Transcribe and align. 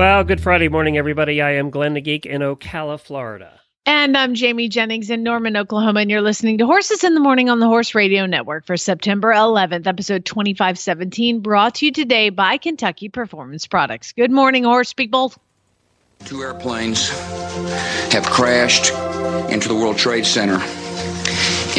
Well, 0.00 0.24
good 0.24 0.40
Friday 0.40 0.68
morning, 0.70 0.96
everybody. 0.96 1.42
I 1.42 1.56
am 1.56 1.68
Glenn 1.68 1.92
the 1.92 2.00
Geek 2.00 2.24
in 2.24 2.40
Ocala, 2.40 2.98
Florida. 2.98 3.60
And 3.84 4.16
I'm 4.16 4.32
Jamie 4.32 4.70
Jennings 4.70 5.10
in 5.10 5.22
Norman, 5.22 5.58
Oklahoma, 5.58 6.00
and 6.00 6.10
you're 6.10 6.22
listening 6.22 6.56
to 6.56 6.64
Horses 6.64 7.04
in 7.04 7.12
the 7.12 7.20
Morning 7.20 7.50
on 7.50 7.60
the 7.60 7.66
Horse 7.66 7.94
Radio 7.94 8.24
Network 8.24 8.64
for 8.64 8.78
September 8.78 9.30
11th, 9.30 9.86
episode 9.86 10.24
2517, 10.24 11.40
brought 11.40 11.74
to 11.74 11.84
you 11.84 11.92
today 11.92 12.30
by 12.30 12.56
Kentucky 12.56 13.10
Performance 13.10 13.66
Products. 13.66 14.12
Good 14.12 14.30
morning, 14.30 14.64
horse 14.64 14.94
people. 14.94 15.34
Two 16.24 16.40
airplanes 16.40 17.10
have 18.10 18.24
crashed 18.24 18.94
into 19.52 19.68
the 19.68 19.74
World 19.74 19.98
Trade 19.98 20.24
Center 20.24 20.62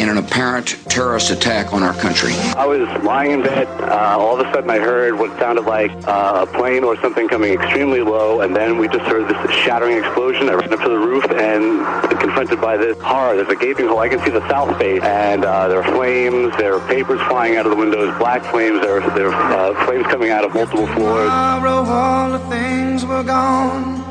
in 0.02 0.08
an 0.08 0.18
apparent 0.18 0.76
terrorist 0.90 1.30
attack 1.30 1.72
on 1.72 1.80
our 1.84 1.94
country. 1.94 2.32
I 2.56 2.66
was 2.66 2.88
lying 3.04 3.30
in 3.30 3.42
bed. 3.42 3.68
Uh, 3.80 4.16
all 4.18 4.38
of 4.38 4.44
a 4.44 4.52
sudden, 4.52 4.68
I 4.68 4.80
heard 4.80 5.16
what 5.16 5.30
sounded 5.38 5.64
like 5.64 5.92
uh, 6.08 6.44
a 6.44 6.58
plane 6.58 6.82
or 6.82 7.00
something 7.00 7.28
coming 7.28 7.52
extremely 7.52 8.00
low, 8.00 8.40
and 8.40 8.54
then 8.56 8.78
we 8.78 8.88
just 8.88 9.04
heard 9.04 9.28
this 9.28 9.50
shattering 9.54 9.98
explosion. 9.98 10.48
I 10.48 10.54
ran 10.54 10.72
up 10.72 10.80
to 10.80 10.88
the 10.88 10.98
roof 10.98 11.24
and 11.30 11.86
confronted 12.18 12.60
by 12.60 12.76
this 12.76 12.98
horror. 13.00 13.36
There's 13.36 13.48
a 13.48 13.54
gaping 13.54 13.86
hole. 13.86 14.00
I 14.00 14.08
can 14.08 14.18
see 14.24 14.30
the 14.30 14.46
south 14.48 14.76
face, 14.76 15.02
and 15.04 15.44
uh, 15.44 15.68
there 15.68 15.80
are 15.80 15.92
flames. 15.94 16.52
There 16.56 16.74
are 16.74 16.88
papers 16.88 17.20
flying 17.28 17.56
out 17.56 17.66
of 17.66 17.70
the 17.70 17.78
windows, 17.78 18.12
black 18.18 18.42
flames. 18.46 18.80
There 18.80 19.00
are, 19.00 19.10
there 19.16 19.28
are 19.32 19.72
uh, 19.72 19.86
flames 19.86 20.06
coming 20.08 20.30
out 20.30 20.44
of 20.44 20.52
multiple 20.52 20.88
floors. 20.88 21.28
Tomorrow 21.28 21.84
all 21.84 22.32
the 22.32 22.40
things 22.50 23.04
were 23.06 23.22
gone. 23.22 24.02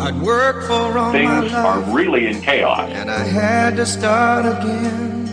I'd 0.00 0.20
work 0.20 0.64
for 0.66 0.72
all 0.98 1.12
my 1.12 1.12
Things 1.12 1.52
are 1.52 1.80
really 1.94 2.26
in 2.26 2.40
chaos. 2.42 2.90
and 2.90 3.08
I 3.10 3.22
had 3.22 3.76
to 3.76 3.86
start 3.86 4.44
again 4.44 5.20
with 5.20 5.25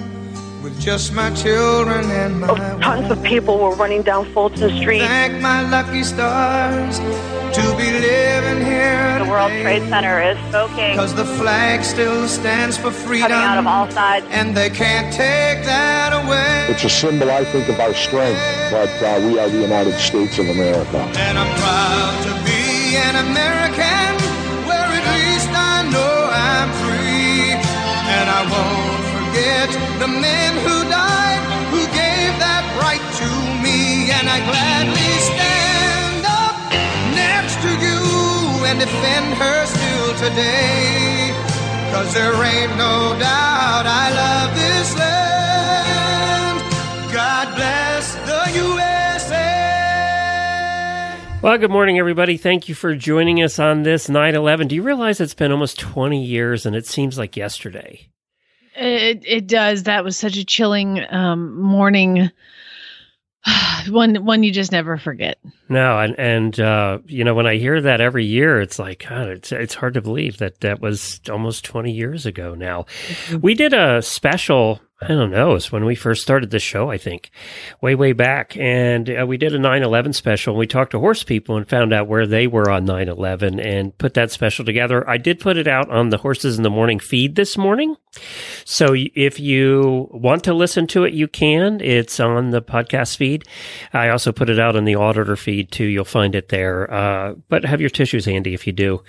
just 0.83 1.13
my 1.13 1.33
children 1.33 2.03
and 2.11 2.41
my 2.41 2.47
Tons 2.81 3.09
of 3.09 3.23
people 3.23 3.57
were 3.57 3.73
running 3.75 4.01
down 4.01 4.25
Fulton 4.33 4.69
Street. 4.81 4.99
Thank 4.99 5.41
my 5.41 5.61
lucky 5.69 6.03
stars 6.03 6.99
to 6.99 7.61
be 7.77 7.87
living 7.89 8.65
here 8.65 9.19
The 9.19 9.29
World 9.29 9.51
Trade 9.61 9.87
Center 9.87 10.21
is 10.21 10.37
smoking, 10.49 10.95
Cause 10.95 11.15
the 11.15 11.23
flag 11.23 11.85
still 11.85 12.27
stands 12.27 12.77
for 12.77 12.91
freedom. 12.91 13.29
coming 13.29 13.45
out 13.47 13.57
of 13.59 13.67
all 13.67 13.89
sides. 13.91 14.25
And 14.29 14.57
they 14.57 14.69
can't 14.69 15.13
take 15.13 15.63
that 15.63 16.11
away. 16.11 16.67
It's 16.73 16.83
a 16.83 16.89
symbol, 16.89 17.31
I 17.31 17.45
think, 17.45 17.69
of 17.69 17.79
our 17.79 17.93
strength, 17.93 18.41
but 18.69 18.89
uh, 19.01 19.25
we 19.25 19.39
are 19.39 19.47
the 19.47 19.61
United 19.61 19.97
States 19.99 20.37
of 20.37 20.49
America. 20.49 20.97
And 21.15 21.37
I'm 21.37 21.53
proud 21.63 22.15
to 22.27 22.33
be 22.43 22.97
an 22.97 23.15
American, 23.31 24.11
where 24.67 24.89
at 24.99 25.05
least 25.15 25.49
I 25.55 25.87
know 25.93 26.15
I'm 26.51 26.69
free. 26.83 27.55
And 28.15 28.29
I 28.29 28.41
won't 28.51 28.82
forget 29.33 29.69
the 29.99 30.07
men 30.07 30.53
who 30.61 30.83
died, 30.89 31.41
who 31.73 31.81
gave 31.89 32.37
that 32.37 32.61
right 32.77 33.01
to 33.17 33.29
me. 33.65 34.11
And 34.13 34.29
I 34.29 34.37
gladly 34.45 35.13
stand 35.25 36.21
up 36.29 36.53
next 37.17 37.57
to 37.65 37.71
you 37.81 37.97
and 38.69 38.77
defend 38.79 39.33
her 39.41 39.65
still 39.65 40.13
today. 40.21 41.33
Cause 41.91 42.13
there 42.13 42.33
ain't 42.45 42.77
no 42.77 43.17
doubt 43.17 43.85
I 43.89 44.13
love 44.13 44.53
this 44.53 44.95
land. 45.01 46.61
God 47.11 47.55
bless 47.55 48.13
the 48.29 48.51
USA. 48.61 49.41
Well, 51.41 51.57
good 51.57 51.71
morning, 51.71 51.97
everybody. 51.97 52.37
Thank 52.37 52.69
you 52.69 52.75
for 52.75 52.95
joining 52.95 53.41
us 53.41 53.57
on 53.57 53.81
this 53.81 54.09
9 54.09 54.35
11. 54.35 54.67
Do 54.67 54.75
you 54.75 54.83
realize 54.83 55.19
it's 55.19 55.33
been 55.33 55.51
almost 55.51 55.79
20 55.79 56.23
years 56.23 56.67
and 56.67 56.75
it 56.75 56.85
seems 56.85 57.17
like 57.17 57.35
yesterday? 57.35 58.09
It, 58.75 59.23
it 59.25 59.47
does. 59.47 59.83
That 59.83 60.03
was 60.03 60.17
such 60.17 60.37
a 60.37 60.45
chilling 60.45 61.01
um, 61.09 61.59
morning. 61.59 62.31
one, 63.89 64.23
one 64.25 64.43
you 64.43 64.51
just 64.51 64.71
never 64.71 64.97
forget. 64.97 65.37
No, 65.69 65.99
and 65.99 66.17
and 66.17 66.59
uh, 66.59 66.99
you 67.05 67.23
know 67.23 67.33
when 67.33 67.47
I 67.47 67.57
hear 67.57 67.81
that 67.81 68.01
every 68.01 68.25
year, 68.25 68.61
it's 68.61 68.79
like 68.79 69.05
God, 69.07 69.27
it's 69.29 69.51
it's 69.51 69.73
hard 69.75 69.93
to 69.95 70.01
believe 70.01 70.37
that 70.37 70.61
that 70.61 70.79
was 70.81 71.19
almost 71.29 71.65
twenty 71.65 71.91
years 71.91 72.25
ago. 72.25 72.55
Now, 72.55 72.85
we 73.41 73.53
did 73.53 73.73
a 73.73 74.01
special. 74.01 74.81
I 75.03 75.07
don't 75.07 75.31
know. 75.31 75.55
It's 75.55 75.71
when 75.71 75.85
we 75.85 75.95
first 75.95 76.21
started 76.21 76.49
the 76.49 76.59
show, 76.59 76.89
I 76.89 76.97
think, 76.97 77.31
way 77.81 77.95
way 77.95 78.13
back, 78.13 78.55
and 78.57 79.09
uh, 79.09 79.25
we 79.27 79.37
did 79.37 79.53
a 79.53 79.59
9/11 79.59 80.13
special. 80.13 80.53
And 80.53 80.59
we 80.59 80.67
talked 80.67 80.91
to 80.91 80.99
horse 80.99 81.23
people 81.23 81.57
and 81.57 81.67
found 81.67 81.93
out 81.93 82.07
where 82.07 82.25
they 82.25 82.47
were 82.47 82.69
on 82.69 82.85
9/11 82.85 83.59
and 83.63 83.97
put 83.97 84.13
that 84.15 84.31
special 84.31 84.65
together. 84.65 85.07
I 85.09 85.17
did 85.17 85.39
put 85.39 85.57
it 85.57 85.67
out 85.67 85.89
on 85.89 86.09
the 86.09 86.17
Horses 86.17 86.57
in 86.57 86.63
the 86.63 86.69
Morning 86.69 86.99
feed 86.99 87.35
this 87.35 87.57
morning. 87.57 87.95
So 88.65 88.95
if 88.95 89.39
you 89.39 90.07
want 90.11 90.43
to 90.45 90.53
listen 90.53 90.87
to 90.87 91.03
it, 91.03 91.13
you 91.13 91.27
can. 91.27 91.81
It's 91.81 92.19
on 92.19 92.51
the 92.51 92.61
podcast 92.61 93.17
feed. 93.17 93.45
I 93.91 94.09
also 94.09 94.31
put 94.31 94.49
it 94.49 94.59
out 94.59 94.75
on 94.75 94.85
the 94.85 94.95
auditor 94.95 95.35
feed 95.35 95.71
too. 95.71 95.85
You'll 95.85 96.05
find 96.05 96.35
it 96.35 96.49
there. 96.49 96.91
Uh, 96.91 97.35
but 97.49 97.65
have 97.65 97.81
your 97.81 97.89
tissues 97.89 98.25
handy 98.25 98.53
if 98.53 98.67
you 98.67 98.73
do. 98.73 99.03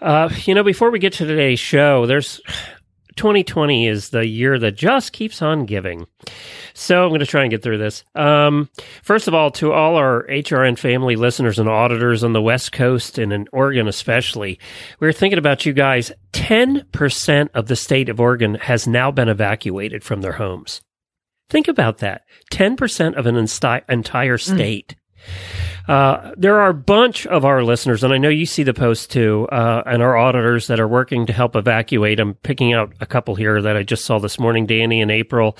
Uh, 0.00 0.28
you 0.44 0.54
know, 0.54 0.62
before 0.62 0.90
we 0.90 0.98
get 0.98 1.14
to 1.14 1.26
today's 1.26 1.58
show, 1.58 2.04
there's 2.04 2.40
2020 3.16 3.88
is 3.88 4.10
the 4.10 4.26
year 4.26 4.58
that 4.58 4.76
just 4.76 5.12
keeps 5.12 5.42
on 5.42 5.64
giving. 5.66 6.06
So 6.74 7.02
I'm 7.02 7.08
going 7.08 7.20
to 7.20 7.26
try 7.26 7.42
and 7.42 7.50
get 7.50 7.62
through 7.62 7.78
this. 7.78 8.04
Um, 8.14 8.68
first 9.02 9.26
of 9.28 9.34
all, 9.34 9.50
to 9.52 9.72
all 9.72 9.96
our 9.96 10.26
HRN 10.28 10.78
family 10.78 11.16
listeners 11.16 11.58
and 11.58 11.68
auditors 11.68 12.22
on 12.22 12.32
the 12.34 12.42
West 12.42 12.72
Coast 12.72 13.18
and 13.18 13.32
in 13.32 13.48
Oregon 13.52 13.88
especially, 13.88 14.58
we 15.00 15.08
are 15.08 15.12
thinking 15.12 15.38
about 15.38 15.66
you 15.66 15.72
guys. 15.72 16.12
10% 16.32 17.48
of 17.54 17.66
the 17.66 17.76
state 17.76 18.08
of 18.08 18.20
Oregon 18.20 18.56
has 18.56 18.86
now 18.86 19.10
been 19.10 19.28
evacuated 19.28 20.04
from 20.04 20.20
their 20.20 20.32
homes. 20.32 20.82
Think 21.48 21.68
about 21.68 21.98
that. 21.98 22.22
10% 22.52 23.14
of 23.14 23.26
an 23.26 23.36
insti- 23.36 23.88
entire 23.88 24.38
state. 24.38 24.96
Uh, 25.88 26.32
there 26.36 26.60
are 26.60 26.70
a 26.70 26.74
bunch 26.74 27.26
of 27.26 27.44
our 27.44 27.62
listeners, 27.62 28.02
and 28.02 28.12
I 28.12 28.18
know 28.18 28.28
you 28.28 28.46
see 28.46 28.64
the 28.64 28.74
post 28.74 29.10
too, 29.10 29.46
uh, 29.52 29.84
and 29.86 30.02
our 30.02 30.16
auditors 30.16 30.66
that 30.66 30.80
are 30.80 30.88
working 30.88 31.26
to 31.26 31.32
help 31.32 31.54
evacuate. 31.54 32.18
I'm 32.18 32.34
picking 32.34 32.72
out 32.72 32.92
a 33.00 33.06
couple 33.06 33.36
here 33.36 33.62
that 33.62 33.76
I 33.76 33.84
just 33.84 34.04
saw 34.04 34.18
this 34.18 34.38
morning, 34.38 34.66
Danny 34.66 35.00
and 35.00 35.10
April, 35.10 35.56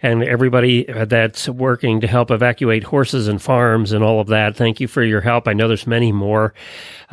and 0.00 0.22
everybody 0.22 0.84
that's 0.84 1.48
working 1.48 2.00
to 2.02 2.06
help 2.06 2.30
evacuate 2.30 2.84
horses 2.84 3.26
and 3.26 3.42
farms 3.42 3.90
and 3.90 4.04
all 4.04 4.20
of 4.20 4.28
that. 4.28 4.54
Thank 4.54 4.78
you 4.78 4.86
for 4.86 5.02
your 5.02 5.20
help. 5.20 5.48
I 5.48 5.54
know 5.54 5.66
there's 5.66 5.86
many 5.86 6.12
more. 6.12 6.54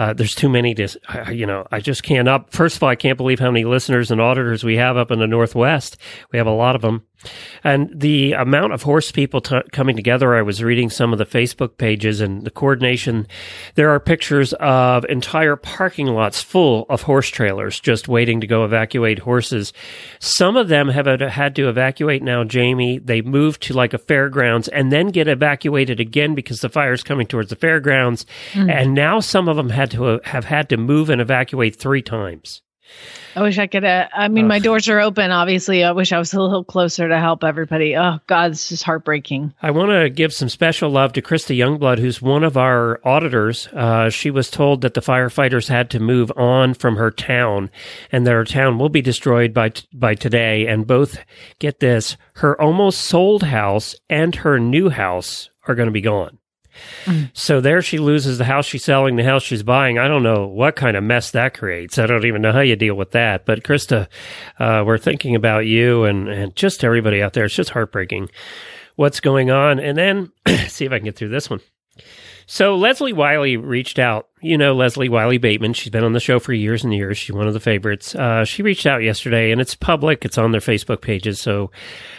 Uh, 0.01 0.13
there's 0.13 0.33
too 0.33 0.49
many 0.49 0.73
to, 0.73 0.87
you 1.31 1.45
know, 1.45 1.63
I 1.71 1.79
just 1.79 2.01
can't 2.01 2.27
up. 2.27 2.51
First 2.51 2.75
of 2.75 2.81
all, 2.81 2.89
I 2.89 2.95
can't 2.95 3.17
believe 3.17 3.39
how 3.39 3.51
many 3.51 3.65
listeners 3.65 4.09
and 4.09 4.19
auditors 4.19 4.63
we 4.63 4.77
have 4.77 4.97
up 4.97 5.11
in 5.11 5.19
the 5.19 5.27
Northwest. 5.27 5.95
We 6.31 6.39
have 6.39 6.47
a 6.47 6.51
lot 6.51 6.75
of 6.75 6.81
them. 6.81 7.03
And 7.63 7.91
the 7.93 8.33
amount 8.33 8.73
of 8.73 8.81
horse 8.81 9.11
people 9.11 9.41
t- 9.41 9.61
coming 9.71 9.95
together, 9.95 10.35
I 10.35 10.41
was 10.41 10.63
reading 10.63 10.89
some 10.89 11.13
of 11.13 11.19
the 11.19 11.25
Facebook 11.25 11.77
pages 11.77 12.19
and 12.19 12.43
the 12.43 12.49
coordination. 12.49 13.27
There 13.75 13.91
are 13.91 13.99
pictures 13.99 14.53
of 14.53 15.05
entire 15.05 15.55
parking 15.55 16.07
lots 16.07 16.41
full 16.41 16.87
of 16.89 17.03
horse 17.03 17.29
trailers 17.29 17.79
just 17.79 18.07
waiting 18.07 18.41
to 18.41 18.47
go 18.47 18.65
evacuate 18.65 19.19
horses. 19.19 19.71
Some 20.17 20.57
of 20.57 20.67
them 20.67 20.89
have 20.89 21.05
had 21.05 21.55
to 21.57 21.69
evacuate 21.69 22.23
now, 22.23 22.43
Jamie. 22.43 22.97
They 22.97 23.21
move 23.21 23.59
to 23.59 23.75
like 23.75 23.93
a 23.93 23.99
fairgrounds 23.99 24.67
and 24.67 24.91
then 24.91 25.09
get 25.09 25.27
evacuated 25.27 25.99
again 25.99 26.33
because 26.33 26.61
the 26.61 26.69
fire's 26.69 27.03
coming 27.03 27.27
towards 27.27 27.51
the 27.51 27.55
fairgrounds. 27.55 28.25
And 28.55 28.95
now 28.95 29.19
some 29.19 29.47
of 29.47 29.57
them 29.57 29.69
had 29.69 29.90
to 29.91 30.19
have 30.23 30.45
had 30.45 30.69
to 30.69 30.77
move 30.77 31.09
and 31.09 31.21
evacuate 31.21 31.75
three 31.75 32.01
times. 32.01 32.61
I 33.35 33.41
wish 33.41 33.57
I 33.57 33.67
could. 33.67 33.85
Uh, 33.85 34.09
I 34.13 34.27
mean, 34.27 34.47
my 34.47 34.59
doors 34.59 34.89
are 34.89 34.99
open. 34.99 35.31
Obviously, 35.31 35.85
I 35.85 35.93
wish 35.93 36.11
I 36.11 36.19
was 36.19 36.33
a 36.33 36.41
little 36.41 36.65
closer 36.65 37.07
to 37.07 37.17
help 37.17 37.45
everybody. 37.45 37.95
Oh 37.95 38.19
God, 38.27 38.51
this 38.51 38.73
is 38.73 38.83
heartbreaking. 38.83 39.53
I 39.61 39.71
want 39.71 39.91
to 39.91 40.09
give 40.09 40.33
some 40.33 40.49
special 40.49 40.89
love 40.89 41.13
to 41.13 41.21
Krista 41.21 41.55
Youngblood, 41.55 41.99
who's 41.99 42.21
one 42.21 42.43
of 42.43 42.57
our 42.57 42.99
auditors. 43.07 43.67
Uh, 43.67 44.09
she 44.09 44.29
was 44.29 44.51
told 44.51 44.81
that 44.81 44.93
the 44.93 45.01
firefighters 45.01 45.69
had 45.69 45.89
to 45.91 46.01
move 46.01 46.31
on 46.35 46.73
from 46.73 46.97
her 46.97 47.11
town, 47.11 47.71
and 48.11 48.27
that 48.27 48.33
her 48.33 48.43
town 48.43 48.77
will 48.77 48.89
be 48.89 49.01
destroyed 49.01 49.53
by 49.53 49.71
by 49.93 50.13
today. 50.13 50.67
And 50.67 50.85
both, 50.85 51.17
get 51.59 51.79
this, 51.79 52.17
her 52.35 52.61
almost 52.61 52.99
sold 52.99 53.43
house 53.43 53.95
and 54.09 54.35
her 54.35 54.59
new 54.59 54.89
house 54.89 55.49
are 55.67 55.75
going 55.75 55.87
to 55.87 55.93
be 55.93 56.01
gone. 56.01 56.37
So 57.33 57.61
there 57.61 57.81
she 57.81 57.97
loses 57.97 58.37
the 58.37 58.45
house 58.45 58.65
she's 58.65 58.83
selling, 58.83 59.15
the 59.15 59.23
house 59.23 59.43
she's 59.43 59.63
buying. 59.63 59.97
I 59.97 60.07
don't 60.07 60.23
know 60.23 60.47
what 60.47 60.75
kind 60.75 60.97
of 60.97 61.03
mess 61.03 61.31
that 61.31 61.53
creates. 61.53 61.97
I 61.97 62.05
don't 62.05 62.25
even 62.25 62.41
know 62.41 62.51
how 62.51 62.61
you 62.61 62.75
deal 62.75 62.95
with 62.95 63.11
that. 63.11 63.45
But 63.45 63.63
Krista, 63.63 64.07
uh, 64.59 64.83
we're 64.85 64.97
thinking 64.97 65.35
about 65.35 65.65
you 65.65 66.03
and, 66.03 66.27
and 66.27 66.55
just 66.55 66.83
everybody 66.83 67.21
out 67.21 67.33
there. 67.33 67.45
It's 67.45 67.55
just 67.55 67.71
heartbreaking 67.71 68.29
what's 68.95 69.19
going 69.19 69.51
on. 69.51 69.79
And 69.79 69.97
then 69.97 70.31
see 70.67 70.85
if 70.85 70.91
I 70.91 70.97
can 70.97 71.05
get 71.05 71.15
through 71.15 71.29
this 71.29 71.49
one. 71.49 71.61
So 72.51 72.75
Leslie 72.75 73.13
Wiley 73.13 73.55
reached 73.55 73.97
out. 73.97 74.27
You 74.41 74.57
know 74.57 74.73
Leslie 74.75 75.07
Wiley 75.07 75.37
Bateman. 75.37 75.71
She's 75.71 75.89
been 75.89 76.03
on 76.03 76.11
the 76.11 76.19
show 76.19 76.37
for 76.37 76.51
years 76.51 76.83
and 76.83 76.93
years. 76.93 77.17
She's 77.17 77.33
one 77.33 77.47
of 77.47 77.53
the 77.53 77.61
favorites. 77.61 78.13
Uh, 78.13 78.43
she 78.43 78.61
reached 78.61 78.85
out 78.85 79.03
yesterday, 79.03 79.53
and 79.53 79.61
it's 79.61 79.73
public. 79.73 80.25
It's 80.25 80.37
on 80.37 80.51
their 80.51 80.59
Facebook 80.59 80.99
pages, 80.99 81.39
so 81.39 81.71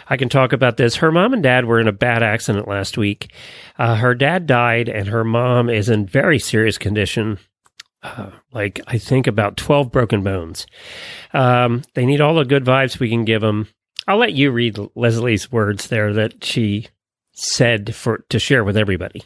I 0.07 0.17
can 0.17 0.29
talk 0.29 0.51
about 0.51 0.77
this. 0.77 0.95
Her 0.95 1.11
mom 1.11 1.33
and 1.33 1.43
dad 1.43 1.65
were 1.65 1.79
in 1.79 1.87
a 1.87 1.91
bad 1.91 2.23
accident 2.23 2.67
last 2.67 2.97
week. 2.97 3.31
Uh, 3.77 3.93
her 3.93 4.15
dad 4.15 4.47
died, 4.47 4.89
and 4.89 5.07
her 5.07 5.23
mom 5.23 5.69
is 5.69 5.87
in 5.87 6.07
very 6.07 6.39
serious 6.39 6.79
condition. 6.79 7.37
Uh, 8.01 8.31
like 8.51 8.81
I 8.87 8.97
think 8.97 9.27
about 9.27 9.55
twelve 9.55 9.91
broken 9.91 10.23
bones. 10.23 10.65
Um, 11.33 11.83
they 11.93 12.07
need 12.07 12.21
all 12.21 12.33
the 12.33 12.43
good 12.43 12.65
vibes 12.65 12.97
we 12.97 13.09
can 13.11 13.23
give 13.23 13.41
them. 13.41 13.67
I'll 14.07 14.17
let 14.17 14.33
you 14.33 14.49
read 14.49 14.79
Leslie's 14.95 15.51
words 15.51 15.89
there 15.89 16.11
that 16.13 16.43
she 16.43 16.87
said 17.33 17.93
for 17.93 18.25
to 18.29 18.39
share 18.39 18.63
with 18.63 18.77
everybody. 18.77 19.21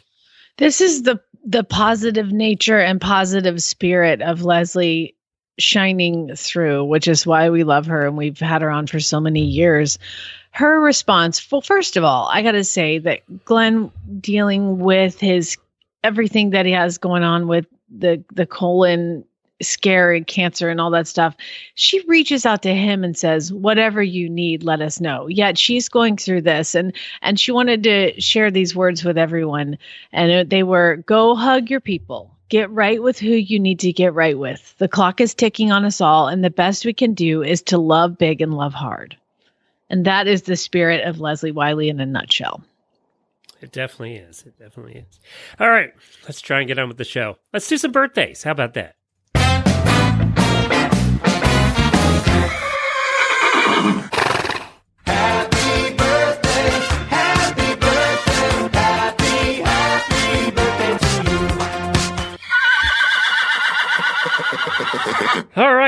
This 0.58 0.80
is 0.80 1.02
the 1.02 1.20
the 1.44 1.64
positive 1.64 2.30
nature 2.30 2.78
and 2.78 3.00
positive 3.00 3.62
spirit 3.62 4.20
of 4.20 4.42
Leslie 4.42 5.14
shining 5.58 6.34
through, 6.36 6.84
which 6.84 7.08
is 7.08 7.26
why 7.26 7.48
we 7.48 7.64
love 7.64 7.86
her 7.86 8.06
and 8.06 8.16
we've 8.16 8.38
had 8.38 8.62
her 8.62 8.70
on 8.70 8.86
for 8.86 9.00
so 9.00 9.18
many 9.18 9.42
years. 9.42 9.98
Her 10.50 10.80
response, 10.80 11.50
well, 11.50 11.60
first 11.60 11.96
of 11.96 12.04
all, 12.04 12.28
I 12.32 12.42
got 12.42 12.52
to 12.52 12.64
say 12.64 12.98
that 12.98 13.20
Glenn 13.44 13.90
dealing 14.20 14.78
with 14.78 15.18
his 15.18 15.56
everything 16.04 16.50
that 16.50 16.66
he 16.66 16.72
has 16.72 16.98
going 16.98 17.22
on 17.22 17.48
with 17.48 17.66
the 17.88 18.22
the 18.32 18.46
colon 18.46 19.24
scary 19.60 20.22
cancer 20.24 20.68
and 20.68 20.80
all 20.80 20.90
that 20.90 21.08
stuff 21.08 21.36
she 21.74 22.00
reaches 22.06 22.46
out 22.46 22.62
to 22.62 22.74
him 22.74 23.02
and 23.02 23.16
says 23.16 23.52
whatever 23.52 24.02
you 24.02 24.28
need 24.28 24.62
let 24.62 24.80
us 24.80 25.00
know 25.00 25.26
yet 25.26 25.58
she's 25.58 25.88
going 25.88 26.16
through 26.16 26.40
this 26.40 26.74
and 26.74 26.92
and 27.22 27.40
she 27.40 27.50
wanted 27.50 27.82
to 27.82 28.18
share 28.20 28.50
these 28.50 28.76
words 28.76 29.04
with 29.04 29.18
everyone 29.18 29.76
and 30.12 30.48
they 30.50 30.62
were 30.62 30.96
go 31.06 31.34
hug 31.34 31.68
your 31.68 31.80
people 31.80 32.30
get 32.50 32.70
right 32.70 33.02
with 33.02 33.18
who 33.18 33.30
you 33.30 33.58
need 33.58 33.80
to 33.80 33.92
get 33.92 34.14
right 34.14 34.38
with 34.38 34.74
the 34.78 34.88
clock 34.88 35.20
is 35.20 35.34
ticking 35.34 35.72
on 35.72 35.84
us 35.84 36.00
all 36.00 36.28
and 36.28 36.44
the 36.44 36.50
best 36.50 36.84
we 36.84 36.92
can 36.92 37.12
do 37.12 37.42
is 37.42 37.60
to 37.60 37.78
love 37.78 38.16
big 38.16 38.40
and 38.40 38.54
love 38.54 38.74
hard 38.74 39.16
and 39.90 40.04
that 40.04 40.28
is 40.28 40.42
the 40.42 40.56
spirit 40.56 41.04
of 41.04 41.20
leslie 41.20 41.50
wiley 41.50 41.88
in 41.88 41.98
a 41.98 42.06
nutshell 42.06 42.62
it 43.60 43.72
definitely 43.72 44.16
is. 44.16 44.44
It 44.46 44.56
definitely 44.58 45.04
is. 45.08 45.20
All 45.58 45.68
right, 45.68 45.92
let's 46.24 46.40
try 46.40 46.60
and 46.60 46.68
get 46.68 46.78
on 46.78 46.86
with 46.88 46.96
the 46.96 47.04
show. 47.04 47.38
Let's 47.52 47.66
do 47.66 47.76
some 47.76 47.90
birthdays. 47.90 48.44
How 48.44 48.52
about 48.52 48.74
that? 48.74 48.94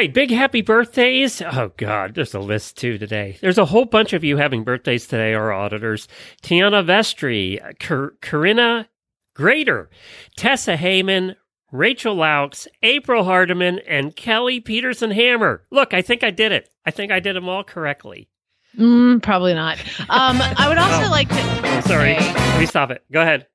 Right, 0.00 0.14
big 0.14 0.30
happy 0.30 0.62
birthdays. 0.62 1.42
Oh, 1.42 1.72
God, 1.76 2.14
there's 2.14 2.32
a 2.34 2.40
list 2.40 2.78
too 2.78 2.96
today. 2.96 3.36
There's 3.42 3.58
a 3.58 3.66
whole 3.66 3.84
bunch 3.84 4.12
of 4.14 4.24
you 4.24 4.38
having 4.38 4.64
birthdays 4.64 5.06
today, 5.06 5.34
our 5.34 5.52
auditors. 5.52 6.08
Tiana 6.42 6.82
Vestry, 6.84 7.60
Car- 7.78 8.14
Corinna 8.22 8.88
Grader, 9.34 9.90
Tessa 10.36 10.76
Heyman, 10.78 11.36
Rachel 11.70 12.16
Laux, 12.16 12.66
April 12.82 13.24
Hardiman, 13.24 13.78
and 13.86 14.16
Kelly 14.16 14.58
Peterson 14.60 15.10
Hammer. 15.10 15.64
Look, 15.70 15.92
I 15.92 16.00
think 16.00 16.24
I 16.24 16.30
did 16.30 16.50
it. 16.52 16.70
I 16.86 16.90
think 16.90 17.12
I 17.12 17.20
did 17.20 17.36
them 17.36 17.48
all 17.48 17.62
correctly. 17.62 18.28
Mm, 18.78 19.22
probably 19.22 19.52
not. 19.52 19.78
Um, 20.08 20.40
I 20.40 20.66
would 20.68 20.78
also 20.78 21.08
Oh. 21.08 21.10
like 21.10 21.28
to. 21.28 21.36
Oh, 21.64 21.80
sorry. 21.86 22.14
Let 22.14 22.58
me 22.60 22.64
stop 22.66 22.90
it. 22.90 23.04
Go 23.12 23.20
ahead. 23.20 23.46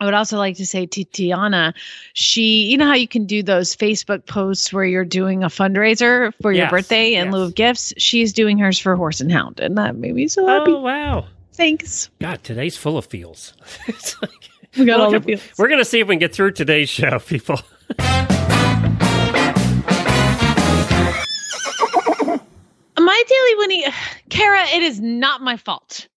I 0.00 0.06
would 0.06 0.14
also 0.14 0.38
like 0.38 0.56
to 0.56 0.66
say 0.66 0.86
to 0.86 1.04
Tiana, 1.04 1.74
she, 2.14 2.62
you 2.70 2.78
know 2.78 2.86
how 2.86 2.94
you 2.94 3.06
can 3.06 3.26
do 3.26 3.42
those 3.42 3.76
Facebook 3.76 4.24
posts 4.24 4.72
where 4.72 4.84
you're 4.84 5.04
doing 5.04 5.44
a 5.44 5.48
fundraiser 5.48 6.32
for 6.40 6.52
your 6.52 6.70
birthday 6.70 7.14
in 7.14 7.30
lieu 7.30 7.42
of 7.42 7.54
gifts? 7.54 7.92
She's 7.98 8.32
doing 8.32 8.58
hers 8.58 8.78
for 8.78 8.96
Horse 8.96 9.20
and 9.20 9.30
Hound, 9.30 9.60
and 9.60 9.76
that 9.76 9.96
made 9.96 10.14
me 10.14 10.26
so 10.26 10.46
happy. 10.46 10.72
Oh, 10.72 10.80
wow. 10.80 11.26
Thanks. 11.52 12.08
God, 12.18 12.42
today's 12.42 12.78
full 12.78 12.96
of 12.96 13.04
feels. 13.04 13.52
it's 13.88 14.20
like, 14.22 14.48
we 14.78 14.86
got 14.86 15.00
well, 15.00 15.06
all 15.06 15.12
the 15.12 15.20
feels. 15.20 15.42
We're 15.58 15.68
going 15.68 15.80
to 15.80 15.84
see 15.84 16.00
if 16.00 16.08
we 16.08 16.14
can 16.14 16.20
get 16.20 16.34
through 16.34 16.52
today's 16.52 16.88
show, 16.88 17.18
people. 17.26 17.60
My 22.98 23.22
daily 23.28 23.54
Winnie, 23.58 23.84
Kara, 24.30 24.64
it 24.68 24.82
is 24.82 24.98
not 24.98 25.42
my 25.42 25.58
fault. 25.58 26.08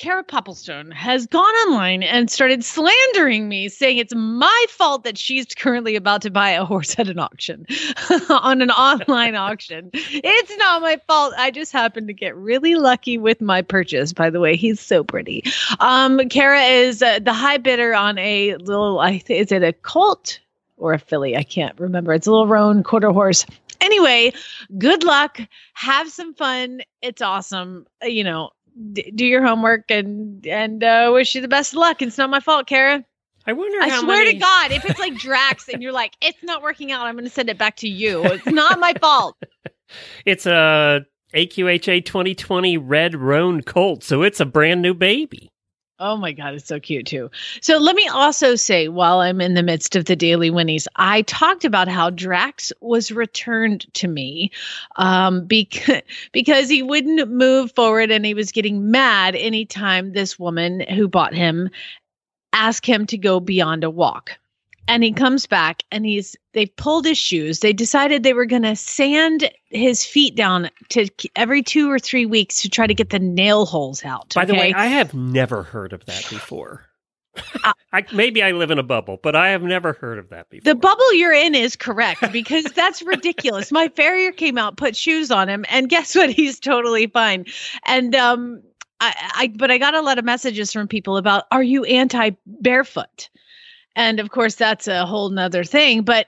Kara 0.00 0.24
Popplestone 0.24 0.94
has 0.94 1.26
gone 1.26 1.54
online 1.66 2.02
and 2.02 2.30
started 2.30 2.64
slandering 2.64 3.50
me, 3.50 3.68
saying 3.68 3.98
it's 3.98 4.14
my 4.16 4.64
fault 4.70 5.04
that 5.04 5.18
she's 5.18 5.44
currently 5.54 5.94
about 5.94 6.22
to 6.22 6.30
buy 6.30 6.48
a 6.52 6.64
horse 6.64 6.98
at 6.98 7.10
an 7.10 7.18
auction, 7.18 7.66
on 8.30 8.62
an 8.62 8.70
online 8.70 9.34
auction. 9.36 9.90
It's 9.92 10.56
not 10.56 10.80
my 10.80 10.98
fault. 11.06 11.34
I 11.36 11.50
just 11.50 11.70
happened 11.70 12.06
to 12.06 12.14
get 12.14 12.34
really 12.34 12.76
lucky 12.76 13.18
with 13.18 13.42
my 13.42 13.60
purchase. 13.60 14.14
By 14.14 14.30
the 14.30 14.40
way, 14.40 14.56
he's 14.56 14.80
so 14.80 15.04
pretty. 15.04 15.44
Um, 15.80 16.18
Kara 16.30 16.62
is 16.62 17.02
uh, 17.02 17.18
the 17.18 17.34
high 17.34 17.58
bidder 17.58 17.94
on 17.94 18.16
a 18.16 18.56
little. 18.56 19.00
I 19.00 19.18
th- 19.18 19.48
is 19.48 19.52
it 19.52 19.62
a 19.62 19.74
colt 19.74 20.40
or 20.78 20.94
a 20.94 20.98
filly? 20.98 21.36
I 21.36 21.42
can't 21.42 21.78
remember. 21.78 22.14
It's 22.14 22.26
a 22.26 22.30
little 22.30 22.46
roan 22.46 22.82
quarter 22.84 23.10
horse. 23.10 23.44
Anyway, 23.82 24.32
good 24.78 25.04
luck. 25.04 25.40
Have 25.74 26.10
some 26.10 26.34
fun. 26.34 26.80
It's 27.02 27.22
awesome. 27.22 27.86
Uh, 28.02 28.08
You 28.08 28.24
know, 28.24 28.50
d- 28.92 29.12
do 29.14 29.24
your 29.24 29.44
homework 29.44 29.90
and 29.90 30.46
and 30.46 30.82
uh, 30.82 31.10
wish 31.12 31.34
you 31.34 31.40
the 31.40 31.48
best 31.48 31.72
of 31.72 31.78
luck. 31.78 32.02
It's 32.02 32.18
not 32.18 32.30
my 32.30 32.40
fault, 32.40 32.66
Kara. 32.66 33.04
I 33.46 33.52
wonder 33.52 33.80
I 33.80 33.88
how 33.88 34.02
swear 34.02 34.18
many... 34.18 34.34
to 34.34 34.38
God, 34.38 34.70
if 34.70 34.84
it's 34.84 34.98
like 34.98 35.14
Drax 35.14 35.68
and 35.68 35.82
you're 35.82 35.92
like, 35.92 36.12
it's 36.20 36.42
not 36.42 36.62
working 36.62 36.92
out, 36.92 37.06
I'm 37.06 37.14
going 37.14 37.24
to 37.24 37.30
send 37.30 37.48
it 37.48 37.58
back 37.58 37.76
to 37.76 37.88
you. 37.88 38.22
It's 38.24 38.46
not 38.46 38.78
my 38.78 38.94
fault. 39.00 39.36
It's 40.24 40.46
a 40.46 41.04
AQHA 41.34 42.04
2020 42.04 42.78
Red 42.78 43.16
Roan 43.16 43.60
Colt, 43.60 44.04
so 44.04 44.22
it's 44.22 44.38
a 44.38 44.44
brand 44.44 44.82
new 44.82 44.94
baby. 44.94 45.50
Oh 46.02 46.16
my 46.16 46.32
God, 46.32 46.54
it's 46.54 46.66
so 46.66 46.80
cute 46.80 47.06
too. 47.06 47.30
So 47.60 47.76
let 47.76 47.94
me 47.94 48.08
also 48.08 48.54
say, 48.54 48.88
while 48.88 49.20
I'm 49.20 49.42
in 49.42 49.52
the 49.52 49.62
midst 49.62 49.96
of 49.96 50.06
the 50.06 50.16
daily 50.16 50.50
winnies, 50.50 50.88
I 50.96 51.20
talked 51.22 51.66
about 51.66 51.88
how 51.88 52.08
Drax 52.08 52.72
was 52.80 53.12
returned 53.12 53.84
to 53.94 54.08
me 54.08 54.50
um, 54.96 55.44
because, 55.44 56.00
because 56.32 56.70
he 56.70 56.82
wouldn't 56.82 57.30
move 57.30 57.72
forward 57.72 58.10
and 58.10 58.24
he 58.24 58.32
was 58.32 58.50
getting 58.50 58.90
mad 58.90 59.36
anytime 59.36 60.12
this 60.12 60.38
woman 60.38 60.80
who 60.80 61.06
bought 61.06 61.34
him 61.34 61.68
asked 62.54 62.86
him 62.86 63.06
to 63.06 63.18
go 63.18 63.38
beyond 63.38 63.84
a 63.84 63.90
walk. 63.90 64.39
And 64.90 65.04
he 65.04 65.12
comes 65.12 65.46
back 65.46 65.84
and 65.92 66.04
he's 66.04 66.34
they've 66.52 66.74
pulled 66.74 67.06
his 67.06 67.16
shoes. 67.16 67.60
They 67.60 67.72
decided 67.72 68.24
they 68.24 68.32
were 68.32 68.44
going 68.44 68.64
to 68.64 68.74
sand 68.74 69.48
his 69.66 70.04
feet 70.04 70.34
down 70.34 70.68
to 70.88 71.08
every 71.36 71.62
2 71.62 71.88
or 71.88 72.00
3 72.00 72.26
weeks 72.26 72.60
to 72.62 72.68
try 72.68 72.88
to 72.88 72.94
get 72.94 73.10
the 73.10 73.20
nail 73.20 73.66
holes 73.66 74.04
out. 74.04 74.34
By 74.34 74.44
the 74.44 74.54
way. 74.54 74.74
I 74.74 74.86
have 74.86 75.14
never 75.14 75.62
heard 75.62 75.92
of 75.92 76.04
that 76.06 76.26
before. 76.28 76.86
I, 77.92 78.04
maybe 78.12 78.42
I 78.42 78.50
live 78.50 78.72
in 78.72 78.80
a 78.80 78.82
bubble, 78.82 79.20
but 79.22 79.36
I 79.36 79.50
have 79.50 79.62
never 79.62 79.92
heard 79.92 80.18
of 80.18 80.28
that 80.30 80.50
before. 80.50 80.72
The 80.72 80.78
bubble 80.78 81.14
you're 81.14 81.32
in 81.32 81.54
is 81.54 81.76
correct 81.76 82.32
because 82.32 82.64
that's 82.64 83.00
ridiculous. 83.02 83.70
My 83.70 83.86
farrier 83.88 84.32
came 84.32 84.58
out, 84.58 84.76
put 84.76 84.96
shoes 84.96 85.30
on 85.30 85.48
him, 85.48 85.64
and 85.68 85.88
guess 85.88 86.16
what? 86.16 86.30
He's 86.30 86.58
totally 86.58 87.06
fine. 87.06 87.46
And 87.86 88.16
um, 88.16 88.60
I, 89.00 89.14
I 89.36 89.52
but 89.54 89.70
I 89.70 89.78
got 89.78 89.94
a 89.94 90.02
lot 90.02 90.18
of 90.18 90.24
messages 90.24 90.72
from 90.72 90.88
people 90.88 91.16
about 91.16 91.44
are 91.52 91.62
you 91.62 91.84
anti 91.84 92.30
barefoot? 92.46 93.28
And 94.00 94.18
of 94.18 94.30
course, 94.30 94.54
that's 94.54 94.88
a 94.88 95.04
whole 95.04 95.28
nother 95.28 95.62
thing. 95.62 96.04
But 96.04 96.26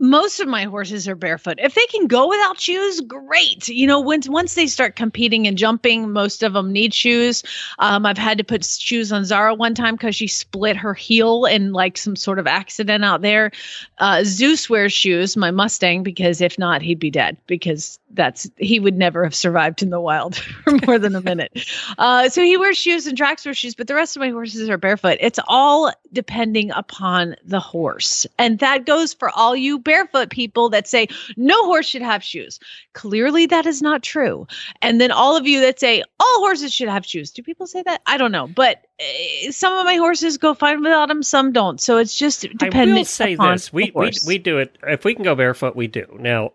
most 0.00 0.40
of 0.40 0.48
my 0.48 0.64
horses 0.64 1.06
are 1.06 1.14
barefoot. 1.14 1.58
If 1.58 1.74
they 1.74 1.84
can 1.86 2.06
go 2.06 2.26
without 2.26 2.58
shoes, 2.58 3.00
great. 3.02 3.68
You 3.68 3.86
know, 3.86 4.00
once 4.00 4.28
once 4.28 4.54
they 4.54 4.66
start 4.66 4.96
competing 4.96 5.46
and 5.46 5.58
jumping, 5.58 6.10
most 6.10 6.42
of 6.42 6.54
them 6.54 6.72
need 6.72 6.94
shoes. 6.94 7.42
Um, 7.78 8.06
I've 8.06 8.18
had 8.18 8.38
to 8.38 8.44
put 8.44 8.64
shoes 8.64 9.12
on 9.12 9.24
Zara 9.26 9.54
one 9.54 9.74
time 9.74 9.94
because 9.94 10.16
she 10.16 10.26
split 10.26 10.76
her 10.76 10.94
heel 10.94 11.44
in 11.44 11.72
like 11.72 11.98
some 11.98 12.16
sort 12.16 12.38
of 12.38 12.46
accident 12.46 13.04
out 13.04 13.20
there. 13.20 13.50
Uh, 13.98 14.24
Zeus 14.24 14.70
wears 14.70 14.92
shoes, 14.92 15.36
my 15.36 15.50
Mustang, 15.50 16.02
because 16.02 16.40
if 16.40 16.58
not, 16.58 16.80
he'd 16.80 16.98
be 16.98 17.10
dead 17.10 17.36
because 17.46 17.98
that's 18.12 18.50
he 18.56 18.80
would 18.80 18.96
never 18.96 19.22
have 19.22 19.34
survived 19.34 19.82
in 19.82 19.90
the 19.90 20.00
wild 20.00 20.36
for 20.64 20.72
more 20.86 20.98
than 20.98 21.14
a 21.14 21.20
minute. 21.20 21.66
Uh, 21.98 22.28
so 22.28 22.42
he 22.42 22.56
wears 22.56 22.78
shoes 22.78 23.06
and 23.06 23.16
Drax 23.16 23.44
wears 23.44 23.58
shoes, 23.58 23.74
but 23.74 23.86
the 23.86 23.94
rest 23.94 24.16
of 24.16 24.20
my 24.20 24.30
horses 24.30 24.68
are 24.70 24.78
barefoot. 24.78 25.18
It's 25.20 25.38
all 25.46 25.92
depending 26.12 26.70
upon 26.70 27.36
the 27.44 27.60
horse, 27.60 28.26
and 28.38 28.58
that 28.60 28.86
goes 28.86 29.12
for 29.12 29.30
all 29.30 29.54
you 29.54 29.78
barefoot 29.90 30.30
people 30.30 30.68
that 30.68 30.86
say 30.86 31.08
no 31.36 31.64
horse 31.64 31.86
should 31.86 32.02
have 32.02 32.22
shoes. 32.22 32.60
Clearly, 32.92 33.46
that 33.46 33.66
is 33.66 33.82
not 33.82 34.02
true. 34.02 34.46
And 34.82 35.00
then 35.00 35.10
all 35.10 35.36
of 35.36 35.46
you 35.46 35.60
that 35.60 35.80
say 35.80 36.04
all 36.20 36.38
horses 36.38 36.72
should 36.72 36.88
have 36.88 37.04
shoes. 37.04 37.30
Do 37.32 37.42
people 37.42 37.66
say 37.66 37.82
that? 37.82 38.00
I 38.06 38.16
don't 38.16 38.30
know. 38.30 38.46
But 38.46 38.86
uh, 39.00 39.50
some 39.50 39.76
of 39.76 39.84
my 39.84 39.96
horses 39.96 40.38
go 40.38 40.54
fine 40.54 40.82
without 40.82 41.08
them, 41.08 41.22
some 41.22 41.52
don't. 41.52 41.80
So 41.80 41.96
it's 41.96 42.16
just 42.16 42.42
dependent. 42.42 42.90
I 42.90 42.94
will 42.94 43.04
say 43.04 43.34
this: 43.34 43.72
we, 43.72 43.90
we 43.94 44.12
we 44.26 44.38
do 44.38 44.58
it 44.58 44.76
if 44.86 45.04
we 45.04 45.14
can 45.14 45.24
go 45.24 45.34
barefoot. 45.34 45.74
We 45.74 45.88
do 45.88 46.06
now. 46.18 46.52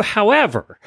However, 0.00 0.78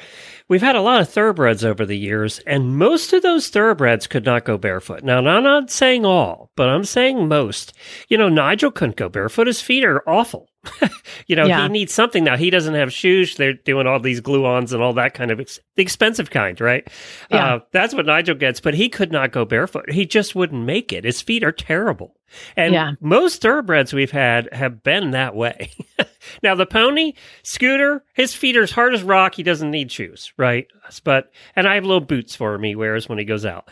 we've 0.48 0.62
had 0.62 0.74
a 0.74 0.80
lot 0.80 1.00
of 1.00 1.08
thoroughbreds 1.08 1.64
over 1.64 1.86
the 1.86 1.96
years, 1.96 2.40
and 2.40 2.76
most 2.76 3.12
of 3.12 3.22
those 3.22 3.48
thoroughbreds 3.48 4.08
could 4.08 4.24
not 4.24 4.44
go 4.44 4.58
barefoot. 4.58 5.04
Now, 5.04 5.18
I'm 5.18 5.44
not 5.44 5.70
saying 5.70 6.04
all, 6.04 6.50
but 6.56 6.68
I'm 6.68 6.84
saying 6.84 7.28
most. 7.28 7.72
You 8.08 8.18
know, 8.18 8.28
Nigel 8.28 8.72
couldn't 8.72 8.96
go 8.96 9.08
barefoot; 9.08 9.46
his 9.46 9.60
feet 9.60 9.84
are 9.84 10.08
awful. 10.08 10.48
you 11.26 11.36
know, 11.36 11.46
Yeah. 11.46 11.62
he 11.62 11.68
needs 11.68 11.92
something 11.94 12.24
now. 12.24 12.36
He 12.36 12.50
doesn't 12.50 12.74
have 12.74 12.92
shoes. 12.92 13.36
They're 13.36 13.52
doing 13.54 13.86
all 13.86 14.00
these 14.00 14.20
glue-ons 14.20 14.72
and 14.72 14.82
all 14.82 14.92
that 14.94 15.14
kind 15.14 15.30
of 15.30 15.40
ex- 15.40 15.60
the 15.76 15.82
expensive 15.82 16.30
kind, 16.30 16.60
right? 16.60 16.86
Yeah. 17.30 17.54
Uh, 17.56 17.58
that's 17.72 17.94
what 17.94 18.06
Nigel 18.06 18.34
gets, 18.34 18.60
but 18.60 18.74
he 18.74 18.88
could 18.88 19.12
not 19.12 19.32
go 19.32 19.44
barefoot. 19.44 19.90
He 19.90 20.06
just 20.06 20.34
wouldn't 20.34 20.64
make 20.64 20.92
it. 20.92 21.04
His 21.04 21.20
feet 21.22 21.42
are 21.44 21.52
terrible. 21.52 22.14
And 22.56 22.74
Yeah. 22.74 22.92
most 23.00 23.40
thoroughbreds 23.42 23.92
we've 23.92 24.10
had 24.10 24.48
have 24.52 24.82
been 24.82 25.12
that 25.12 25.34
way. 25.34 25.70
now 26.42 26.54
the 26.54 26.66
pony, 26.66 27.14
Scooter, 27.42 28.02
his 28.14 28.34
feet 28.34 28.56
are 28.56 28.62
as 28.62 28.70
hard 28.72 28.94
as 28.94 29.02
rock. 29.02 29.34
He 29.34 29.42
doesn't 29.42 29.70
need 29.70 29.90
shoes, 29.92 30.32
right? 30.36 30.66
But 31.04 31.30
and 31.54 31.66
I 31.68 31.74
have 31.76 31.84
little 31.84 32.00
boots 32.00 32.34
for 32.36 32.54
him. 32.54 32.62
He 32.62 32.74
wears 32.76 33.08
when 33.08 33.18
he 33.18 33.24
goes 33.24 33.44
out. 33.46 33.68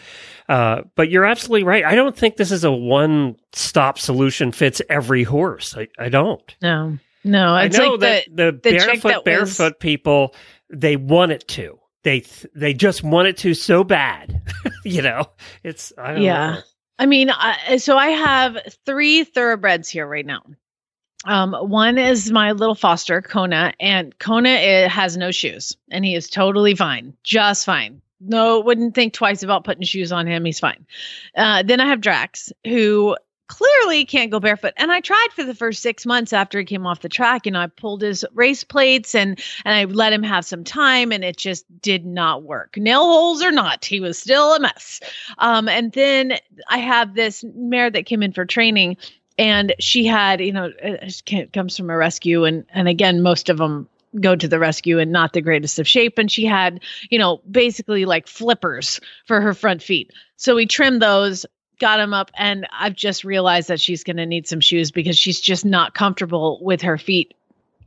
Uh, 0.48 0.82
but 0.94 1.10
you're 1.10 1.24
absolutely 1.24 1.64
right. 1.64 1.84
I 1.84 1.94
don't 1.94 2.16
think 2.16 2.36
this 2.36 2.52
is 2.52 2.64
a 2.64 2.72
one-stop 2.72 3.98
solution 3.98 4.52
fits 4.52 4.80
every 4.88 5.22
horse. 5.24 5.76
I, 5.76 5.88
I 5.98 6.08
don't. 6.08 6.56
no, 6.62 6.98
no. 7.24 7.56
It's 7.56 7.78
I 7.78 7.82
know 7.84 7.90
like 7.92 8.00
that 8.00 8.24
the, 8.30 8.44
the, 8.52 8.60
the 8.62 8.78
chick 8.78 9.02
barefoot 9.02 9.14
was- 9.14 9.22
barefoot 9.24 9.80
people 9.80 10.34
they 10.70 10.96
want 10.96 11.32
it 11.32 11.46
to. 11.48 11.78
They 12.02 12.20
th- 12.20 12.46
they 12.54 12.74
just 12.74 13.02
want 13.02 13.28
it 13.28 13.38
to 13.38 13.54
so 13.54 13.82
bad. 13.82 14.42
you 14.84 15.00
know, 15.00 15.24
it's 15.62 15.92
I 15.96 16.12
don't 16.12 16.22
Yeah. 16.22 16.50
know. 16.56 16.60
I 16.98 17.06
mean, 17.06 17.30
I, 17.30 17.76
so 17.78 17.96
I 17.96 18.08
have 18.08 18.58
three 18.86 19.24
thoroughbreds 19.24 19.88
here 19.88 20.06
right 20.06 20.26
now. 20.26 20.42
Um, 21.26 21.54
one 21.54 21.96
is 21.96 22.30
my 22.30 22.52
little 22.52 22.74
foster, 22.74 23.22
Kona, 23.22 23.72
and 23.80 24.16
Kona 24.18 24.50
eh, 24.50 24.88
has 24.88 25.16
no 25.16 25.30
shoes, 25.30 25.76
and 25.90 26.04
he 26.04 26.14
is 26.14 26.28
totally 26.28 26.74
fine, 26.74 27.14
just 27.24 27.64
fine. 27.64 28.02
No, 28.20 28.60
wouldn't 28.60 28.94
think 28.94 29.12
twice 29.12 29.42
about 29.42 29.64
putting 29.64 29.84
shoes 29.84 30.12
on 30.12 30.26
him. 30.26 30.44
He's 30.44 30.60
fine. 30.60 30.86
Uh, 31.36 31.62
then 31.62 31.80
I 31.80 31.86
have 31.86 32.00
Drax, 32.00 32.52
who 32.64 33.16
clearly 33.48 34.04
can't 34.04 34.30
go 34.30 34.40
barefoot. 34.40 34.74
And 34.76 34.90
I 34.90 35.00
tried 35.00 35.28
for 35.34 35.44
the 35.44 35.54
first 35.54 35.82
six 35.82 36.06
months 36.06 36.32
after 36.32 36.58
he 36.58 36.64
came 36.64 36.86
off 36.86 37.00
the 37.00 37.08
track, 37.08 37.46
You 37.46 37.52
know, 37.52 37.60
I 37.60 37.66
pulled 37.66 38.02
his 38.02 38.24
race 38.34 38.64
plates 38.64 39.14
and 39.14 39.40
and 39.64 39.74
I 39.74 39.84
let 39.84 40.12
him 40.12 40.22
have 40.22 40.44
some 40.44 40.64
time, 40.64 41.12
and 41.12 41.24
it 41.24 41.36
just 41.36 41.64
did 41.80 42.06
not 42.06 42.42
work. 42.42 42.76
Nail 42.76 43.04
holes 43.04 43.42
or 43.42 43.50
not, 43.50 43.84
he 43.84 44.00
was 44.00 44.18
still 44.18 44.54
a 44.54 44.60
mess. 44.60 45.00
Um, 45.38 45.68
and 45.68 45.92
then 45.92 46.38
I 46.68 46.78
have 46.78 47.14
this 47.14 47.44
mare 47.54 47.90
that 47.90 48.06
came 48.06 48.22
in 48.22 48.32
for 48.32 48.44
training, 48.44 48.96
and 49.38 49.74
she 49.78 50.04
had, 50.04 50.40
you 50.40 50.52
know, 50.52 50.72
it 50.82 51.22
it 51.26 51.52
comes 51.52 51.76
from 51.76 51.90
a 51.90 51.96
rescue, 51.96 52.44
and 52.44 52.64
and 52.70 52.88
again, 52.88 53.22
most 53.22 53.48
of 53.48 53.58
them 53.58 53.88
go 54.20 54.36
to 54.36 54.48
the 54.48 54.58
rescue 54.58 54.98
and 54.98 55.12
not 55.12 55.32
the 55.32 55.40
greatest 55.40 55.78
of 55.78 55.88
shape. 55.88 56.18
And 56.18 56.30
she 56.30 56.44
had, 56.44 56.80
you 57.10 57.18
know, 57.18 57.40
basically 57.50 58.04
like 58.04 58.26
flippers 58.28 59.00
for 59.26 59.40
her 59.40 59.54
front 59.54 59.82
feet. 59.82 60.12
So 60.36 60.54
we 60.54 60.66
trimmed 60.66 61.02
those, 61.02 61.46
got 61.78 62.00
him 62.00 62.14
up, 62.14 62.30
and 62.36 62.66
I've 62.72 62.94
just 62.94 63.24
realized 63.24 63.68
that 63.68 63.80
she's 63.80 64.04
going 64.04 64.16
to 64.16 64.26
need 64.26 64.46
some 64.46 64.60
shoes 64.60 64.90
because 64.90 65.18
she's 65.18 65.40
just 65.40 65.64
not 65.64 65.94
comfortable 65.94 66.58
with 66.62 66.82
her 66.82 66.98
feet 66.98 67.34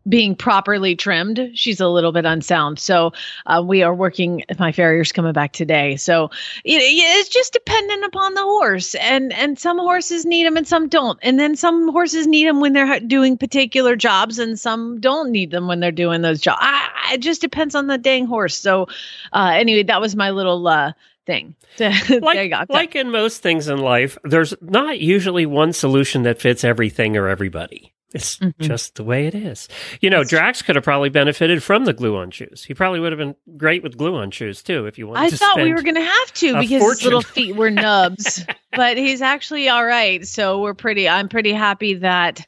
being 0.08 0.36
properly 0.36 0.96
trimmed. 0.96 1.52
She's 1.54 1.80
a 1.80 1.88
little 1.88 2.12
bit 2.12 2.26
unsound. 2.26 2.80
So 2.80 3.14
uh, 3.46 3.64
we 3.66 3.84
are 3.84 3.94
working. 3.94 4.44
My 4.58 4.72
farrier's 4.72 5.12
coming 5.12 5.34
back 5.34 5.54
today. 5.54 5.98
So 5.98 6.26
it, 6.64 6.82
it's 6.82 7.30
just 7.30 7.54
dependent 7.54 8.06
upon 8.06 8.34
the 8.34 8.44
horse, 8.44 8.96
and 8.96 9.34
and 9.34 9.60
some 9.60 9.78
horses 9.78 10.26
need 10.26 10.46
them 10.46 10.58
and 10.58 10.68
some 10.68 10.88
don't, 10.88 11.20
and 11.22 11.40
then 11.40 11.56
some 11.56 11.90
horses 11.90 12.28
need 12.28 12.48
them 12.48 12.62
when 12.62 12.74
they're 12.74 13.00
doing 13.00 13.38
particular 13.38 13.96
jobs, 13.96 14.40
and 14.40 14.60
some 14.60 15.00
don't 15.00 15.32
need 15.32 15.52
them 15.52 15.68
when 15.68 15.80
they're 15.80 15.92
doing 15.92 16.22
those 16.22 16.42
jobs. 16.42 16.60
I, 16.62 17.14
it 17.14 17.20
just 17.20 17.42
depends 17.42 17.76
on 17.76 17.88
the 17.88 17.98
dang 17.98 18.26
horse. 18.26 18.58
So 18.58 18.88
uh, 19.34 19.52
anyway, 19.54 19.84
that 19.84 20.02
was 20.02 20.16
my 20.16 20.32
little 20.32 20.68
uh, 20.68 20.94
thing. 21.28 21.54
Like, 22.10 22.52
like 22.70 22.96
in 22.96 23.12
most 23.12 23.44
things 23.44 23.68
in 23.68 23.78
life, 23.78 24.18
there's 24.24 24.56
not 24.62 25.00
usually 25.00 25.46
one 25.46 25.74
solution 25.74 26.24
that 26.24 26.42
fits 26.42 26.64
everything 26.64 27.16
or 27.16 27.28
everybody. 27.28 27.94
It's 28.14 28.38
Mhm. 28.40 28.54
just 28.62 28.96
the 28.96 29.04
way 29.04 29.28
it 29.28 29.36
is. 29.36 29.68
You 30.00 30.10
know, 30.10 30.24
Drax 30.24 30.62
could 30.62 30.76
have 30.76 30.84
probably 30.86 31.10
benefited 31.10 31.62
from 31.62 31.84
the 31.86 31.92
glue 31.94 32.16
on 32.16 32.32
shoes. 32.32 32.64
He 32.64 32.74
probably 32.74 33.02
would 33.02 33.12
have 33.12 33.20
been 33.20 33.36
great 33.58 33.84
with 33.84 33.98
glue 33.98 34.16
on 34.16 34.32
shoes 34.32 34.64
too 34.64 34.86
if 34.88 34.98
you 34.98 35.08
wanted 35.08 35.20
I 35.26 35.30
to 35.30 35.38
thought 35.38 35.58
we 35.62 35.74
were 35.74 35.82
going 35.84 35.96
to 35.96 36.02
have 36.02 36.34
to 36.36 36.54
because 36.62 36.70
his 37.00 37.04
little 37.04 37.22
feet 37.22 37.56
were 37.56 37.70
nubs, 37.70 38.44
but 38.72 38.98
he's 38.98 39.22
actually 39.22 39.68
all 39.70 39.86
right. 39.86 40.26
So 40.26 40.62
we're 40.62 40.74
pretty. 40.74 41.08
I'm 41.10 41.28
pretty 41.28 41.52
happy 41.52 41.96
that 41.96 42.46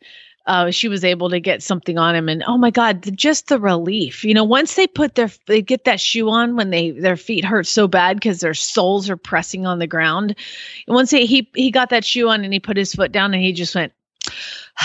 uh, 0.50 0.72
she 0.72 0.88
was 0.88 1.03
able 1.03 1.29
to 1.29 1.39
get 1.39 1.62
something 1.62 2.00
on 2.00 2.15
him. 2.15 2.27
And 2.27 2.44
oh 2.48 2.58
my 2.58 2.72
God, 2.72 3.03
the, 3.03 3.12
just 3.12 3.50
the 3.50 3.60
relief. 3.60 4.25
You 4.25 4.34
know, 4.34 4.44
once 4.44 4.74
they 4.74 4.88
put 4.88 5.13
their 5.13 5.29
they 5.46 5.62
get 5.62 5.86
that 5.86 6.00
shoe 6.00 6.27
on 6.27 6.56
when 6.56 6.72
they 6.72 6.89
their 6.89 7.15
feet 7.15 7.46
hurt 7.46 7.68
so 7.68 7.88
bad 7.88 8.18
because 8.18 8.39
their 8.39 8.56
soles 8.56 9.12
are 9.12 9.15
pressing 9.15 9.68
on 9.68 9.77
the 9.77 9.86
ground. 9.86 10.36
And 10.88 10.96
once 10.96 11.12
he 11.12 11.27
he 11.27 11.48
he 11.53 11.70
got 11.70 11.91
that 11.91 12.03
shoe 12.03 12.27
on 12.29 12.44
and 12.44 12.51
he 12.51 12.60
put 12.60 12.77
his 12.77 12.96
foot 12.96 13.12
down 13.12 13.34
and 13.34 13.44
he 13.44 13.53
just 13.53 13.75
went. 13.75 13.94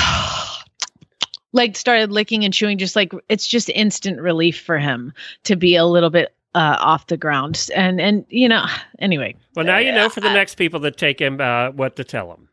like 1.53 1.77
started 1.77 2.11
licking 2.11 2.45
and 2.45 2.53
chewing 2.53 2.77
just 2.77 2.97
like 2.97 3.13
it's 3.29 3.47
just 3.47 3.71
instant 3.71 4.21
relief 4.21 4.61
for 4.61 4.77
him 4.77 5.13
to 5.45 5.57
be 5.57 5.77
a 5.77 5.87
little 5.87 6.11
bit 6.11 6.35
uh, 6.55 6.77
off 6.81 7.07
the 7.07 7.17
ground 7.17 7.69
and 7.75 8.01
and 8.01 8.27
you 8.29 8.49
know 8.49 8.67
anyway 8.99 9.35
Well, 9.55 9.65
now 9.65 9.79
you 9.79 9.93
know 9.93 10.09
for 10.09 10.21
the 10.21 10.31
Uh, 10.31 10.35
next 10.35 10.57
people 10.57 10.81
that 10.81 10.97
take 10.97 11.21
him 11.21 11.41
uh, 11.41 11.71
what 11.71 11.97
to 11.97 12.05
tell 12.05 12.31
him. 12.33 12.49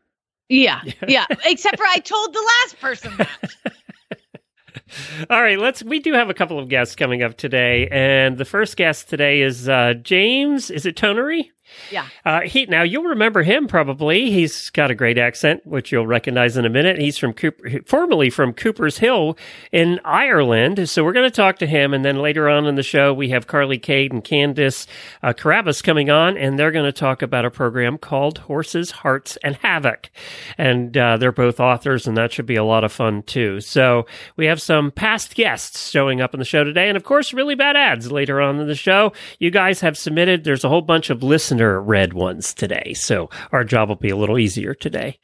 yeah 0.62 0.82
yeah 1.08 1.24
except 1.46 1.78
for 1.78 1.86
i 1.86 1.98
told 1.98 2.32
the 2.34 2.50
last 2.62 2.78
person 2.80 3.12
that. 3.16 3.52
All 5.30 5.40
right, 5.42 5.58
let's. 5.58 5.82
We 5.82 6.00
do 6.00 6.12
have 6.12 6.28
a 6.28 6.34
couple 6.34 6.58
of 6.58 6.68
guests 6.68 6.94
coming 6.94 7.22
up 7.22 7.38
today, 7.38 7.88
and 7.90 8.36
the 8.36 8.44
first 8.44 8.76
guest 8.76 9.08
today 9.08 9.40
is 9.40 9.66
uh, 9.66 9.94
James. 10.02 10.70
Is 10.70 10.84
it 10.84 10.96
Tonery? 10.96 11.50
Yeah 11.90 12.06
Uh, 12.24 12.40
he 12.42 12.66
now 12.66 12.82
you'll 12.82 13.04
remember 13.04 13.42
him 13.42 13.66
probably. 13.66 14.30
He's 14.30 14.70
got 14.70 14.90
a 14.90 14.94
great 14.94 15.18
accent, 15.18 15.66
which 15.66 15.92
you'll 15.92 16.06
recognize 16.06 16.56
in 16.56 16.64
a 16.64 16.70
minute. 16.70 16.98
He's 16.98 17.18
from 17.18 17.32
Cooper, 17.32 17.80
formerly 17.86 18.30
from 18.30 18.52
Cooper's 18.52 18.98
Hill 18.98 19.36
in 19.70 20.00
Ireland. 20.04 20.88
So 20.88 21.04
we're 21.04 21.12
going 21.12 21.28
to 21.28 21.34
talk 21.34 21.58
to 21.58 21.66
him, 21.66 21.92
and 21.94 22.04
then 22.04 22.16
later 22.16 22.48
on 22.48 22.66
in 22.66 22.74
the 22.74 22.82
show 22.82 23.12
we 23.12 23.30
have 23.30 23.46
Carly 23.46 23.78
Kade 23.78 24.10
and 24.12 24.22
Candace 24.22 24.86
uh, 25.22 25.32
Carrabus 25.32 25.82
coming 25.82 26.10
on, 26.10 26.36
and 26.36 26.58
they're 26.58 26.70
going 26.70 26.84
to 26.84 26.92
talk 26.92 27.22
about 27.22 27.44
a 27.44 27.50
program 27.50 27.98
called 27.98 28.38
Horses, 28.38 28.90
Hearts, 28.90 29.36
and 29.42 29.56
Havoc, 29.56 30.10
and 30.58 30.96
uh, 30.96 31.16
they're 31.16 31.32
both 31.32 31.60
authors, 31.60 32.06
and 32.06 32.16
that 32.16 32.32
should 32.32 32.46
be 32.46 32.56
a 32.56 32.64
lot 32.64 32.84
of 32.84 32.92
fun 32.92 33.22
too. 33.22 33.60
So 33.60 34.06
we 34.36 34.46
have 34.46 34.60
some 34.60 34.90
past 34.90 35.34
guests 35.34 35.90
showing 35.90 36.20
up 36.20 36.34
in 36.34 36.38
the 36.38 36.44
show 36.44 36.64
today, 36.64 36.88
and 36.88 36.96
of 36.96 37.04
course, 37.04 37.32
really 37.32 37.54
bad 37.54 37.76
ads 37.76 38.10
later 38.12 38.40
on 38.40 38.58
in 38.60 38.66
the 38.66 38.74
show. 38.74 39.12
You 39.38 39.50
guys 39.50 39.80
have 39.80 39.96
submitted. 39.98 40.44
There's 40.44 40.64
a 40.64 40.68
whole 40.68 40.82
bunch 40.82 41.10
of 41.10 41.22
listener 41.62 41.80
read 41.80 42.12
ones 42.12 42.54
today, 42.54 42.92
so 42.94 43.30
our 43.52 43.64
job 43.64 43.88
will 43.88 43.96
be 43.96 44.10
a 44.10 44.16
little 44.16 44.38
easier 44.38 44.74
today, 44.74 45.18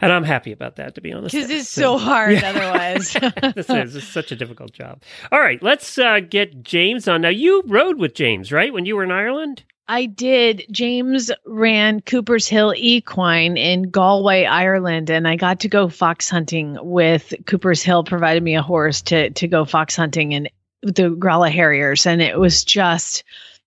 and 0.00 0.12
I'm 0.12 0.24
happy 0.24 0.52
about 0.52 0.76
that. 0.76 0.94
To 0.94 1.00
be 1.00 1.12
honest, 1.12 1.34
because 1.34 1.50
it's 1.50 1.68
so 1.68 1.98
hard 1.98 2.42
otherwise 2.42 3.12
this 3.54 3.68
is 3.68 3.96
it's 3.96 4.08
such 4.08 4.32
a 4.32 4.36
difficult 4.36 4.72
job. 4.72 5.02
All 5.32 5.40
right, 5.40 5.62
let's 5.62 5.98
uh, 5.98 6.20
get 6.20 6.62
James 6.62 7.08
on 7.08 7.22
now. 7.22 7.28
You 7.28 7.62
rode 7.66 7.98
with 7.98 8.14
James, 8.14 8.52
right, 8.52 8.72
when 8.72 8.86
you 8.86 8.96
were 8.96 9.04
in 9.04 9.10
Ireland? 9.10 9.64
I 9.86 10.06
did. 10.06 10.64
James 10.70 11.30
ran 11.44 12.00
Cooper's 12.00 12.48
Hill 12.48 12.72
Equine 12.74 13.58
in 13.58 13.90
Galway, 13.90 14.44
Ireland, 14.44 15.10
and 15.10 15.28
I 15.28 15.36
got 15.36 15.60
to 15.60 15.68
go 15.68 15.90
fox 15.90 16.30
hunting 16.30 16.78
with 16.80 17.34
Cooper's 17.46 17.82
Hill. 17.82 18.04
Provided 18.04 18.42
me 18.42 18.54
a 18.54 18.62
horse 18.62 19.02
to 19.02 19.30
to 19.30 19.48
go 19.48 19.64
fox 19.64 19.96
hunting 19.96 20.34
and 20.34 20.48
the 20.82 21.10
Gralla 21.10 21.50
Harriers, 21.50 22.06
and 22.06 22.22
it 22.22 22.38
was 22.38 22.64
just 22.64 23.24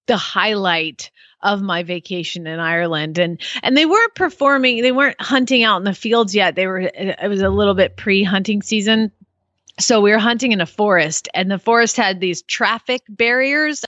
the 0.07 0.17
highlight 0.17 1.11
of 1.41 1.61
my 1.61 1.83
vacation 1.83 2.47
in 2.47 2.59
Ireland. 2.59 3.17
And 3.17 3.41
and 3.63 3.77
they 3.77 3.85
weren't 3.85 4.15
performing; 4.15 4.81
they 4.81 4.91
weren't 4.91 5.21
hunting 5.21 5.63
out 5.63 5.77
in 5.77 5.83
the 5.83 5.93
fields 5.93 6.35
yet. 6.35 6.55
They 6.55 6.67
were. 6.67 6.79
It 6.79 7.29
was 7.29 7.41
a 7.41 7.49
little 7.49 7.73
bit 7.73 7.97
pre-hunting 7.97 8.61
season. 8.61 9.11
So 9.79 10.01
we 10.01 10.11
were 10.11 10.17
hunting 10.17 10.51
in 10.51 10.61
a 10.61 10.65
forest, 10.65 11.29
and 11.33 11.51
the 11.51 11.59
forest 11.59 11.97
had 11.97 12.19
these 12.19 12.41
traffic 12.41 13.03
barriers 13.09 13.83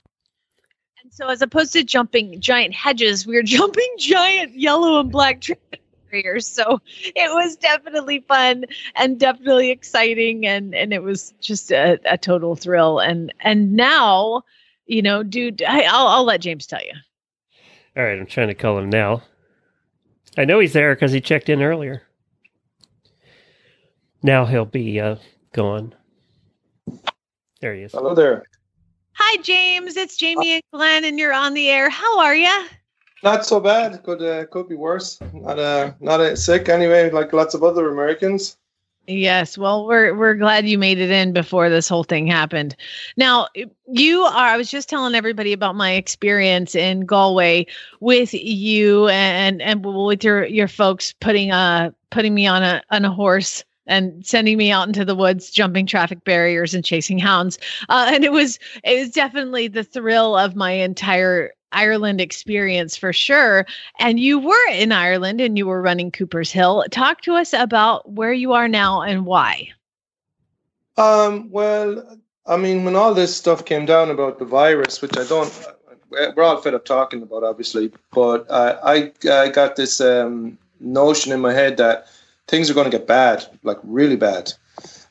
and 1.02 1.12
so, 1.12 1.28
as 1.28 1.42
opposed 1.42 1.72
to 1.72 1.82
jumping 1.82 2.40
giant 2.40 2.74
hedges, 2.74 3.26
we 3.26 3.34
were 3.34 3.42
jumping 3.44 3.88
giant 3.98 4.58
yellow 4.58 5.00
and 5.00 5.10
black 5.10 5.40
traffic 5.40 5.82
barriers. 6.10 6.46
So 6.46 6.80
it 7.02 7.34
was 7.34 7.56
definitely 7.56 8.20
fun 8.20 8.64
and 8.94 9.18
definitely 9.18 9.70
exciting, 9.70 10.46
and 10.46 10.74
and 10.74 10.92
it 10.92 11.02
was 11.02 11.34
just 11.40 11.72
a, 11.72 11.98
a 12.04 12.18
total 12.18 12.56
thrill. 12.56 12.98
And 12.98 13.32
and 13.40 13.72
now, 13.72 14.42
you 14.86 15.02
know, 15.02 15.22
dude, 15.22 15.62
I, 15.62 15.82
I'll 15.82 16.06
I'll 16.06 16.24
let 16.24 16.40
James 16.40 16.66
tell 16.66 16.82
you. 16.82 16.92
All 17.96 18.04
right, 18.04 18.18
I'm 18.18 18.26
trying 18.26 18.48
to 18.48 18.54
call 18.54 18.78
him 18.78 18.88
now. 18.88 19.22
I 20.38 20.44
know 20.44 20.60
he's 20.60 20.72
there 20.72 20.94
because 20.94 21.12
he 21.12 21.20
checked 21.20 21.48
in 21.48 21.62
earlier. 21.62 22.02
Now 24.22 24.44
he'll 24.44 24.64
be 24.64 25.00
uh, 25.00 25.16
gone. 25.52 25.94
There 27.60 27.74
he 27.74 27.82
is. 27.82 27.92
Hello 27.92 28.14
there. 28.14 28.44
Hi, 29.14 29.42
James. 29.42 29.96
It's 29.96 30.16
Jamie 30.16 30.54
and 30.54 30.62
Glenn, 30.72 31.04
and 31.04 31.18
you're 31.18 31.32
on 31.32 31.52
the 31.52 31.68
air. 31.68 31.90
How 31.90 32.20
are 32.20 32.34
you? 32.34 32.66
Not 33.22 33.44
so 33.44 33.60
bad. 33.60 34.02
Could 34.02 34.22
uh, 34.22 34.46
could 34.46 34.68
be 34.68 34.76
worse. 34.76 35.18
Not 35.32 35.58
uh, 35.58 35.92
not 36.00 36.20
uh, 36.20 36.36
sick 36.36 36.68
anyway, 36.68 37.10
like 37.10 37.32
lots 37.32 37.54
of 37.54 37.62
other 37.62 37.90
Americans. 37.90 38.56
Yes, 39.12 39.58
well, 39.58 39.88
we're 39.88 40.14
we're 40.16 40.34
glad 40.34 40.68
you 40.68 40.78
made 40.78 40.98
it 41.00 41.10
in 41.10 41.32
before 41.32 41.68
this 41.68 41.88
whole 41.88 42.04
thing 42.04 42.28
happened. 42.28 42.76
Now, 43.16 43.48
you 43.88 44.20
are. 44.22 44.46
I 44.46 44.56
was 44.56 44.70
just 44.70 44.88
telling 44.88 45.16
everybody 45.16 45.52
about 45.52 45.74
my 45.74 45.94
experience 45.94 46.76
in 46.76 47.06
Galway 47.06 47.66
with 47.98 48.32
you 48.32 49.08
and 49.08 49.60
and 49.62 49.84
with 49.84 50.22
your 50.22 50.44
your 50.44 50.68
folks 50.68 51.12
putting 51.20 51.50
uh 51.50 51.90
putting 52.10 52.34
me 52.34 52.46
on 52.46 52.62
a 52.62 52.82
on 52.92 53.04
a 53.04 53.10
horse 53.10 53.64
and 53.86 54.24
sending 54.24 54.56
me 54.56 54.70
out 54.70 54.86
into 54.86 55.04
the 55.04 55.14
woods, 55.14 55.50
jumping 55.50 55.86
traffic 55.86 56.24
barriers 56.24 56.74
and 56.74 56.84
chasing 56.84 57.18
hounds. 57.18 57.58
Uh, 57.88 58.10
and 58.12 58.24
it 58.24 58.32
was 58.32 58.58
it 58.84 59.00
was 59.00 59.10
definitely 59.10 59.68
the 59.68 59.84
thrill 59.84 60.36
of 60.36 60.56
my 60.56 60.72
entire 60.72 61.52
Ireland 61.72 62.20
experience 62.20 62.96
for 62.96 63.12
sure. 63.12 63.66
And 63.98 64.18
you 64.18 64.38
were 64.38 64.68
in 64.72 64.92
Ireland 64.92 65.40
and 65.40 65.56
you 65.56 65.66
were 65.66 65.82
running 65.82 66.10
Cooper's 66.10 66.50
Hill. 66.50 66.84
Talk 66.90 67.22
to 67.22 67.34
us 67.34 67.52
about 67.52 68.10
where 68.10 68.32
you 68.32 68.52
are 68.52 68.68
now 68.68 69.02
and 69.02 69.24
why. 69.24 69.70
Um, 70.96 71.50
well, 71.50 72.18
I 72.46 72.56
mean, 72.56 72.84
when 72.84 72.96
all 72.96 73.14
this 73.14 73.36
stuff 73.36 73.64
came 73.64 73.86
down 73.86 74.10
about 74.10 74.38
the 74.38 74.44
virus, 74.44 75.00
which 75.00 75.16
I 75.16 75.24
don't, 75.24 75.66
we're 76.10 76.42
all 76.42 76.60
fed 76.60 76.74
up 76.74 76.84
talking 76.84 77.22
about, 77.22 77.44
obviously, 77.44 77.92
but 78.12 78.50
uh, 78.50 78.78
I, 78.82 79.12
I 79.30 79.48
got 79.48 79.76
this 79.76 80.00
um, 80.00 80.58
notion 80.80 81.32
in 81.32 81.40
my 81.40 81.52
head 81.52 81.76
that 81.76 82.08
things 82.50 82.68
are 82.68 82.74
going 82.74 82.90
to 82.90 82.98
get 82.98 83.06
bad, 83.06 83.46
like 83.62 83.78
really 83.84 84.16
bad. 84.16 84.52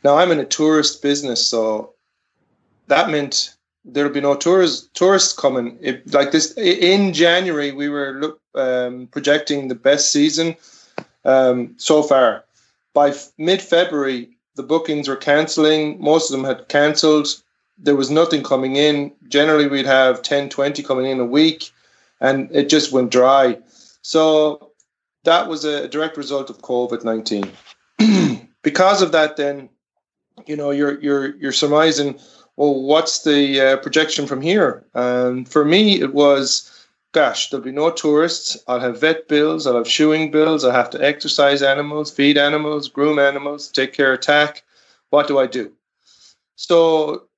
Now, 0.04 0.18
I'm 0.18 0.32
in 0.32 0.40
a 0.40 0.46
tourist 0.46 1.02
business, 1.02 1.46
so 1.46 1.94
that 2.88 3.10
meant 3.10 3.56
there'll 3.86 4.12
be 4.12 4.22
no 4.22 4.36
tourists 4.36 4.90
tourists 4.94 5.34
coming. 5.34 5.78
It, 5.82 6.14
like 6.14 6.32
this 6.32 6.54
in 6.58 7.14
January, 7.14 7.72
we 7.72 7.88
were 7.88 8.12
look, 8.20 8.42
um, 8.56 9.08
projecting 9.08 9.68
the 9.68 9.76
best 9.76 10.12
season 10.12 10.56
um, 11.24 11.76
so 11.78 12.04
far. 12.04 12.44
By 12.94 13.10
f- 13.10 13.32
mid 13.38 13.62
February, 13.62 14.30
the 14.56 14.64
bookings 14.64 15.08
were 15.08 15.16
cancelling. 15.16 16.02
Most 16.02 16.30
of 16.30 16.38
them 16.38 16.46
had 16.46 16.68
cancelled. 16.68 17.28
There 17.78 17.96
was 17.96 18.12
nothing 18.12 18.44
coming 18.44 18.76
in. 18.76 19.14
Generally, 19.30 19.68
we'd 19.68 19.86
have 19.86 20.22
10, 20.22 20.50
20 20.50 20.84
coming 20.84 21.06
in 21.06 21.22
a 21.22 21.26
week, 21.26 21.72
and 22.20 22.54
it 22.54 22.68
just 22.68 22.92
went 22.92 23.12
dry. 23.12 23.58
So 24.02 24.69
that 25.24 25.48
was 25.48 25.66
a 25.66 25.88
direct 25.88 26.18
result 26.18 26.50
of 26.50 26.62
COVID 26.62 27.04
nineteen. 27.04 27.52
because 28.62 29.02
of 29.02 29.12
that, 29.12 29.38
then 29.38 29.70
you 30.46 30.56
know 30.56 30.72
you're 30.72 31.00
you're 31.02 31.36
you're 31.38 31.52
surmising 31.52 32.20
well, 32.60 32.76
what's 32.82 33.24
the 33.24 33.62
uh, 33.62 33.78
projection 33.78 34.28
from 34.28 34.42
here? 34.42 34.86
And 34.94 35.48
for 35.48 35.64
me, 35.64 36.02
it 36.02 36.14
was, 36.14 36.70
gosh, 37.14 37.50
there'll 37.50 37.64
be 37.64 37.72
no 37.72 37.90
tourists. 37.90 38.58
I'll 38.68 38.82
have 38.82 39.00
vet 39.00 39.30
bills. 39.30 39.66
I'll 39.66 39.78
have 39.78 39.88
shoeing 39.88 40.30
bills. 40.30 40.66
I'll 40.66 40.74
have 40.74 40.90
to 40.90 41.02
exercise 41.02 41.62
animals, 41.62 42.12
feed 42.12 42.38
animals, 42.38 42.90
groom 42.90 43.18
animals, 43.18 43.70
take 43.70 43.94
care 43.94 44.12
of 44.12 44.20
tack. 44.20 44.64
What 45.10 45.30
do 45.30 45.40
I 45.40 45.48
do? 45.48 45.72
So 46.58 47.30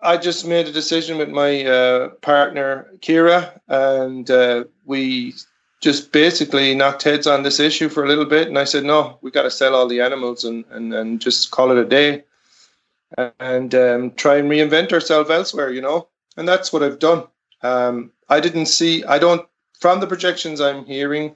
I 0.00 0.16
just 0.16 0.46
made 0.46 0.66
a 0.68 0.72
decision 0.72 1.18
with 1.18 1.28
my 1.28 1.66
uh, 1.66 2.08
partner, 2.22 2.94
Kira, 3.00 3.60
and 3.68 4.30
uh, 4.30 4.64
we 4.86 5.34
just 5.82 6.12
basically 6.12 6.74
knocked 6.74 7.02
heads 7.02 7.26
on 7.26 7.42
this 7.42 7.60
issue 7.60 7.88
for 7.88 8.04
a 8.04 8.08
little 8.08 8.24
bit. 8.24 8.48
And 8.48 8.58
I 8.58 8.64
said, 8.64 8.84
no, 8.84 9.18
we 9.20 9.30
got 9.30 9.42
to 9.42 9.50
sell 9.50 9.74
all 9.74 9.88
the 9.88 10.00
animals 10.00 10.44
and, 10.44 10.64
and, 10.70 10.94
and 10.94 11.20
just 11.20 11.50
call 11.50 11.72
it 11.72 11.76
a 11.76 11.84
day 11.84 12.24
and 13.40 13.74
um, 13.74 14.12
try 14.12 14.36
and 14.36 14.48
reinvent 14.48 14.92
ourselves 14.92 15.28
elsewhere, 15.28 15.70
you 15.70 15.82
know. 15.82 16.08
And 16.36 16.48
that's 16.48 16.72
what 16.72 16.84
I've 16.84 17.00
done. 17.00 17.24
Um, 17.62 18.12
I 18.28 18.40
didn't 18.40 18.66
see, 18.66 19.04
I 19.04 19.18
don't, 19.18 19.46
from 19.78 20.00
the 20.00 20.06
projections 20.06 20.60
I'm 20.60 20.84
hearing, 20.84 21.34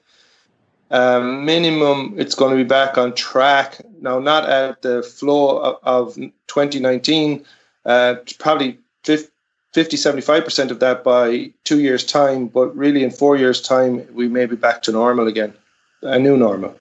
um, 0.89 1.43
minimum 1.43 2.15
it's 2.17 2.33
going 2.33 2.57
to 2.57 2.63
be 2.63 2.67
back 2.67 2.97
on 2.97 3.13
track. 3.13 3.81
Now, 3.99 4.19
not 4.19 4.49
at 4.49 4.81
the 4.81 5.03
flow 5.03 5.59
of, 5.59 5.75
of 5.83 6.15
2019, 6.15 7.45
uh, 7.85 8.15
probably 8.39 8.79
50, 9.03 9.29
50, 9.77 9.95
75% 9.95 10.71
of 10.71 10.79
that 10.79 11.03
by 11.03 11.51
two 11.63 11.81
years' 11.81 12.03
time, 12.03 12.47
but 12.47 12.75
really 12.75 13.03
in 13.03 13.11
four 13.11 13.37
years' 13.37 13.61
time, 13.61 14.07
we 14.11 14.27
may 14.27 14.47
be 14.47 14.55
back 14.55 14.81
to 14.81 14.91
normal 14.91 15.27
again, 15.27 15.53
a 16.01 16.17
new 16.17 16.35
normal. 16.35 16.75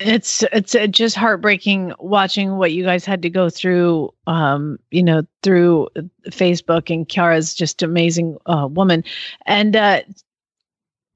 It's 0.00 0.42
it's 0.52 0.74
uh, 0.74 0.86
just 0.86 1.16
heartbreaking 1.16 1.94
watching 1.98 2.58
what 2.58 2.72
you 2.72 2.84
guys 2.84 3.06
had 3.06 3.22
to 3.22 3.30
go 3.30 3.48
through 3.48 4.12
um 4.26 4.78
you 4.90 5.02
know 5.02 5.22
through 5.42 5.88
facebook 6.26 6.92
and 6.92 7.08
Kiara's 7.08 7.54
just 7.54 7.82
amazing 7.82 8.36
uh, 8.44 8.68
woman. 8.70 9.02
And 9.46 9.74
uh 9.74 10.02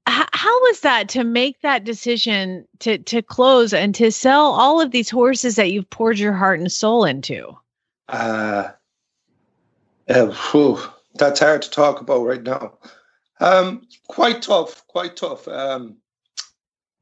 how 0.07 0.59
was 0.61 0.79
that 0.79 1.07
to 1.09 1.23
make 1.23 1.61
that 1.61 1.83
decision 1.83 2.67
to 2.79 2.97
to 2.97 3.21
close 3.21 3.75
and 3.75 3.93
to 3.93 4.11
sell 4.11 4.53
all 4.53 4.81
of 4.81 4.89
these 4.89 5.11
horses 5.11 5.55
that 5.57 5.71
you've 5.71 5.91
poured 5.91 6.17
your 6.17 6.33
heart 6.33 6.59
and 6.59 6.71
soul 6.71 7.05
into? 7.05 7.55
Uh, 8.09 8.69
uh 10.09 10.25
whew, 10.25 10.79
that's 11.15 11.39
hard 11.39 11.61
to 11.61 11.69
talk 11.69 12.01
about 12.01 12.25
right 12.25 12.43
now 12.43 12.73
um 13.39 13.87
quite 14.07 14.41
tough 14.41 14.85
quite 14.87 15.15
tough 15.15 15.47
um 15.47 15.97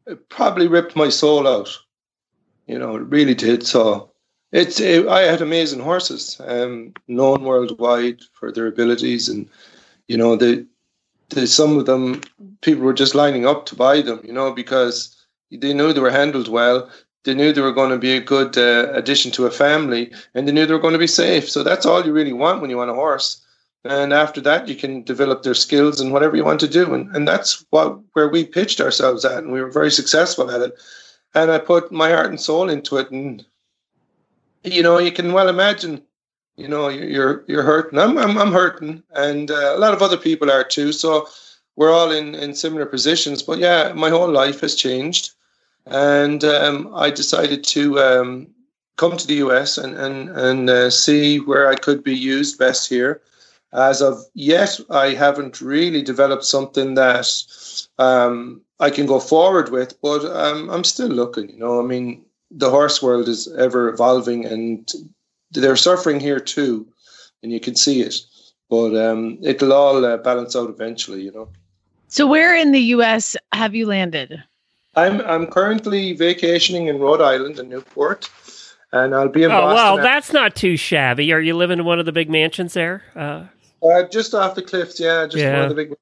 it 0.09 0.27
probably 0.29 0.67
ripped 0.67 0.95
my 0.95 1.09
soul 1.09 1.47
out. 1.47 1.69
You 2.67 2.77
know, 2.79 2.95
it 2.95 3.03
really 3.03 3.35
did. 3.35 3.65
So 3.65 4.11
it's 4.51 4.79
it, 4.79 5.07
I 5.07 5.21
had 5.21 5.41
amazing 5.41 5.79
horses, 5.79 6.41
um, 6.45 6.93
known 7.07 7.43
worldwide 7.43 8.21
for 8.33 8.51
their 8.51 8.67
abilities, 8.67 9.29
and 9.29 9.47
you 10.07 10.17
know, 10.17 10.35
the 10.35 10.65
the 11.29 11.45
some 11.47 11.77
of 11.77 11.85
them 11.85 12.21
people 12.61 12.83
were 12.83 12.93
just 12.93 13.15
lining 13.15 13.45
up 13.45 13.65
to 13.67 13.75
buy 13.75 14.01
them. 14.01 14.19
You 14.23 14.33
know, 14.33 14.51
because 14.51 15.15
they 15.51 15.73
knew 15.73 15.93
they 15.93 16.01
were 16.01 16.11
handled 16.11 16.47
well. 16.47 16.89
They 17.25 17.33
knew 17.35 17.51
they 17.51 17.61
were 17.61 17.73
going 17.73 17.91
to 17.91 17.97
be 17.97 18.15
a 18.15 18.21
good 18.21 18.57
uh, 18.57 18.91
addition 18.93 19.31
to 19.33 19.45
a 19.45 19.51
family, 19.51 20.11
and 20.33 20.47
they 20.47 20.51
knew 20.51 20.65
they 20.65 20.73
were 20.73 20.79
going 20.79 20.93
to 20.93 20.99
be 20.99 21.07
safe. 21.07 21.49
So 21.49 21.63
that's 21.63 21.85
all 21.85 22.05
you 22.05 22.13
really 22.13 22.33
want 22.33 22.61
when 22.61 22.69
you 22.69 22.77
want 22.77 22.91
a 22.91 22.95
horse 22.95 23.45
and 23.85 24.11
after 24.13 24.41
that 24.41 24.67
you 24.67 24.75
can 24.75 25.03
develop 25.03 25.43
their 25.43 25.53
skills 25.53 26.01
and 26.01 26.11
whatever 26.11 26.35
you 26.35 26.43
want 26.43 26.59
to 26.59 26.67
do. 26.67 26.93
And, 26.93 27.15
and 27.15 27.27
that's 27.27 27.65
what 27.69 27.99
where 28.13 28.27
we 28.27 28.43
pitched 28.45 28.81
ourselves 28.81 29.23
at 29.23 29.37
and 29.37 29.51
we 29.51 29.61
were 29.61 29.71
very 29.71 29.91
successful 29.91 30.51
at 30.51 30.61
it. 30.61 30.73
And 31.35 31.51
i 31.51 31.59
put 31.59 31.91
my 31.91 32.09
heart 32.09 32.27
and 32.27 32.41
soul 32.41 32.69
into 32.69 32.97
it. 32.97 33.09
And 33.11 33.45
you 34.63 34.83
know 34.83 34.99
you 34.99 35.11
can 35.11 35.31
well 35.31 35.47
imagine 35.47 36.01
you 36.57 36.67
know 36.67 36.89
you're 36.89 37.45
you're 37.47 37.63
hurting. 37.63 37.99
I'm 37.99 38.17
i'm, 38.17 38.37
I'm 38.37 38.51
hurting. 38.51 39.03
And 39.15 39.49
uh, 39.49 39.75
a 39.75 39.79
lot 39.79 39.93
of 39.93 40.01
other 40.01 40.17
people 40.17 40.51
are 40.51 40.63
too. 40.63 40.91
So 40.91 41.27
we're 41.75 41.93
all 41.93 42.11
in 42.11 42.35
in 42.35 42.53
similar 42.55 42.85
positions. 42.85 43.41
But 43.41 43.59
yeah 43.59 43.93
my 43.93 44.09
whole 44.09 44.31
life 44.31 44.59
has 44.61 44.75
changed. 44.75 45.31
And 45.85 46.43
um, 46.43 46.91
i 46.93 47.09
decided 47.09 47.63
to 47.63 47.99
um, 47.99 48.47
come 48.97 49.15
to 49.15 49.25
the 49.25 49.37
us 49.37 49.77
and 49.77 49.95
and 49.95 50.29
and 50.31 50.69
uh, 50.69 50.89
see 50.89 51.39
where 51.39 51.69
i 51.69 51.75
could 51.75 52.03
be 52.03 52.13
used 52.13 52.59
best 52.59 52.89
here 52.89 53.21
as 53.73 54.01
of 54.01 54.23
yet, 54.33 54.79
I 54.89 55.09
haven't 55.09 55.61
really 55.61 56.01
developed 56.01 56.43
something 56.43 56.95
that 56.95 57.27
um, 57.99 58.61
I 58.79 58.89
can 58.89 59.05
go 59.05 59.19
forward 59.19 59.71
with, 59.71 59.99
but 60.01 60.25
um, 60.25 60.69
I'm 60.69 60.83
still 60.83 61.09
looking. 61.09 61.49
You 61.49 61.59
know, 61.59 61.79
I 61.79 61.83
mean, 61.83 62.25
the 62.49 62.69
horse 62.69 63.01
world 63.01 63.27
is 63.27 63.47
ever 63.57 63.89
evolving, 63.89 64.45
and 64.45 64.89
they're 65.51 65.75
suffering 65.75 66.19
here 66.19 66.39
too, 66.39 66.87
and 67.43 67.51
you 67.51 67.59
can 67.59 67.75
see 67.75 68.01
it. 68.01 68.15
But 68.69 68.95
um, 68.95 69.37
it'll 69.41 69.73
all 69.73 70.03
uh, 70.03 70.17
balance 70.17 70.55
out 70.55 70.69
eventually, 70.69 71.21
you 71.21 71.31
know. 71.31 71.49
So, 72.07 72.25
where 72.25 72.55
in 72.55 72.71
the 72.71 72.81
U.S. 72.97 73.35
have 73.53 73.75
you 73.75 73.85
landed? 73.85 74.43
I'm 74.95 75.21
I'm 75.21 75.45
currently 75.45 76.13
vacationing 76.13 76.87
in 76.87 76.97
Rhode 76.99 77.21
Island 77.21 77.59
in 77.59 77.69
Newport 77.69 78.29
and 78.91 79.13
I'll 79.13 79.29
be 79.29 79.43
in 79.43 79.51
oh, 79.51 79.61
Boston. 79.61 79.75
well, 79.75 79.97
that's 79.97 80.33
not 80.33 80.55
too 80.55 80.77
shabby. 80.77 81.31
Are 81.31 81.39
you 81.39 81.55
living 81.55 81.79
in 81.79 81.85
one 81.85 81.99
of 81.99 82.05
the 82.05 82.11
big 82.11 82.29
mansions 82.29 82.73
there? 82.73 83.03
Uh, 83.15 83.45
uh, 83.83 84.03
just 84.03 84.33
off 84.33 84.55
the 84.55 84.61
cliffs, 84.61 84.99
yeah. 84.99 85.25
Just 85.25 85.37
yeah. 85.37 85.53
one 85.53 85.63
of 85.63 85.69
the 85.69 85.75
big. 85.75 85.93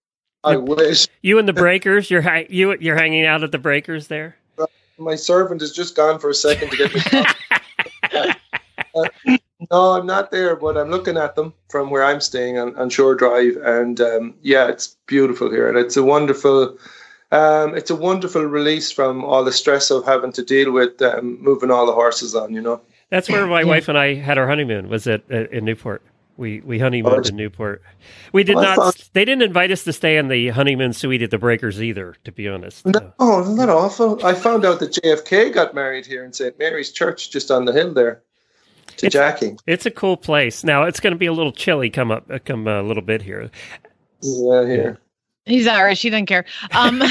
I 0.44 0.56
wish 0.56 1.08
you 1.22 1.40
and 1.40 1.48
the 1.48 1.54
breakers. 1.54 2.10
You're 2.10 2.22
ha- 2.22 2.46
you 2.50 2.78
you're 2.80 2.96
hanging 2.96 3.26
out 3.26 3.44
at 3.44 3.52
the 3.52 3.58
breakers 3.58 4.08
there. 4.08 4.38
My 4.98 5.16
servant 5.16 5.62
has 5.62 5.72
just 5.72 5.96
gone 5.96 6.20
for 6.20 6.30
a 6.30 6.34
second 6.34 6.72
to 6.72 6.78
get 6.78 6.96
me. 8.14 8.34
uh, 8.96 9.38
no, 9.72 9.92
I'm 9.92 10.06
not 10.06 10.32
there, 10.32 10.56
but 10.56 10.78
I'm 10.78 10.90
looking 10.90 11.18
at 11.18 11.36
them 11.36 11.54
from 11.70 11.90
where 11.90 12.04
I'm 12.04 12.22
staying 12.22 12.58
on, 12.58 12.76
on 12.78 12.90
Shore 12.90 13.16
Drive, 13.16 13.58
and 13.58 14.00
um, 14.02 14.36
yeah, 14.42 14.68
it's 14.68 14.96
beautiful 15.06 15.52
here, 15.52 15.68
and 15.68 15.78
it's 15.78 15.98
a 15.98 16.04
wonderful. 16.04 16.78
Um, 17.32 17.76
it's 17.76 17.90
a 17.90 17.96
wonderful 17.96 18.44
release 18.44 18.90
from 18.90 19.26
all 19.26 19.44
the 19.44 19.52
stress 19.52 19.92
of 19.92 20.06
having 20.06 20.32
to 20.32 20.44
deal 20.44 20.72
with 20.72 21.02
um, 21.02 21.42
moving 21.44 21.72
all 21.72 21.86
the 21.86 21.94
horses 21.94 22.34
on. 22.36 22.54
You 22.54 22.62
know. 22.62 22.82
That's 23.10 23.30
where 23.30 23.48
my 23.48 23.64
wife 23.64 23.88
and 23.88 23.98
I 23.98 24.16
had 24.16 24.38
our 24.38 24.48
honeymoon. 24.48 24.90
Was 24.90 25.08
at, 25.08 25.30
at 25.32 25.52
in 25.52 25.66
Newport. 25.66 26.02
We 26.38 26.62
we 26.62 26.78
honeymooned 26.78 27.26
oh, 27.26 27.30
in 27.30 27.36
Newport. 27.36 27.82
We 28.32 28.44
did 28.44 28.56
well, 28.56 28.78
not. 28.78 29.10
They 29.14 29.26
didn't 29.26 29.42
invite 29.42 29.72
us 29.72 29.84
to 29.86 29.94
stay 29.94 30.18
in 30.18 30.28
the 30.28 30.50
honeymoon 30.50 30.94
suite 30.94 31.24
at 31.24 31.32
the 31.32 31.40
Breakers 31.40 31.82
either. 31.82 32.16
To 32.24 32.32
be 32.32 32.48
honest. 32.48 32.86
No, 32.86 33.14
oh, 33.20 33.42
isn't 33.42 33.56
that 33.58 33.70
awful? 33.70 34.24
I 34.24 34.36
found 34.36 34.64
out 34.64 34.80
that 34.80 34.94
JFK 34.94 35.52
got 35.52 35.74
married 35.74 36.06
here 36.06 36.24
in 36.24 36.32
St 36.32 36.58
Mary's 36.60 36.92
Church, 36.92 37.32
just 37.32 37.50
on 37.50 37.66
the 37.66 37.74
hill 37.74 37.92
there. 37.92 38.22
to 38.98 39.10
Jackie. 39.10 39.58
It's 39.66 39.88
a 39.88 39.92
cool 39.92 40.16
place. 40.16 40.64
Now 40.64 40.84
it's 40.84 41.00
going 41.00 41.14
to 41.14 41.18
be 41.18 41.26
a 41.26 41.34
little 41.34 41.52
chilly 41.52 41.90
come 41.90 42.12
up 42.12 42.30
uh, 42.30 42.38
come 42.46 42.68
a 42.68 42.84
little 42.84 43.04
bit 43.04 43.24
here. 43.24 43.50
Yeah, 44.22 44.66
here. 44.66 45.00
He's 45.48 45.66
Irish. 45.66 46.02
He 46.02 46.10
doesn't 46.10 46.26
care. 46.26 46.46
Um, 46.72 47.02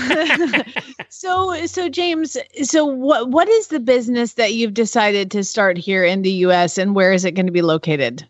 so, 1.08 1.66
so 1.66 1.88
James, 1.88 2.36
so 2.62 2.84
what 2.84 3.30
what 3.30 3.48
is 3.48 3.68
the 3.68 3.80
business 3.80 4.34
that 4.34 4.52
you've 4.52 4.74
decided 4.74 5.32
to 5.32 5.42
start 5.42 5.78
here 5.78 6.04
in 6.04 6.22
the 6.22 6.30
U.S. 6.30 6.78
and 6.78 6.94
where 6.94 7.12
is 7.12 7.24
it 7.24 7.32
going 7.32 7.46
to 7.46 7.52
be 7.52 7.62
located? 7.62 8.28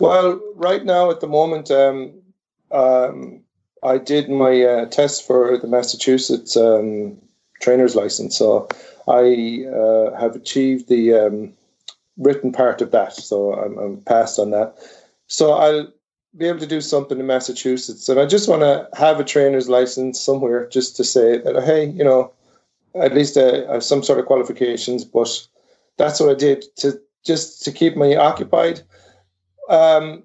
Well, 0.00 0.40
right 0.54 0.84
now 0.84 1.10
at 1.10 1.20
the 1.20 1.26
moment, 1.26 1.70
um, 1.70 2.12
um, 2.70 3.40
I 3.82 3.98
did 3.98 4.28
my 4.28 4.62
uh, 4.62 4.86
test 4.86 5.26
for 5.26 5.56
the 5.56 5.68
Massachusetts 5.68 6.56
um, 6.56 7.16
trainer's 7.60 7.94
license, 7.94 8.36
so 8.36 8.68
I 9.08 9.64
uh, 9.72 10.18
have 10.18 10.36
achieved 10.36 10.88
the 10.88 11.14
um, 11.14 11.52
written 12.18 12.52
part 12.52 12.80
of 12.82 12.90
that. 12.90 13.14
So 13.14 13.54
I'm, 13.54 13.78
I'm 13.78 13.96
passed 14.02 14.38
on 14.38 14.50
that. 14.50 14.74
So 15.28 15.52
I'll 15.52 15.88
be 16.36 16.46
able 16.46 16.58
to 16.60 16.66
do 16.66 16.80
something 16.80 17.18
in 17.18 17.26
Massachusetts. 17.26 18.08
And 18.08 18.20
I 18.20 18.26
just 18.26 18.48
want 18.48 18.62
to 18.62 18.88
have 18.98 19.20
a 19.20 19.24
trainer's 19.24 19.68
license 19.68 20.20
somewhere 20.20 20.68
just 20.68 20.96
to 20.96 21.04
say 21.04 21.38
that, 21.38 21.62
hey, 21.64 21.86
you 21.86 22.04
know, 22.04 22.32
at 22.94 23.14
least 23.14 23.36
uh, 23.36 23.64
I 23.68 23.74
have 23.74 23.84
some 23.84 24.02
sort 24.02 24.18
of 24.18 24.26
qualifications, 24.26 25.04
but 25.04 25.46
that's 25.96 26.20
what 26.20 26.30
I 26.30 26.34
did 26.34 26.64
to 26.76 27.00
just 27.24 27.64
to 27.64 27.72
keep 27.72 27.96
me 27.96 28.16
occupied. 28.16 28.82
Um, 29.68 30.24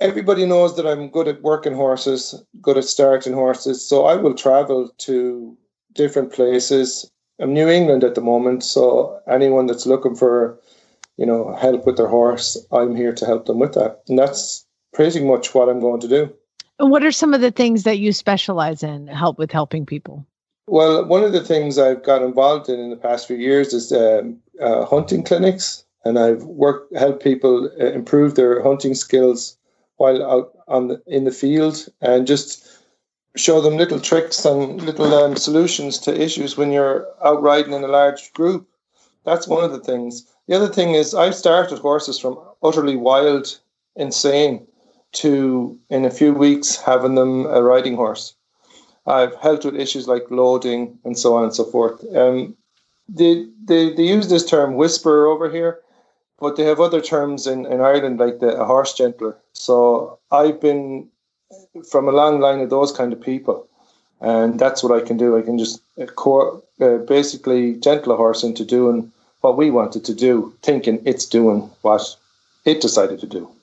everybody 0.00 0.46
knows 0.46 0.76
that 0.76 0.86
I'm 0.86 1.08
good 1.08 1.28
at 1.28 1.42
working 1.42 1.74
horses, 1.74 2.42
good 2.60 2.78
at 2.78 2.84
starting 2.84 3.32
horses. 3.32 3.86
So 3.86 4.04
I 4.06 4.16
will 4.16 4.34
travel 4.34 4.90
to 4.98 5.56
different 5.92 6.32
places. 6.32 7.10
I'm 7.40 7.52
New 7.52 7.68
England 7.68 8.04
at 8.04 8.14
the 8.14 8.20
moment, 8.20 8.62
so 8.62 9.20
anyone 9.28 9.66
that's 9.66 9.86
looking 9.86 10.14
for, 10.14 10.58
you 11.16 11.26
know, 11.26 11.54
help 11.54 11.86
with 11.86 11.96
their 11.96 12.08
horse, 12.08 12.56
I'm 12.70 12.94
here 12.94 13.12
to 13.12 13.26
help 13.26 13.46
them 13.46 13.58
with 13.58 13.74
that. 13.74 14.02
And 14.08 14.18
that's 14.18 14.64
pretty 14.92 15.24
much 15.24 15.54
what 15.54 15.68
I'm 15.68 15.80
going 15.80 16.00
to 16.00 16.08
do. 16.08 16.32
And 16.78 16.90
what 16.90 17.04
are 17.04 17.12
some 17.12 17.34
of 17.34 17.40
the 17.40 17.50
things 17.50 17.84
that 17.84 17.98
you 17.98 18.12
specialize 18.12 18.82
in? 18.82 19.06
Help 19.06 19.38
with 19.38 19.50
helping 19.50 19.86
people. 19.86 20.26
Well, 20.66 21.04
one 21.04 21.22
of 21.22 21.32
the 21.32 21.42
things 21.42 21.78
I've 21.78 22.02
got 22.02 22.22
involved 22.22 22.68
in 22.68 22.80
in 22.80 22.90
the 22.90 22.96
past 22.96 23.26
few 23.26 23.36
years 23.36 23.72
is 23.72 23.92
um, 23.92 24.38
uh, 24.60 24.84
hunting 24.84 25.22
clinics, 25.22 25.83
and 26.04 26.18
I've 26.18 26.44
worked 26.44 26.94
helped 26.96 27.22
people 27.22 27.70
uh, 27.80 27.86
improve 27.86 28.34
their 28.34 28.62
hunting 28.62 28.94
skills 28.94 29.56
while 29.96 30.22
out 30.24 30.52
on 30.68 30.88
the, 30.88 31.02
in 31.06 31.24
the 31.24 31.30
field, 31.30 31.88
and 32.00 32.26
just 32.26 32.66
show 33.36 33.60
them 33.60 33.76
little 33.76 34.00
tricks 34.00 34.44
and 34.44 34.82
little 34.82 35.12
um, 35.14 35.36
solutions 35.36 35.98
to 35.98 36.20
issues 36.20 36.56
when 36.56 36.72
you're 36.72 37.06
out 37.24 37.42
riding 37.42 37.72
in 37.72 37.84
a 37.84 37.88
large 37.88 38.32
group. 38.32 38.66
That's 39.24 39.48
one 39.48 39.64
of 39.64 39.72
the 39.72 39.80
things. 39.80 40.26
The 40.46 40.56
other 40.56 40.68
thing 40.68 40.94
is 40.94 41.14
I've 41.14 41.34
started 41.34 41.78
horses 41.78 42.18
from 42.18 42.38
utterly 42.62 42.96
wild, 42.96 43.58
insane 43.96 44.66
to 45.12 45.78
in 45.90 46.04
a 46.04 46.10
few 46.10 46.34
weeks 46.34 46.76
having 46.76 47.14
them 47.14 47.46
a 47.46 47.62
riding 47.62 47.96
horse. 47.96 48.34
I've 49.06 49.34
helped 49.36 49.64
with 49.64 49.76
issues 49.76 50.08
like 50.08 50.30
loading 50.30 50.98
and 51.04 51.18
so 51.18 51.36
on 51.36 51.44
and 51.44 51.54
so 51.54 51.64
forth. 51.64 52.04
Um, 52.14 52.56
they, 53.08 53.46
they, 53.64 53.92
they 53.94 54.02
use 54.02 54.28
this 54.28 54.46
term 54.46 54.74
whisperer 54.74 55.26
over 55.26 55.50
here, 55.50 55.80
but 56.38 56.56
they 56.56 56.64
have 56.64 56.80
other 56.80 57.00
terms 57.00 57.46
in, 57.46 57.66
in 57.66 57.80
Ireland 57.80 58.18
like 58.18 58.40
the 58.40 58.60
a 58.60 58.64
horse 58.64 58.94
gentler. 58.94 59.36
So 59.52 60.18
I've 60.30 60.60
been 60.60 61.08
from 61.90 62.08
a 62.08 62.12
long 62.12 62.40
line 62.40 62.60
of 62.60 62.70
those 62.70 62.92
kind 62.92 63.12
of 63.12 63.20
people. 63.20 63.68
And 64.20 64.58
that's 64.58 64.82
what 64.82 64.92
I 64.92 65.04
can 65.04 65.16
do. 65.16 65.36
I 65.36 65.42
can 65.42 65.58
just 65.58 65.82
uh, 65.98 66.48
uh, 66.80 66.98
basically 66.98 67.74
gentle 67.74 68.12
a 68.12 68.16
horse 68.16 68.42
into 68.42 68.64
doing 68.64 69.12
what 69.40 69.56
we 69.56 69.70
wanted 69.70 70.04
to 70.06 70.14
do, 70.14 70.54
thinking 70.62 71.02
it's 71.04 71.26
doing 71.26 71.70
what 71.82 72.16
it 72.64 72.80
decided 72.80 73.20
to 73.20 73.26
do. 73.26 73.48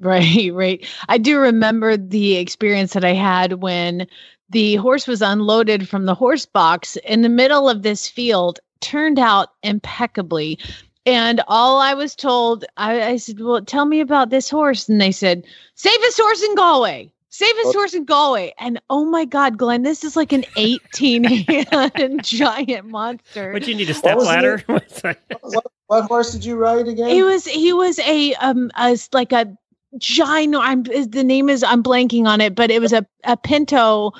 Right, 0.00 0.52
right. 0.52 0.84
I 1.08 1.16
do 1.16 1.38
remember 1.38 1.96
the 1.96 2.34
experience 2.34 2.92
that 2.94 3.04
I 3.04 3.12
had 3.12 3.62
when 3.62 4.08
the 4.50 4.74
horse 4.76 5.06
was 5.06 5.22
unloaded 5.22 5.88
from 5.88 6.06
the 6.06 6.14
horse 6.14 6.44
box 6.44 6.96
in 7.04 7.22
the 7.22 7.28
middle 7.28 7.68
of 7.68 7.82
this 7.82 8.08
field, 8.08 8.58
turned 8.80 9.20
out 9.20 9.50
impeccably. 9.62 10.58
And 11.04 11.40
all 11.48 11.80
I 11.80 11.94
was 11.94 12.14
told, 12.14 12.64
I, 12.76 13.02
I 13.02 13.16
said, 13.16 13.40
Well, 13.40 13.62
tell 13.64 13.84
me 13.86 14.00
about 14.00 14.30
this 14.30 14.48
horse. 14.48 14.88
And 14.88 15.00
they 15.00 15.12
said, 15.12 15.44
Safest 15.74 16.18
horse 16.20 16.42
in 16.42 16.54
Galway. 16.54 17.12
Safest 17.30 17.66
Oh. 17.68 17.72
horse 17.72 17.94
in 17.94 18.04
Galway. 18.04 18.52
And 18.58 18.80
oh 18.90 19.04
my 19.06 19.24
God, 19.24 19.56
Glenn, 19.58 19.82
this 19.82 20.04
is 20.04 20.16
like 20.16 20.32
an 20.32 20.44
18 20.56 21.24
hand 21.24 22.20
giant 22.24 22.86
monster. 22.88 23.52
Would 23.52 23.66
you 23.66 23.74
need 23.74 23.88
a 23.90 23.94
step 23.94 24.16
was 24.16 24.24
the 24.26 24.30
ladder? 24.30 24.64
What, 25.40 25.64
what 25.86 26.04
horse 26.04 26.32
did 26.32 26.44
you 26.44 26.56
ride 26.56 26.86
again? 26.88 27.08
He 27.08 27.22
was 27.22 27.44
he 27.46 27.72
was 27.72 27.98
a 28.00 28.34
um 28.36 28.70
a, 28.76 28.92
s- 28.92 29.08
like 29.12 29.32
a 29.32 29.56
giant. 29.98 30.54
I'm 30.56 30.84
the 30.84 31.24
name 31.24 31.48
is 31.48 31.62
I'm 31.64 31.82
blanking 31.82 32.26
on 32.26 32.40
it, 32.40 32.54
but 32.54 32.70
it 32.70 32.80
was 32.80 32.92
a 32.92 33.04
a 33.24 33.36
pinto 33.36 34.12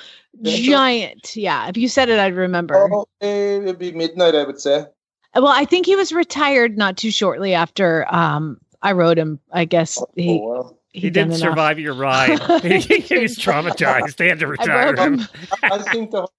giant. 0.43 1.35
Yeah, 1.35 1.67
if 1.69 1.77
you 1.77 1.87
said 1.87 2.09
it, 2.09 2.19
I'd 2.19 2.35
remember. 2.35 2.89
Oh, 2.93 3.05
it'd 3.21 3.79
be 3.79 3.91
midnight, 3.91 4.35
I 4.35 4.43
would 4.43 4.59
say. 4.59 4.85
Well, 5.35 5.47
I 5.47 5.65
think 5.65 5.85
he 5.85 5.95
was 5.95 6.11
retired 6.13 6.77
not 6.77 6.97
too 6.97 7.11
shortly 7.11 7.53
after 7.53 8.05
um 8.13 8.59
I 8.81 8.91
rode 8.91 9.17
him. 9.17 9.39
I 9.51 9.65
guess 9.65 10.01
he 10.15 10.39
Oh, 10.41 10.47
well. 10.47 10.77
he 10.91 11.09
done 11.09 11.29
didn't 11.29 11.41
enough. 11.41 11.51
survive 11.53 11.79
your 11.79 11.93
ride. 11.93 12.39
he 12.61 13.17
was 13.19 13.37
traumatized. 13.37 14.17
They 14.17 14.27
had 14.27 14.39
to 14.39 14.47
retire 14.47 14.93
broke 14.93 15.07
him. 15.07 15.19
him. 15.19 15.27
I 15.63 15.77
think 15.79 16.11
the 16.11 16.19
horse 16.21 16.31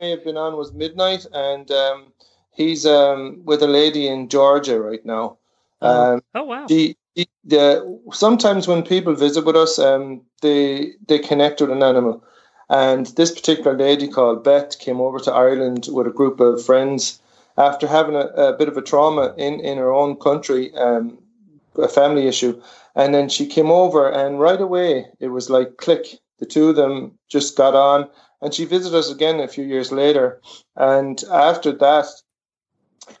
may 0.00 0.10
have 0.10 0.24
been 0.24 0.36
on 0.36 0.56
was 0.56 0.72
midnight, 0.72 1.24
and 1.32 1.70
um, 1.70 2.12
he's 2.50 2.84
um, 2.86 3.40
with 3.44 3.62
a 3.62 3.68
lady 3.68 4.08
in 4.08 4.28
Georgia 4.28 4.80
right 4.80 5.04
now. 5.06 5.38
Um, 5.80 6.20
Oh 6.34 6.42
wow! 6.44 6.66
the, 6.66 6.96
the, 7.16 7.28
the 7.44 8.00
sometimes 8.12 8.68
when 8.68 8.82
people 8.82 9.14
visit 9.14 9.44
with 9.44 9.56
us, 9.56 9.78
um, 9.78 10.22
they 10.42 10.92
they 11.06 11.18
connect 11.20 11.60
with 11.60 11.70
an 11.70 11.82
animal, 11.84 12.22
and 12.68 13.06
this 13.16 13.30
particular 13.30 13.76
lady 13.78 14.08
called 14.08 14.42
Beth 14.44 14.78
came 14.80 15.00
over 15.00 15.18
to 15.20 15.32
Ireland 15.32 15.86
with 15.90 16.06
a 16.08 16.10
group 16.10 16.40
of 16.40 16.64
friends 16.64 17.20
after 17.68 17.86
having 17.86 18.16
a, 18.16 18.26
a 18.48 18.56
bit 18.56 18.68
of 18.68 18.76
a 18.76 18.82
trauma 18.82 19.34
in 19.36 19.60
in 19.60 19.78
her 19.78 19.92
own 19.92 20.16
country, 20.16 20.74
um, 20.74 21.18
a 21.76 21.88
family 21.88 22.26
issue, 22.26 22.60
and 22.94 23.14
then 23.14 23.28
she 23.28 23.46
came 23.46 23.70
over, 23.70 24.10
and 24.10 24.40
right 24.40 24.60
away 24.60 25.06
it 25.20 25.28
was 25.28 25.48
like 25.48 25.76
click. 25.76 26.06
The 26.38 26.46
two 26.46 26.70
of 26.70 26.76
them 26.76 27.18
just 27.28 27.56
got 27.56 27.74
on, 27.74 28.08
and 28.40 28.52
she 28.52 28.64
visited 28.64 28.98
us 28.98 29.10
again 29.10 29.40
a 29.40 29.48
few 29.48 29.64
years 29.64 29.92
later, 29.92 30.40
and 30.76 31.22
after 31.30 31.72
that, 31.72 32.06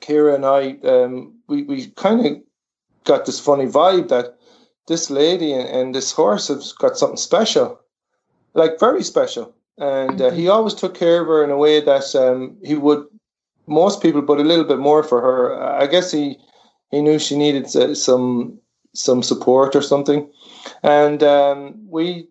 Kira 0.00 0.34
and 0.34 0.44
I, 0.44 0.62
um, 0.88 1.34
we 1.48 1.62
we 1.62 1.86
kind 1.96 2.26
of 2.26 2.32
got 3.04 3.24
this 3.24 3.40
funny 3.40 3.66
vibe 3.66 4.08
that 4.08 4.36
this 4.86 5.10
lady 5.10 5.52
and, 5.52 5.68
and 5.68 5.94
this 5.94 6.12
horse 6.12 6.48
have 6.48 6.62
got 6.78 6.98
something 6.98 7.16
special, 7.16 7.80
like 8.54 8.80
very 8.80 9.02
special. 9.02 9.54
And 9.78 10.20
uh, 10.20 10.30
he 10.30 10.48
always 10.48 10.74
took 10.74 10.94
care 10.94 11.22
of 11.22 11.26
her 11.28 11.42
in 11.42 11.50
a 11.50 11.56
way 11.56 11.80
that 11.80 12.14
um, 12.14 12.56
he 12.62 12.74
would 12.74 13.06
most 13.66 14.02
people, 14.02 14.22
but 14.22 14.38
a 14.38 14.44
little 14.44 14.64
bit 14.64 14.78
more 14.78 15.02
for 15.02 15.20
her. 15.20 15.62
I 15.62 15.86
guess 15.86 16.10
he 16.12 16.38
he 16.90 17.00
knew 17.00 17.18
she 17.18 17.36
needed 17.36 17.68
some 17.96 18.58
some 18.94 19.22
support 19.22 19.74
or 19.74 19.82
something, 19.82 20.28
and 20.82 21.22
um, 21.22 21.74
we 21.88 22.28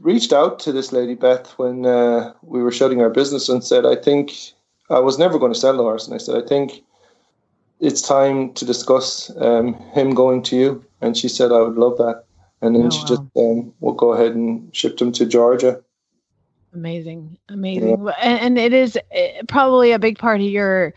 reached 0.00 0.32
out 0.32 0.58
to 0.60 0.72
this 0.72 0.92
lady 0.92 1.14
Beth 1.14 1.52
when 1.58 1.86
uh, 1.86 2.32
we 2.42 2.62
were 2.62 2.72
shutting 2.72 3.00
our 3.00 3.10
business 3.10 3.48
and 3.48 3.64
said, 3.64 3.86
"I 3.86 3.96
think 3.96 4.32
I 4.90 4.98
was 4.98 5.18
never 5.18 5.38
going 5.38 5.52
to 5.52 5.58
sell 5.58 5.76
the 5.76 5.82
horse," 5.82 6.06
and 6.06 6.14
I 6.14 6.18
said, 6.18 6.36
"I 6.36 6.46
think." 6.46 6.82
it's 7.80 8.00
time 8.00 8.52
to 8.54 8.64
discuss 8.64 9.30
um, 9.38 9.74
him 9.92 10.14
going 10.14 10.42
to 10.42 10.56
you. 10.56 10.84
And 11.00 11.16
she 11.16 11.28
said, 11.28 11.52
I 11.52 11.60
would 11.60 11.76
love 11.76 11.98
that. 11.98 12.24
And 12.62 12.74
then 12.74 12.86
Oh, 12.86 12.90
she 12.90 13.00
wow. 13.00 13.06
just 13.06 13.22
um, 13.36 13.74
will 13.80 13.92
go 13.92 14.12
ahead 14.12 14.34
and 14.34 14.74
shipped 14.74 15.00
him 15.00 15.12
to 15.12 15.26
Georgia. 15.26 15.82
Amazing, 16.76 17.38
amazing, 17.48 18.02
Well, 18.02 18.14
and, 18.20 18.38
and 18.38 18.58
it 18.58 18.74
is 18.74 18.98
uh, 19.16 19.42
probably 19.48 19.92
a 19.92 19.98
big 19.98 20.18
part 20.18 20.42
of 20.42 20.46
your 20.46 20.92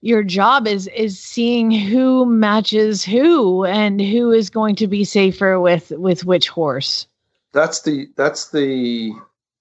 your 0.00 0.22
job 0.22 0.68
is 0.68 0.86
is 0.94 1.18
seeing 1.18 1.72
who 1.72 2.24
matches 2.24 3.04
who 3.04 3.64
and 3.64 4.00
who 4.00 4.30
is 4.30 4.50
going 4.50 4.76
to 4.76 4.86
be 4.86 5.02
safer 5.02 5.58
with 5.58 5.90
with 5.96 6.24
which 6.24 6.48
horse. 6.48 7.08
That's 7.52 7.82
the 7.82 8.06
that's 8.14 8.52
the 8.52 9.12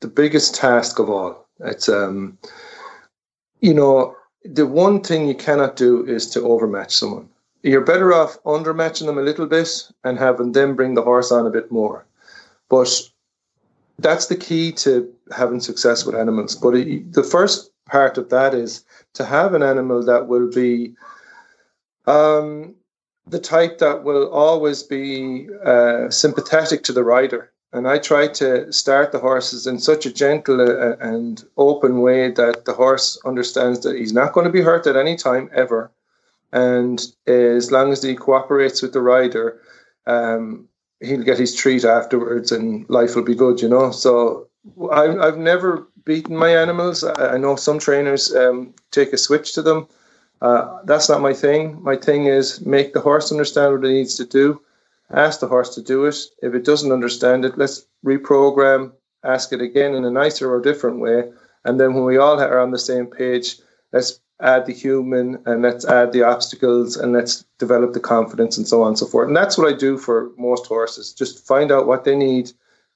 the 0.01 0.07
biggest 0.07 0.53
task 0.53 0.99
of 0.99 1.09
all. 1.09 1.47
It's 1.61 1.89
um, 1.89 2.37
you 3.59 3.73
know, 3.73 4.15
the 4.43 4.67
one 4.67 5.01
thing 5.01 5.27
you 5.27 5.33
cannot 5.33 5.77
do 5.77 6.05
is 6.05 6.29
to 6.29 6.43
overmatch 6.43 6.95
someone. 6.95 7.27
You're 7.63 7.81
better 7.81 8.13
off 8.13 8.37
undermatching 8.43 9.07
them 9.07 9.17
a 9.17 9.23
little 9.23 9.47
bit 9.47 9.89
and 10.03 10.19
having 10.19 10.51
them 10.51 10.75
bring 10.75 10.93
the 10.93 11.01
horse 11.01 11.31
on 11.31 11.47
a 11.47 11.49
bit 11.49 11.71
more. 11.71 12.05
But 12.69 13.09
that's 13.99 14.27
the 14.27 14.35
key 14.35 14.71
to 14.73 15.11
having 15.35 15.59
success 15.59 16.05
with 16.05 16.15
animals. 16.15 16.55
But 16.55 16.75
it, 16.75 17.13
the 17.13 17.23
first 17.23 17.71
part 17.85 18.17
of 18.17 18.29
that 18.29 18.53
is 18.53 18.83
to 19.13 19.25
have 19.25 19.53
an 19.53 19.63
animal 19.63 20.03
that 20.05 20.27
will 20.27 20.49
be 20.49 20.95
um, 22.07 22.75
the 23.27 23.39
type 23.39 23.79
that 23.79 24.03
will 24.03 24.29
always 24.31 24.83
be 24.83 25.47
uh, 25.63 26.09
sympathetic 26.09 26.83
to 26.83 26.93
the 26.93 27.03
rider. 27.03 27.51
And 27.73 27.87
I 27.87 27.97
try 27.97 28.27
to 28.27 28.71
start 28.71 29.11
the 29.11 29.19
horses 29.19 29.67
in 29.67 29.79
such 29.79 30.05
a 30.05 30.13
gentle 30.13 30.61
uh, 30.61 30.95
and 30.99 31.43
open 31.57 31.99
way 32.01 32.31
that 32.31 32.65
the 32.65 32.73
horse 32.73 33.19
understands 33.25 33.81
that 33.81 33.97
he's 33.97 34.13
not 34.13 34.33
going 34.33 34.45
to 34.45 34.51
be 34.51 34.61
hurt 34.61 34.87
at 34.87 34.95
any 34.95 35.15
time 35.15 35.49
ever. 35.53 35.91
and 36.53 37.01
as 37.27 37.71
long 37.71 37.91
as 37.91 38.01
he 38.01 38.15
cooperates 38.15 38.81
with 38.81 38.93
the 38.93 39.01
rider, 39.01 39.59
um, 40.07 40.69
he'll 41.01 41.23
get 41.23 41.39
his 41.39 41.55
treat 41.55 41.83
afterwards, 41.83 42.51
and 42.51 42.89
life 42.89 43.15
will 43.15 43.23
be 43.23 43.35
good. 43.35 43.61
You 43.61 43.69
know. 43.69 43.91
So 43.91 44.47
I've, 44.91 45.19
I've 45.19 45.37
never 45.37 45.87
beaten 46.05 46.35
my 46.35 46.49
animals. 46.49 47.03
I, 47.03 47.37
know 47.37 47.55
some 47.55 47.79
trainers 47.79 48.33
um, 48.35 48.73
take 48.91 49.13
a 49.13 49.17
switch 49.17 49.53
to 49.53 49.61
them. 49.61 49.87
Uh, 50.41 50.79
that's 50.83 51.09
not 51.09 51.21
my 51.21 51.33
thing. 51.33 51.81
My 51.81 51.95
thing 51.95 52.25
is 52.25 52.65
make 52.65 52.93
the 52.93 53.01
horse 53.01 53.31
understand 53.31 53.73
what 53.73 53.85
it 53.85 53.93
needs 53.93 54.15
to 54.15 54.25
do. 54.25 54.61
Ask 55.11 55.39
the 55.39 55.47
horse 55.47 55.73
to 55.75 55.81
do 55.81 56.05
it. 56.05 56.17
If 56.41 56.53
it 56.53 56.65
doesn't 56.65 56.91
understand 56.91 57.45
it, 57.45 57.57
let's 57.57 57.85
reprogram. 58.03 58.91
Ask 59.23 59.53
it 59.53 59.61
again 59.61 59.95
in 59.95 60.05
a 60.05 60.11
nicer 60.11 60.51
or 60.51 60.61
different 60.61 60.99
way. 60.99 61.31
And 61.63 61.79
then 61.79 61.93
when 61.93 62.03
we 62.03 62.17
all 62.17 62.39
are 62.39 62.59
on 62.59 62.71
the 62.71 62.79
same 62.79 63.07
page, 63.07 63.57
let's 63.91 64.19
add 64.41 64.65
the 64.65 64.73
human 64.73 65.41
and 65.45 65.61
let's 65.61 65.85
add 65.85 66.11
the 66.11 66.23
obstacles 66.23 66.97
and 66.97 67.13
let's 67.13 67.45
develop 67.57 67.93
the 67.93 67.99
confidence 67.99 68.57
and 68.57 68.67
so 68.67 68.81
on 68.81 68.89
and 68.89 68.99
so 68.99 69.05
forth. 69.05 69.27
And 69.27 69.37
that's 69.37 69.57
what 69.57 69.73
I 69.73 69.77
do 69.77 69.97
for 69.97 70.31
most 70.37 70.65
horses. 70.65 71.13
Just 71.13 71.45
find 71.47 71.71
out 71.71 71.87
what 71.87 72.03
they 72.03 72.15
need, 72.15 72.51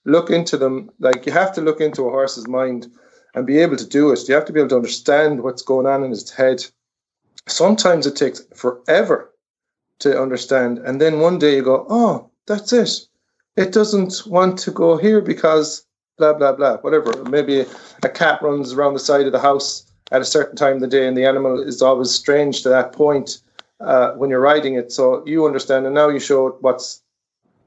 look 0.06 0.30
into 0.30 0.58
them. 0.58 0.89
Like 0.99 1.25
you 1.25 1.32
have 1.32 1.54
to 1.54 1.62
look 1.62 1.80
into 1.80 2.08
a 2.08 2.12
horse's 2.12 2.47
mind 2.47 2.88
and 3.36 3.47
be 3.47 3.60
able 3.60 3.78
to 3.78 3.88
do 3.88 4.12
it. 4.12 4.28
You 4.28 4.36
have 4.36 4.45
to 4.45 4.54
be 4.54 4.60
able 4.60 4.69
to 4.69 4.75
understand 4.75 5.43
what's 5.43 5.62
going 5.62 5.86
on 5.86 6.04
in 6.04 6.10
his 6.10 6.30
head. 6.30 6.65
Sometimes 7.47 8.06
it 8.06 8.15
takes 8.15 8.41
forever 8.56 9.34
to 9.99 10.21
understand. 10.21 10.80
And 10.80 10.99
then 10.99 11.19
one 11.19 11.39
day 11.39 11.56
you 11.56 11.63
go, 11.63 11.86
oh, 11.89 12.30
that's 12.47 12.73
it. 12.73 13.08
It 13.56 13.71
doesn't 13.71 14.23
want 14.25 14.58
to 14.60 14.71
go 14.71 14.97
here 14.97 15.21
because 15.21 15.86
blah, 16.17 16.34
blah, 16.34 16.54
blah, 16.54 16.78
whatever. 16.78 17.12
Maybe 17.25 17.65
a 18.04 18.10
cat 18.10 18.41
runs 18.41 18.73
around 18.73 18.93
the 18.93 18.99
side 18.99 19.25
of 19.25 19.32
the 19.32 19.39
house 19.39 19.88
at 20.12 20.22
a 20.22 20.26
certain 20.26 20.56
time 20.56 20.76
of 20.76 20.82
the 20.82 20.88
day 20.88 21.08
and 21.08 21.17
the 21.17 21.26
animal 21.26 21.62
is 21.62 21.82
always 21.82 22.12
strange 22.12 22.63
to 22.63 22.69
that 22.69 22.93
point 22.93 23.41
uh, 23.80 24.12
when 24.13 24.30
you're 24.30 24.39
riding 24.39 24.76
it. 24.76 24.91
So 24.91 25.24
you 25.26 25.45
understand, 25.45 25.86
and 25.86 25.95
now 25.95 26.10
you 26.10 26.19
show 26.19 26.48
it 26.48 26.56
what's 26.62 27.02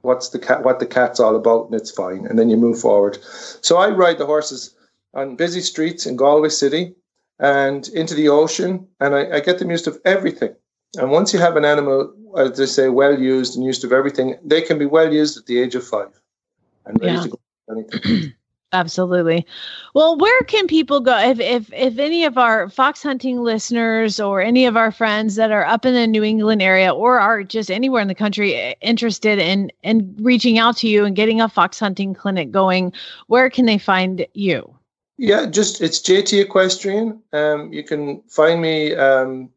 what's 0.02 0.30
the 0.30 0.38
cat 0.38 0.64
what 0.64 0.80
the 0.80 0.86
cat's 0.86 1.20
all 1.20 1.36
about, 1.36 1.66
and 1.66 1.74
it's 1.74 1.90
fine. 1.90 2.26
And 2.26 2.38
then 2.38 2.50
you 2.50 2.56
move 2.56 2.80
forward. 2.80 3.18
So 3.62 3.76
I 3.76 3.88
ride 3.90 4.18
the 4.18 4.26
horses 4.26 4.74
on 5.14 5.36
busy 5.36 5.60
streets 5.60 6.06
in 6.06 6.16
Galway 6.16 6.48
City 6.48 6.94
and 7.38 7.88
into 7.88 8.14
the 8.14 8.28
ocean, 8.28 8.86
and 9.00 9.14
I, 9.14 9.36
I 9.36 9.40
get 9.40 9.58
them 9.58 9.70
used 9.70 9.84
to 9.84 10.00
everything. 10.04 10.54
And 10.98 11.10
once 11.10 11.32
you 11.32 11.38
have 11.38 11.56
an 11.56 11.64
animal, 11.64 12.12
as 12.36 12.58
they 12.58 12.66
say, 12.66 12.88
well 12.88 13.18
used 13.18 13.56
and 13.56 13.64
used 13.64 13.80
to 13.82 13.92
everything, 13.94 14.38
they 14.44 14.60
can 14.60 14.78
be 14.78 14.86
well 14.86 15.12
used 15.12 15.38
at 15.38 15.46
the 15.46 15.58
age 15.60 15.74
of 15.74 15.86
five 15.86 16.08
and 16.84 17.00
ready 17.00 17.14
Yeah. 17.14 17.22
to 17.22 17.28
go 17.28 17.40
anything. 17.70 18.34
Absolutely. 18.74 19.46
Well, 19.92 20.16
where 20.16 20.42
can 20.44 20.66
people 20.66 21.00
go 21.00 21.18
if 21.18 21.38
if 21.38 21.70
if 21.74 21.98
any 21.98 22.24
of 22.24 22.38
our 22.38 22.70
fox 22.70 23.02
hunting 23.02 23.42
listeners 23.42 24.18
or 24.18 24.40
any 24.40 24.64
of 24.64 24.78
our 24.78 24.90
friends 24.90 25.34
that 25.36 25.50
are 25.50 25.66
up 25.66 25.84
in 25.84 25.92
the 25.92 26.06
New 26.06 26.24
England 26.24 26.62
area 26.62 26.90
or 26.90 27.20
are 27.20 27.42
just 27.42 27.70
anywhere 27.70 28.00
in 28.00 28.08
the 28.08 28.14
country 28.14 28.54
eh, 28.54 28.74
interested 28.80 29.38
in 29.38 29.70
in 29.82 30.16
reaching 30.20 30.58
out 30.58 30.78
to 30.78 30.88
you 30.88 31.04
and 31.04 31.14
getting 31.14 31.40
a 31.40 31.50
fox 31.50 31.78
hunting 31.78 32.14
clinic 32.14 32.50
going, 32.50 32.94
where 33.26 33.50
can 33.50 33.66
they 33.66 33.76
find 33.76 34.26
you? 34.32 34.74
Yeah, 35.18 35.44
just 35.44 35.82
it's 35.82 36.00
JT 36.00 36.42
Equestrian. 36.42 37.20
Um, 37.34 37.70
you 37.74 37.82
can 37.82 38.22
find 38.22 38.62
me 38.62 38.94
um, 38.94 39.50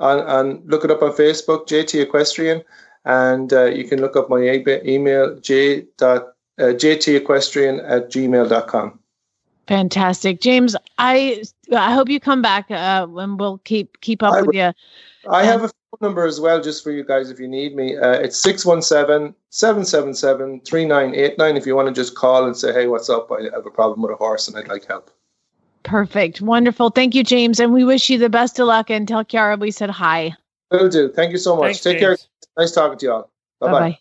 on, 0.00 0.20
on 0.20 0.62
look 0.66 0.84
it 0.84 0.90
up 0.90 1.02
on 1.02 1.12
Facebook, 1.12 1.68
JT 1.68 2.02
Equestrian, 2.02 2.64
and 3.04 3.52
uh, 3.52 3.66
you 3.66 3.84
can 3.84 4.00
look 4.00 4.16
up 4.16 4.28
my 4.28 4.40
email 4.84 5.38
j 5.38 5.86
dot 5.96 6.35
uh, 6.58 6.64
jtequestrian 6.74 7.84
at 7.88 8.10
gmail.com. 8.10 8.98
Fantastic, 9.66 10.40
James. 10.40 10.76
I 10.98 11.42
I 11.72 11.92
hope 11.92 12.08
you 12.08 12.20
come 12.20 12.40
back 12.40 12.70
uh, 12.70 13.06
and 13.16 13.38
we'll 13.38 13.58
keep 13.58 14.00
keep 14.00 14.22
up 14.22 14.34
I 14.34 14.40
with 14.42 14.48
will. 14.48 14.54
you. 14.54 14.72
I 15.28 15.44
have 15.44 15.64
a 15.64 15.68
phone 15.68 15.98
number 16.00 16.24
as 16.24 16.40
well, 16.40 16.62
just 16.62 16.84
for 16.84 16.92
you 16.92 17.02
guys 17.04 17.30
if 17.30 17.40
you 17.40 17.48
need 17.48 17.74
me. 17.74 17.96
Uh, 17.96 18.12
it's 18.12 18.40
617 18.40 19.34
777 19.50 20.60
3989. 20.60 21.56
If 21.56 21.66
you 21.66 21.74
want 21.74 21.88
to 21.88 21.94
just 21.94 22.14
call 22.14 22.46
and 22.46 22.56
say, 22.56 22.72
hey, 22.72 22.86
what's 22.86 23.10
up? 23.10 23.28
I 23.32 23.42
have 23.52 23.66
a 23.66 23.70
problem 23.70 24.02
with 24.02 24.12
a 24.12 24.16
horse 24.16 24.46
and 24.46 24.56
I'd 24.56 24.68
like 24.68 24.84
help. 24.86 25.10
Perfect, 25.82 26.40
wonderful. 26.40 26.90
Thank 26.90 27.14
you, 27.16 27.24
James, 27.24 27.58
and 27.58 27.72
we 27.72 27.82
wish 27.84 28.08
you 28.08 28.18
the 28.18 28.28
best 28.28 28.58
of 28.60 28.66
luck. 28.68 28.88
And 28.90 29.06
tell 29.08 29.24
Kiara 29.24 29.58
we 29.58 29.70
said 29.72 29.90
hi. 29.90 30.32
Will 30.70 30.88
do. 30.88 31.10
Thank 31.10 31.32
you 31.32 31.38
so 31.38 31.56
much. 31.56 31.64
Thanks, 31.64 31.80
Take 31.80 31.98
James. 31.98 32.28
care. 32.56 32.62
Nice 32.64 32.72
talking 32.72 32.98
to 32.98 33.06
you 33.06 33.12
all. 33.12 33.30
Bye 33.60 33.66
Bye 33.66 33.72
bye. 33.72 33.90
bye. 33.90 33.98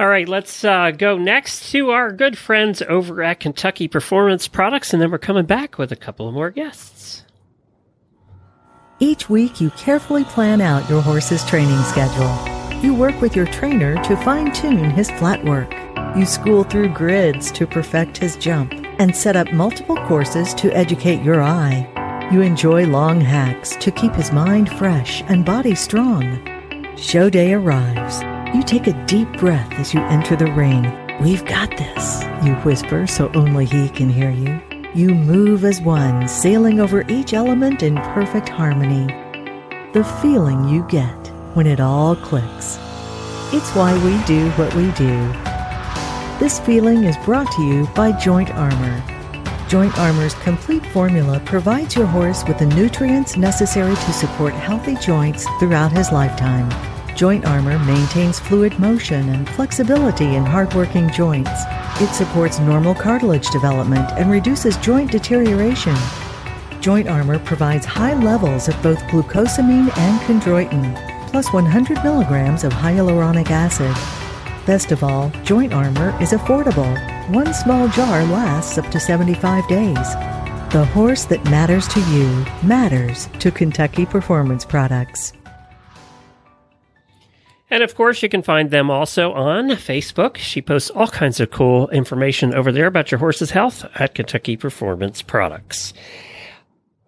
All 0.00 0.08
right, 0.08 0.26
let's 0.26 0.64
uh, 0.64 0.92
go 0.92 1.18
next 1.18 1.72
to 1.72 1.90
our 1.90 2.10
good 2.10 2.38
friends 2.38 2.80
over 2.80 3.22
at 3.22 3.38
Kentucky 3.38 3.86
Performance 3.86 4.48
Products, 4.48 4.94
and 4.94 5.02
then 5.02 5.10
we're 5.10 5.18
coming 5.18 5.44
back 5.44 5.76
with 5.76 5.92
a 5.92 5.96
couple 5.96 6.26
of 6.26 6.32
more 6.32 6.50
guests. 6.50 7.26
Each 8.98 9.28
week, 9.28 9.60
you 9.60 9.68
carefully 9.72 10.24
plan 10.24 10.62
out 10.62 10.88
your 10.88 11.02
horse's 11.02 11.44
training 11.44 11.82
schedule. 11.82 12.34
You 12.82 12.94
work 12.94 13.20
with 13.20 13.36
your 13.36 13.44
trainer 13.44 14.02
to 14.04 14.16
fine 14.16 14.52
tune 14.52 14.88
his 14.88 15.10
flat 15.10 15.44
work. 15.44 15.70
You 16.16 16.24
school 16.24 16.64
through 16.64 16.94
grids 16.94 17.52
to 17.52 17.66
perfect 17.66 18.16
his 18.16 18.38
jump 18.38 18.72
and 18.98 19.14
set 19.14 19.36
up 19.36 19.52
multiple 19.52 19.98
courses 20.06 20.54
to 20.54 20.74
educate 20.74 21.22
your 21.22 21.42
eye. 21.42 22.28
You 22.32 22.40
enjoy 22.40 22.86
long 22.86 23.20
hacks 23.20 23.76
to 23.76 23.90
keep 23.90 24.14
his 24.14 24.32
mind 24.32 24.72
fresh 24.78 25.22
and 25.28 25.44
body 25.44 25.74
strong. 25.74 26.96
Show 26.96 27.28
day 27.28 27.52
arrives. 27.52 28.22
You 28.52 28.64
take 28.64 28.88
a 28.88 29.06
deep 29.06 29.30
breath 29.38 29.72
as 29.74 29.94
you 29.94 30.00
enter 30.00 30.34
the 30.34 30.50
ring. 30.50 30.82
We've 31.20 31.44
got 31.44 31.70
this, 31.76 32.24
you 32.44 32.54
whisper 32.56 33.06
so 33.06 33.30
only 33.32 33.64
he 33.64 33.88
can 33.88 34.10
hear 34.10 34.32
you. 34.32 34.60
You 34.92 35.14
move 35.14 35.64
as 35.64 35.80
one, 35.80 36.26
sailing 36.26 36.80
over 36.80 37.04
each 37.08 37.32
element 37.32 37.84
in 37.84 37.94
perfect 38.12 38.48
harmony. 38.48 39.06
The 39.92 40.02
feeling 40.20 40.68
you 40.68 40.84
get 40.88 41.28
when 41.54 41.68
it 41.68 41.78
all 41.78 42.16
clicks. 42.16 42.76
It's 43.52 43.70
why 43.76 43.94
we 44.04 44.20
do 44.24 44.50
what 44.52 44.74
we 44.74 44.90
do. 44.92 45.32
This 46.40 46.58
feeling 46.58 47.04
is 47.04 47.16
brought 47.18 47.52
to 47.52 47.62
you 47.62 47.86
by 47.94 48.10
Joint 48.18 48.50
Armor. 48.50 49.04
Joint 49.68 49.96
Armor's 49.96 50.34
complete 50.34 50.84
formula 50.86 51.40
provides 51.46 51.94
your 51.94 52.06
horse 52.06 52.42
with 52.48 52.58
the 52.58 52.66
nutrients 52.66 53.36
necessary 53.36 53.94
to 53.94 54.12
support 54.12 54.54
healthy 54.54 54.96
joints 54.96 55.46
throughout 55.60 55.92
his 55.92 56.10
lifetime. 56.10 56.89
Joint 57.16 57.44
Armor 57.44 57.78
maintains 57.80 58.40
fluid 58.40 58.78
motion 58.78 59.28
and 59.28 59.48
flexibility 59.50 60.36
in 60.36 60.44
hardworking 60.44 61.10
joints. 61.10 61.50
It 62.00 62.08
supports 62.14 62.58
normal 62.58 62.94
cartilage 62.94 63.50
development 63.50 64.10
and 64.12 64.30
reduces 64.30 64.76
joint 64.78 65.10
deterioration. 65.10 65.96
Joint 66.80 67.08
Armor 67.08 67.38
provides 67.38 67.84
high 67.84 68.14
levels 68.14 68.68
of 68.68 68.82
both 68.82 68.98
glucosamine 69.04 69.94
and 69.98 70.20
chondroitin, 70.20 71.28
plus 71.30 71.52
100 71.52 72.02
milligrams 72.02 72.64
of 72.64 72.72
hyaluronic 72.72 73.50
acid. 73.50 73.94
Best 74.66 74.92
of 74.92 75.04
all, 75.04 75.30
Joint 75.44 75.74
Armor 75.74 76.16
is 76.22 76.32
affordable. 76.32 76.90
One 77.28 77.52
small 77.52 77.88
jar 77.88 78.24
lasts 78.24 78.78
up 78.78 78.90
to 78.92 79.00
75 79.00 79.68
days. 79.68 80.14
The 80.70 80.88
horse 80.94 81.24
that 81.24 81.44
matters 81.46 81.88
to 81.88 82.00
you 82.12 82.46
matters 82.62 83.28
to 83.40 83.50
Kentucky 83.50 84.06
Performance 84.06 84.64
Products. 84.64 85.32
And 87.70 87.82
of 87.84 87.94
course, 87.94 88.22
you 88.22 88.28
can 88.28 88.42
find 88.42 88.70
them 88.70 88.90
also 88.90 89.32
on 89.32 89.70
Facebook. 89.70 90.36
She 90.36 90.60
posts 90.60 90.90
all 90.90 91.06
kinds 91.06 91.38
of 91.38 91.50
cool 91.50 91.88
information 91.90 92.52
over 92.52 92.72
there 92.72 92.86
about 92.86 93.12
your 93.12 93.18
horse's 93.18 93.52
health 93.52 93.84
at 93.94 94.14
Kentucky 94.14 94.56
Performance 94.56 95.22
Products. 95.22 95.94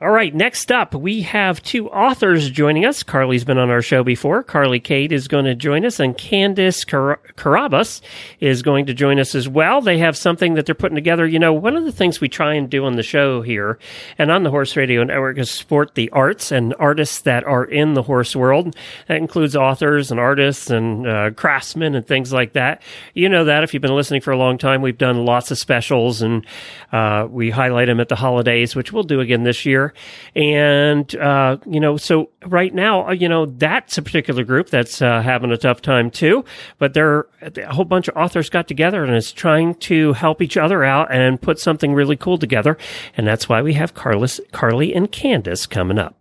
All 0.02 0.10
right, 0.10 0.34
next 0.34 0.72
up, 0.72 0.96
we 0.96 1.22
have 1.22 1.62
two 1.62 1.88
authors 1.88 2.50
joining 2.50 2.84
us. 2.84 3.04
Carly's 3.04 3.44
been 3.44 3.56
on 3.56 3.70
our 3.70 3.82
show 3.82 4.02
before. 4.02 4.42
Carly 4.42 4.80
Kade 4.80 5.12
is 5.12 5.28
going 5.28 5.44
to 5.44 5.54
join 5.54 5.84
us, 5.84 6.00
and 6.00 6.18
Candace 6.18 6.84
Car- 6.84 7.20
Carrabus 7.36 8.00
is 8.40 8.62
going 8.62 8.86
to 8.86 8.94
join 8.94 9.20
us 9.20 9.36
as 9.36 9.48
well. 9.48 9.80
They 9.80 9.98
have 9.98 10.16
something 10.16 10.54
that 10.54 10.66
they're 10.66 10.74
putting 10.74 10.96
together. 10.96 11.24
You 11.24 11.38
know, 11.38 11.52
one 11.52 11.76
of 11.76 11.84
the 11.84 11.92
things 11.92 12.20
we 12.20 12.28
try 12.28 12.54
and 12.54 12.68
do 12.68 12.84
on 12.84 12.96
the 12.96 13.04
show 13.04 13.42
here 13.42 13.78
and 14.18 14.32
on 14.32 14.42
the 14.42 14.50
Horse 14.50 14.74
Radio 14.74 15.04
Network 15.04 15.38
is 15.38 15.52
support 15.52 15.94
the 15.94 16.10
arts 16.10 16.50
and 16.50 16.74
artists 16.80 17.20
that 17.20 17.44
are 17.44 17.64
in 17.64 17.94
the 17.94 18.02
horse 18.02 18.34
world. 18.34 18.74
That 19.06 19.18
includes 19.18 19.54
authors 19.54 20.10
and 20.10 20.18
artists 20.18 20.68
and 20.68 21.06
uh, 21.06 21.30
craftsmen 21.30 21.94
and 21.94 22.04
things 22.04 22.32
like 22.32 22.54
that. 22.54 22.82
You 23.14 23.28
know 23.28 23.44
that 23.44 23.62
if 23.62 23.72
you've 23.72 23.82
been 23.82 23.94
listening 23.94 24.22
for 24.22 24.32
a 24.32 24.36
long 24.36 24.58
time, 24.58 24.82
we've 24.82 24.98
done 24.98 25.24
lots 25.24 25.52
of 25.52 25.58
specials 25.58 26.22
and 26.22 26.44
uh, 26.90 27.28
we 27.30 27.50
highlight 27.50 27.86
them 27.86 28.00
at 28.00 28.08
the 28.08 28.16
holidays, 28.16 28.74
which 28.74 28.92
we'll 28.92 29.04
do 29.04 29.20
again 29.20 29.44
this 29.44 29.64
year. 29.64 29.91
And, 30.34 31.14
uh, 31.16 31.58
you 31.66 31.80
know, 31.80 31.96
so 31.96 32.30
right 32.46 32.74
now, 32.74 33.08
uh, 33.08 33.12
you 33.12 33.28
know, 33.28 33.46
that's 33.46 33.98
a 33.98 34.02
particular 34.02 34.44
group 34.44 34.70
that's 34.70 35.02
uh, 35.02 35.22
having 35.22 35.50
a 35.50 35.56
tough 35.56 35.82
time 35.82 36.10
too. 36.10 36.44
But 36.78 36.94
there, 36.94 37.26
a 37.40 37.74
whole 37.74 37.84
bunch 37.84 38.08
of 38.08 38.16
authors 38.16 38.50
got 38.50 38.68
together 38.68 39.04
and 39.04 39.14
is 39.14 39.32
trying 39.32 39.74
to 39.76 40.12
help 40.12 40.42
each 40.42 40.56
other 40.56 40.84
out 40.84 41.12
and 41.12 41.40
put 41.40 41.58
something 41.58 41.94
really 41.94 42.16
cool 42.16 42.38
together. 42.38 42.76
And 43.16 43.26
that's 43.26 43.48
why 43.48 43.62
we 43.62 43.74
have 43.74 43.94
Carlos, 43.94 44.40
Carly 44.52 44.94
and 44.94 45.10
Candace 45.10 45.66
coming 45.66 45.98
up. 45.98 46.16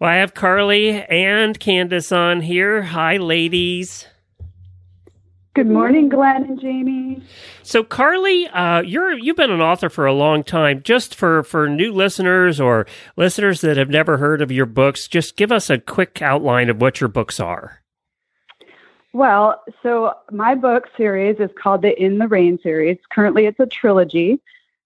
Well, 0.00 0.10
I 0.10 0.16
have 0.16 0.34
Carly 0.34 1.02
and 1.04 1.58
Candace 1.58 2.10
on 2.10 2.42
here. 2.42 2.82
Hi, 2.82 3.16
ladies. 3.16 4.06
Good 5.54 5.70
morning, 5.70 6.08
Glenn 6.08 6.42
and 6.42 6.60
Jamie. 6.60 7.22
So, 7.62 7.84
Carly, 7.84 8.48
uh, 8.48 8.82
you're 8.82 9.16
you've 9.16 9.36
been 9.36 9.52
an 9.52 9.60
author 9.60 9.88
for 9.88 10.04
a 10.04 10.12
long 10.12 10.42
time. 10.42 10.82
Just 10.82 11.14
for 11.14 11.44
for 11.44 11.68
new 11.68 11.92
listeners 11.92 12.60
or 12.60 12.86
listeners 13.16 13.60
that 13.60 13.76
have 13.76 13.88
never 13.88 14.16
heard 14.16 14.42
of 14.42 14.50
your 14.50 14.66
books, 14.66 15.06
just 15.06 15.36
give 15.36 15.52
us 15.52 15.70
a 15.70 15.78
quick 15.78 16.20
outline 16.20 16.70
of 16.70 16.80
what 16.80 17.00
your 17.00 17.06
books 17.06 17.38
are. 17.38 17.82
Well, 19.12 19.62
so 19.80 20.14
my 20.32 20.56
book 20.56 20.88
series 20.96 21.36
is 21.38 21.50
called 21.56 21.82
the 21.82 22.02
In 22.02 22.18
the 22.18 22.26
Rein 22.26 22.58
series. 22.60 22.98
Currently, 23.12 23.46
it's 23.46 23.60
a 23.60 23.66
trilogy. 23.66 24.40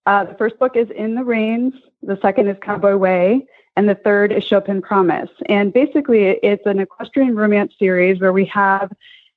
Uh, 0.04 0.24
the 0.24 0.34
first 0.34 0.58
book 0.58 0.76
is 0.76 0.90
In 0.90 1.14
the 1.14 1.24
Reins. 1.24 1.72
The 2.02 2.18
second 2.20 2.46
is 2.48 2.58
Cowboy 2.60 2.96
Way, 2.96 3.46
and 3.74 3.88
the 3.88 3.94
third 3.94 4.32
is 4.32 4.44
Show 4.44 4.60
Pen 4.60 4.82
Promise. 4.82 5.30
And 5.46 5.72
basically, 5.72 6.24
it's 6.42 6.66
an 6.66 6.78
equestrian 6.78 7.36
romance 7.36 7.72
series 7.78 8.20
where 8.20 8.34
we 8.34 8.44
have 8.44 8.92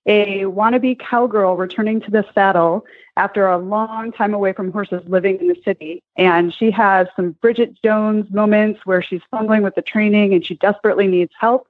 a 0.06 0.44
wannabe 0.44 1.00
cowgirl 1.00 1.56
returning 1.58 2.02
to 2.02 2.12
the 2.12 2.26
saddle 2.34 2.86
after 3.18 3.48
a 3.48 3.58
long 3.58 4.12
time 4.12 4.34
away 4.34 4.54
from 4.54 4.72
horses 4.72 5.04
living 5.08 5.40
in 5.40 5.48
the 5.48 5.62
city. 5.64 6.02
And 6.16 6.54
she 6.54 6.72
has 6.72 7.08
some 7.16 7.32
Bridget 7.34 7.82
Jones 7.84 8.32
moments 8.32 8.86
where 8.86 9.02
she's 9.02 9.22
fumbling 9.30 9.62
with 9.64 9.76
the 9.76 9.82
training 9.82 10.34
and 10.34 10.46
she 10.46 10.56
desperately 10.56 11.08
needs 11.08 11.32
help. 11.40 11.68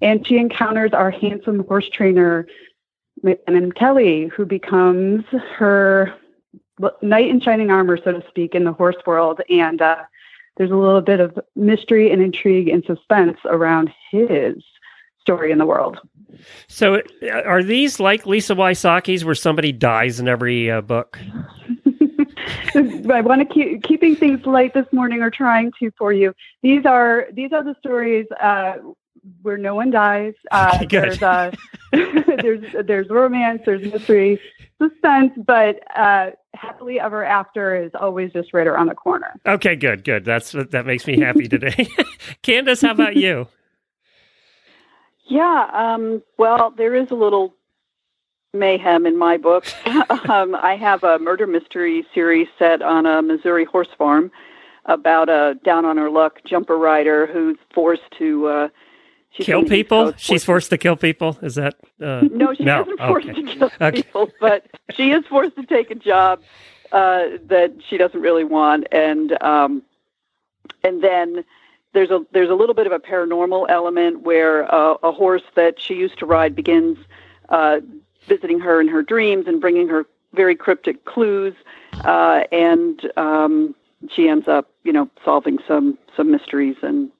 And 0.00 0.26
she 0.26 0.36
encounters 0.36 0.92
our 0.92 1.10
handsome 1.10 1.64
horse 1.64 1.88
trainer, 1.88 2.46
McMenamin 3.24 3.74
Kelly, 3.74 4.26
who 4.26 4.44
becomes 4.44 5.24
her 5.56 6.14
knight 7.02 7.28
in 7.28 7.40
shining 7.40 7.70
armor, 7.70 7.96
so 7.96 8.12
to 8.12 8.28
speak, 8.28 8.54
in 8.54 8.64
the 8.64 8.72
horse 8.72 8.96
world. 9.06 9.40
And 9.48 9.80
uh, 9.80 10.04
there's 10.56 10.70
a 10.70 10.76
little 10.76 11.00
bit 11.00 11.20
of 11.20 11.38
mystery 11.54 12.12
and 12.12 12.22
intrigue 12.22 12.68
and 12.68 12.84
suspense 12.84 13.38
around 13.46 13.92
his 14.10 14.62
story 15.20 15.50
in 15.50 15.58
the 15.58 15.66
world. 15.66 15.98
So, 16.68 16.96
uh, 17.22 17.28
are 17.30 17.62
these 17.62 18.00
like 18.00 18.26
Lisa 18.26 18.54
Wysocki's, 18.54 19.24
where 19.24 19.34
somebody 19.34 19.72
dies 19.72 20.20
in 20.20 20.28
every 20.28 20.70
uh, 20.70 20.80
book? 20.80 21.18
I 22.74 23.20
want 23.22 23.46
to 23.48 23.54
keep 23.54 23.82
keeping 23.82 24.16
things 24.16 24.44
light 24.44 24.74
this 24.74 24.86
morning, 24.92 25.22
or 25.22 25.30
trying 25.30 25.72
to 25.80 25.90
for 25.98 26.12
you. 26.12 26.34
These 26.62 26.84
are 26.84 27.26
these 27.32 27.52
are 27.52 27.64
the 27.64 27.74
stories 27.78 28.26
uh, 28.40 28.74
where 29.42 29.58
no 29.58 29.74
one 29.74 29.90
dies. 29.90 30.34
Uh, 30.50 30.78
Okay. 30.82 31.00
There's 31.00 31.22
uh, 31.22 31.50
there's 31.92 32.64
there's 32.86 33.08
romance, 33.08 33.62
there's 33.64 33.90
mystery, 33.92 34.40
suspense, 34.80 35.32
but 35.46 35.80
uh, 35.96 36.30
happily 36.54 37.00
ever 37.00 37.24
after 37.24 37.76
is 37.76 37.90
always 37.98 38.32
just 38.32 38.52
right 38.52 38.66
around 38.66 38.88
the 38.88 38.94
corner. 38.94 39.34
Okay, 39.46 39.76
good, 39.76 40.04
good. 40.04 40.24
That's 40.24 40.52
that 40.52 40.86
makes 40.86 41.06
me 41.06 41.18
happy 41.20 41.48
today. 41.48 41.88
Candace, 42.42 42.82
how 42.82 42.92
about 42.92 43.16
you? 43.16 43.48
Yeah, 45.26 45.68
um, 45.72 46.22
well, 46.38 46.72
there 46.76 46.94
is 46.94 47.10
a 47.10 47.14
little 47.14 47.54
mayhem 48.54 49.06
in 49.06 49.18
my 49.18 49.36
book. 49.36 49.66
um, 50.28 50.54
I 50.54 50.76
have 50.76 51.02
a 51.04 51.18
murder 51.18 51.46
mystery 51.46 52.06
series 52.14 52.48
set 52.58 52.80
on 52.80 53.06
a 53.06 53.22
Missouri 53.22 53.64
horse 53.64 53.88
farm 53.98 54.30
about 54.86 55.28
a 55.28 55.58
down 55.64 55.84
on 55.84 55.96
her 55.96 56.10
luck 56.10 56.40
jumper 56.44 56.78
rider 56.78 57.26
who's 57.26 57.58
forced 57.74 58.08
to 58.18 58.46
uh, 58.46 58.68
she's 59.30 59.46
kill 59.46 59.58
on 59.58 59.64
the 59.64 59.74
East 59.74 59.84
people? 59.84 60.12
Coast, 60.12 60.24
She's 60.24 60.44
forced 60.44 60.70
to 60.70 60.78
kill 60.78 60.96
people. 60.96 61.38
Is 61.42 61.56
that 61.56 61.74
uh, 62.00 62.22
no, 62.30 62.54
she 62.54 62.62
isn't 62.62 62.98
forced 62.98 63.28
okay. 63.28 63.42
to 63.42 63.52
kill 63.52 63.70
Okay. 63.80 64.02
people, 64.02 64.30
but 64.40 64.66
she 64.90 65.10
is 65.10 65.24
forced 65.26 65.56
to 65.56 65.66
take 65.66 65.90
a 65.90 65.96
job 65.96 66.40
uh, 66.92 67.24
that 67.46 67.74
she 67.88 67.98
doesn't 67.98 68.20
really 68.20 68.44
want, 68.44 68.86
and 68.92 69.40
um, 69.42 69.82
and 70.84 71.02
then 71.02 71.44
there's 71.96 72.10
a 72.10 72.20
there's 72.32 72.50
a 72.50 72.54
little 72.54 72.74
bit 72.74 72.86
of 72.86 72.92
a 72.92 72.98
paranormal 72.98 73.66
element 73.70 74.20
where 74.20 74.72
uh, 74.72 74.96
a 75.02 75.10
horse 75.10 75.42
that 75.54 75.80
she 75.80 75.94
used 75.94 76.18
to 76.18 76.26
ride 76.26 76.54
begins 76.54 76.98
uh, 77.48 77.80
visiting 78.28 78.60
her 78.60 78.82
in 78.82 78.86
her 78.86 79.02
dreams 79.02 79.46
and 79.46 79.62
bringing 79.62 79.88
her 79.88 80.04
very 80.34 80.54
cryptic 80.54 81.06
clues, 81.06 81.54
uh, 82.04 82.42
and 82.52 83.10
um, 83.16 83.74
she 84.10 84.28
ends 84.28 84.46
up, 84.46 84.70
you 84.84 84.92
know, 84.92 85.08
solving 85.24 85.58
some 85.66 85.96
some 86.14 86.30
mysteries, 86.30 86.76
and 86.82 87.10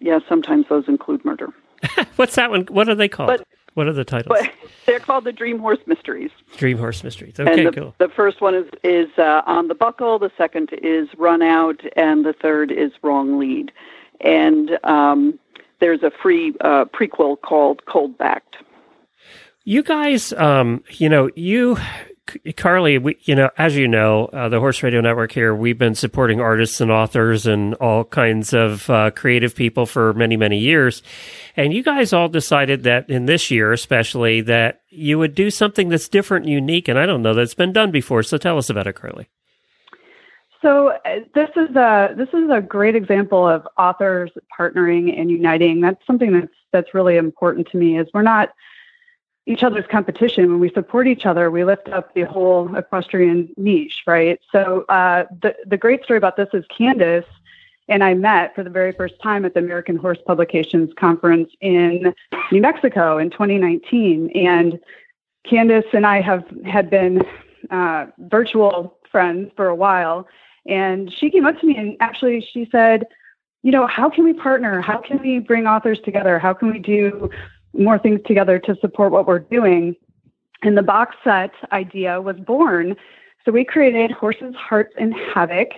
yeah, 0.00 0.18
sometimes 0.26 0.64
those 0.70 0.88
include 0.88 1.22
murder. 1.22 1.50
What's 2.16 2.36
that 2.36 2.48
one? 2.50 2.62
What 2.70 2.88
are 2.88 2.94
they 2.94 3.08
called? 3.08 3.28
But- 3.28 3.46
what 3.74 3.86
are 3.86 3.92
the 3.92 4.06
titles? 4.06 4.38
But 4.40 4.50
they're 4.86 5.00
called 5.00 5.24
the 5.24 5.32
Dream 5.32 5.58
Horse 5.58 5.80
Mysteries. 5.86 6.30
Dream 6.56 6.78
Horse 6.78 7.04
Mysteries. 7.04 7.38
Okay, 7.38 7.64
the, 7.64 7.72
cool. 7.72 7.94
the 7.98 8.08
first 8.08 8.40
one 8.40 8.54
is 8.54 8.66
is 8.82 9.10
uh, 9.18 9.42
on 9.44 9.68
the 9.68 9.74
buckle. 9.74 10.18
The 10.18 10.30
second 10.38 10.70
is 10.80 11.08
run 11.18 11.42
out, 11.42 11.82
and 11.94 12.24
the 12.24 12.32
third 12.32 12.72
is 12.72 12.92
wrong 13.02 13.38
lead. 13.38 13.70
And 14.20 14.70
um, 14.84 15.38
there's 15.80 16.02
a 16.02 16.10
free 16.22 16.54
uh, 16.60 16.86
prequel 16.86 17.40
called 17.40 17.84
Cold 17.86 18.16
Backed. 18.18 18.56
You 19.64 19.82
guys, 19.82 20.32
um, 20.32 20.84
you 20.90 21.08
know, 21.08 21.28
you, 21.34 21.76
Carly, 22.56 22.98
we, 22.98 23.16
you 23.22 23.34
know, 23.34 23.50
as 23.58 23.76
you 23.76 23.88
know, 23.88 24.26
uh, 24.26 24.48
the 24.48 24.60
Horse 24.60 24.82
Radio 24.82 25.00
Network 25.00 25.32
here, 25.32 25.54
we've 25.54 25.78
been 25.78 25.94
supporting 25.94 26.40
artists 26.40 26.80
and 26.80 26.90
authors 26.90 27.46
and 27.46 27.74
all 27.74 28.04
kinds 28.04 28.52
of 28.52 28.88
uh, 28.88 29.10
creative 29.10 29.54
people 29.56 29.84
for 29.84 30.12
many, 30.12 30.36
many 30.36 30.58
years. 30.58 31.02
And 31.56 31.72
you 31.72 31.82
guys 31.82 32.12
all 32.12 32.28
decided 32.28 32.84
that 32.84 33.10
in 33.10 33.26
this 33.26 33.50
year, 33.50 33.72
especially, 33.72 34.40
that 34.42 34.82
you 34.88 35.18
would 35.18 35.34
do 35.34 35.50
something 35.50 35.88
that's 35.88 36.08
different 36.08 36.46
unique. 36.46 36.88
And 36.88 36.98
I 36.98 37.06
don't 37.06 37.22
know 37.22 37.34
that's 37.34 37.54
been 37.54 37.72
done 37.72 37.90
before. 37.90 38.22
So 38.22 38.38
tell 38.38 38.58
us 38.58 38.70
about 38.70 38.86
it, 38.86 38.94
Carly. 38.94 39.28
So 40.66 40.88
uh, 40.88 41.20
this 41.32 41.50
is 41.54 41.76
a 41.76 42.12
this 42.16 42.28
is 42.30 42.50
a 42.50 42.60
great 42.60 42.96
example 42.96 43.46
of 43.46 43.68
authors 43.78 44.32
partnering 44.58 45.16
and 45.16 45.30
uniting. 45.30 45.80
That's 45.80 46.04
something 46.04 46.32
that's 46.32 46.52
that's 46.72 46.92
really 46.92 47.16
important 47.18 47.68
to 47.70 47.76
me. 47.76 48.00
Is 48.00 48.08
we're 48.12 48.22
not 48.22 48.52
each 49.46 49.62
other's 49.62 49.84
competition. 49.88 50.50
When 50.50 50.58
we 50.58 50.70
support 50.70 51.06
each 51.06 51.24
other, 51.24 51.52
we 51.52 51.62
lift 51.62 51.88
up 51.90 52.14
the 52.14 52.22
whole 52.22 52.74
equestrian 52.74 53.48
niche, 53.56 54.02
right? 54.08 54.40
So 54.50 54.84
uh, 54.88 55.26
the 55.40 55.54
the 55.66 55.76
great 55.76 56.02
story 56.02 56.16
about 56.16 56.36
this 56.36 56.48
is 56.52 56.64
Candace 56.76 57.24
and 57.88 58.02
I 58.02 58.14
met 58.14 58.52
for 58.56 58.64
the 58.64 58.70
very 58.70 58.90
first 58.90 59.14
time 59.22 59.44
at 59.44 59.54
the 59.54 59.60
American 59.60 59.94
Horse 59.94 60.18
Publications 60.26 60.90
Conference 60.98 61.48
in 61.60 62.12
New 62.50 62.60
Mexico 62.60 63.18
in 63.18 63.30
2019, 63.30 64.30
and 64.34 64.80
Candace 65.48 65.86
and 65.92 66.04
I 66.04 66.20
have 66.20 66.44
had 66.64 66.90
been 66.90 67.22
uh, 67.70 68.06
virtual 68.18 68.98
friends 69.12 69.52
for 69.54 69.68
a 69.68 69.76
while. 69.76 70.26
And 70.68 71.12
she 71.12 71.30
came 71.30 71.46
up 71.46 71.58
to 71.60 71.66
me 71.66 71.76
and 71.76 71.96
actually 72.00 72.46
she 72.52 72.68
said, 72.70 73.06
you 73.62 73.72
know, 73.72 73.86
how 73.86 74.08
can 74.08 74.24
we 74.24 74.32
partner? 74.32 74.80
How 74.80 74.98
can 74.98 75.20
we 75.20 75.38
bring 75.38 75.66
authors 75.66 75.98
together? 76.00 76.38
How 76.38 76.54
can 76.54 76.70
we 76.70 76.78
do 76.78 77.30
more 77.72 77.98
things 77.98 78.20
together 78.26 78.58
to 78.60 78.76
support 78.80 79.12
what 79.12 79.26
we're 79.26 79.40
doing? 79.40 79.96
And 80.62 80.76
the 80.76 80.82
box 80.82 81.16
set 81.24 81.52
idea 81.72 82.20
was 82.20 82.36
born. 82.36 82.96
So 83.44 83.52
we 83.52 83.64
created 83.64 84.10
Horses, 84.10 84.54
Hearts, 84.54 84.94
and 84.98 85.14
Havoc, 85.14 85.68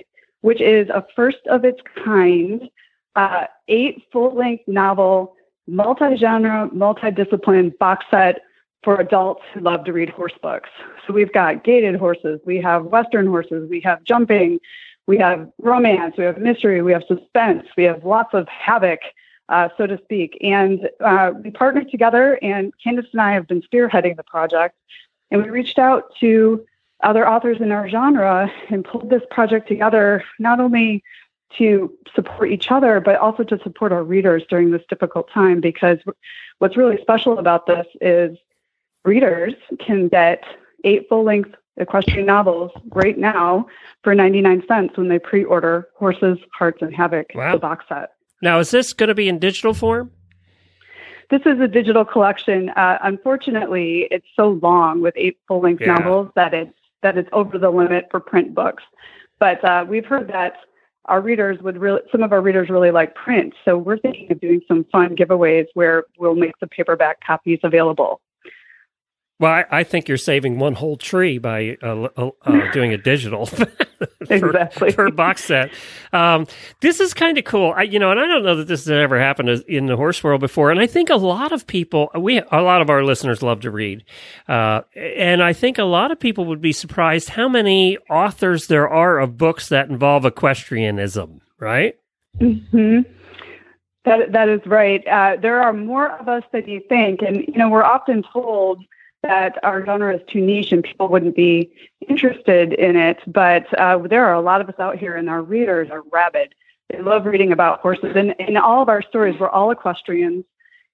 which 0.41 0.61
is 0.61 0.89
a 0.89 1.05
first 1.17 1.39
of 1.51 1.65
its 1.65 1.81
kind, 2.05 2.71
uh, 3.17 3.47
eight 3.69 4.03
full 4.13 4.35
length 4.35 4.65
novel, 4.67 5.35
multi 5.67 6.17
genre, 6.17 6.71
multi-discipline 6.73 7.75
box 7.81 8.07
set 8.11 8.43
for 8.83 9.01
adults 9.01 9.43
who 9.53 9.61
love 9.61 9.85
to 9.85 9.93
read 9.93 10.09
horse 10.09 10.35
books. 10.41 10.71
So 11.07 11.13
we've 11.13 11.33
got 11.33 11.65
gaited 11.65 11.97
horses, 11.97 12.41
we 12.45 12.61
have 12.61 12.85
Western 12.85 13.27
horses, 13.27 13.69
we 13.69 13.81
have 13.81 14.05
jumping, 14.05 14.61
we 15.07 15.19
have 15.19 15.51
romance, 15.59 16.17
we 16.17 16.25
have 16.25 16.39
mystery, 16.39 16.83
we 16.83 16.93
have 16.93 17.03
suspense, 17.09 17.67
we 17.77 17.85
have 17.85 18.05
lots 18.05 18.35
of 18.35 18.47
havoc, 18.49 19.01
uh, 19.49 19.69
so 19.77 19.87
to 19.87 19.99
speak. 20.05 20.39
And 20.43 20.89
uh, 21.01 21.33
we 21.43 21.51
partnered 21.51 21.91
together, 21.91 22.39
and 22.43 22.73
Candace 22.83 23.07
and 23.13 23.21
I 23.21 23.33
have 23.33 23.47
been 23.47 23.63
spearheading 23.63 24.17
the 24.17 24.23
project. 24.23 24.77
And 25.31 25.43
we 25.43 25.51
reached 25.51 25.79
out 25.79 26.15
to 26.21 26.65
other 27.03 27.29
authors 27.29 27.59
in 27.61 27.73
our 27.73 27.89
genre 27.89 28.51
and 28.71 28.85
pulled 28.85 29.11
this 29.11 29.23
project 29.31 29.69
together, 29.69 30.25
not 30.39 30.61
only 30.61 31.03
to 31.57 31.97
support 32.15 32.51
each 32.51 32.71
other, 32.71 33.01
but 33.01 33.17
also 33.17 33.43
to 33.43 33.59
support 33.63 33.93
our 33.93 34.05
readers 34.05 34.43
during 34.51 34.71
this 34.71 34.83
difficult 34.89 35.31
time. 35.31 35.61
Because 35.61 35.99
what's 36.59 36.77
really 36.77 36.99
special 37.01 37.39
about 37.39 37.67
this 37.67 37.87
is 38.01 38.37
readers 39.09 39.55
can 39.85 40.07
get 40.09 40.45
eight 40.85 41.07
full 41.09 41.25
length 41.25 41.51
equestrian 41.79 42.27
novels 42.27 42.71
right 42.91 43.17
now 43.19 43.67
for 44.05 44.15
99 44.15 44.63
cents 44.69 44.97
when 44.97 45.09
they 45.09 45.19
pre 45.19 45.45
order 45.45 45.89
Horses, 45.97 46.39
Hearts, 46.57 46.83
and 46.83 46.95
Havoc, 46.95 47.27
Wow. 47.35 47.53
the 47.53 47.59
box 47.59 47.85
set. 47.89 48.11
Now, 48.43 48.59
is 48.61 48.71
this 48.71 48.93
going 48.93 49.09
to 49.09 49.15
be 49.15 49.29
in 49.29 49.39
digital 49.39 49.75
form? 49.75 50.11
This 51.31 51.41
is 51.45 51.61
a 51.61 51.69
digital 51.69 52.05
collection. 52.05 52.71
Uh, 52.71 52.99
unfortunately, 53.03 54.09
it's 54.11 54.27
so 54.35 54.59
long 54.63 55.01
with 55.03 55.15
eight 55.17 55.39
full 55.49 55.61
length 55.61 55.83
Yeah. 55.83 55.95
novels 55.95 56.31
that 56.37 56.55
it's 56.55 56.73
that 57.03 57.17
it's 57.17 57.29
over 57.33 57.59
the 57.59 57.71
limit 57.71 58.07
for 58.11 58.19
print 58.19 58.55
books. 58.55 58.83
But 59.39 59.65
uh, 59.65 59.85
we've 59.89 60.05
heard 60.05 60.27
that 60.29 60.55
our 61.05 61.21
readers 61.21 61.59
would 61.63 61.79
really, 61.79 62.01
some 62.11 62.23
of 62.25 62.33
our 62.33 62.41
readers 62.41 62.69
really 62.71 62.91
like 62.91 63.15
print. 63.15 63.55
So 63.65 63.79
we're 63.79 63.99
thinking 63.99 64.33
of 64.33 64.41
doing 64.41 64.61
some 64.67 64.85
fun 64.91 65.15
giveaways 65.15 65.67
where 65.75 66.05
we'll 66.19 66.35
make 66.35 66.59
the 66.61 66.67
paperback 66.67 67.19
copies 67.25 67.61
available. 67.63 68.21
Well, 69.41 69.53
I, 69.53 69.65
I 69.71 69.85
think 69.85 70.09
you're 70.09 70.17
saving 70.17 70.59
one 70.59 70.75
whole 70.75 70.97
tree 70.97 71.39
by 71.39 71.77
uh, 71.81 72.09
uh, 72.17 72.31
uh, 72.43 72.71
doing 72.73 72.93
a 72.93 72.99
digital 72.99 73.47
for, 73.47 73.69
exactly 74.29 74.95
a 74.99 75.11
box 75.13 75.45
set. 75.45 75.71
Um, 76.13 76.49
this 76.81 76.99
is 76.99 77.15
kind 77.15 77.39
of 77.39 77.45
cool, 77.45 77.73
I, 77.77 77.83
you 77.83 78.01
know, 78.01 78.11
and 78.11 78.19
I 78.19 78.27
don't 78.27 78.43
know 78.43 78.57
that 78.57 78.67
this 78.67 78.87
has 78.87 78.91
ever 78.91 79.19
happened 79.19 79.49
in 79.69 79.87
the 79.87 79.97
horse 79.97 80.25
world 80.25 80.41
before. 80.41 80.73
And 80.73 80.81
I 80.81 80.89
think 80.89 81.09
a 81.09 81.17
lot 81.17 81.53
of 81.53 81.69
people, 81.69 82.11
we 82.19 82.39
a 82.39 82.63
lot 82.63 82.83
of 82.83 82.91
our 82.91 83.05
listeners 83.05 83.41
love 83.41 83.61
to 83.61 83.71
read, 83.71 84.05
uh, 84.49 84.83
and 84.97 85.41
I 85.43 85.53
think 85.53 85.79
a 85.79 85.85
lot 85.85 86.11
of 86.11 86.19
people 86.19 86.45
would 86.47 86.61
be 86.61 86.73
surprised 86.73 87.31
how 87.31 87.49
many 87.49 87.97
authors 88.11 88.67
there 88.67 88.89
are 88.89 89.21
of 89.21 89.37
books 89.37 89.69
that 89.69 89.89
involve 89.89 90.25
equestrianism. 90.25 91.41
Right? 91.61 91.95
Hmm. 92.39 93.01
That 94.05 94.33
that 94.33 94.49
is 94.49 94.61
right. 94.67 95.07
Uh, 95.07 95.37
there 95.41 95.61
are 95.61 95.73
more 95.73 96.19
of 96.19 96.29
us 96.29 96.43
than 96.53 96.69
you 96.69 96.81
think, 96.89 97.21
and 97.23 97.37
you 97.47 97.57
know 97.57 97.69
we're 97.69 97.85
often 97.85 98.25
told 98.33 98.83
that 99.23 99.63
our 99.65 99.85
genre 99.85 100.15
is 100.15 100.23
too 100.29 100.41
niche 100.41 100.73
and 100.73 100.85
people 100.85 101.09
wouldn't 101.09 101.35
be 101.35 101.73
interested 102.09 102.73
in 102.73 102.97
it. 102.97 103.19
But 103.27 103.73
uh, 103.79 103.99
there 103.99 104.25
are 104.27 104.35
a 104.35 104.41
lot 104.41 104.61
of 104.61 104.69
us 104.69 104.79
out 104.79 104.99
here, 104.99 105.17
and 105.17 105.29
our 105.29 105.43
readers 105.43 105.91
are 105.91 106.03
rabid. 106.13 106.55
They 106.91 107.03
love 107.03 107.27
reading 107.27 107.53
about 107.53 107.81
horses. 107.81 108.15
And 108.17 108.35
in 108.39 108.57
all 108.57 108.83
of 108.83 108.89
our 108.89 109.03
stories, 109.03 109.39
we're 109.39 109.51
all 109.51 109.71
equestrians. 109.71 110.45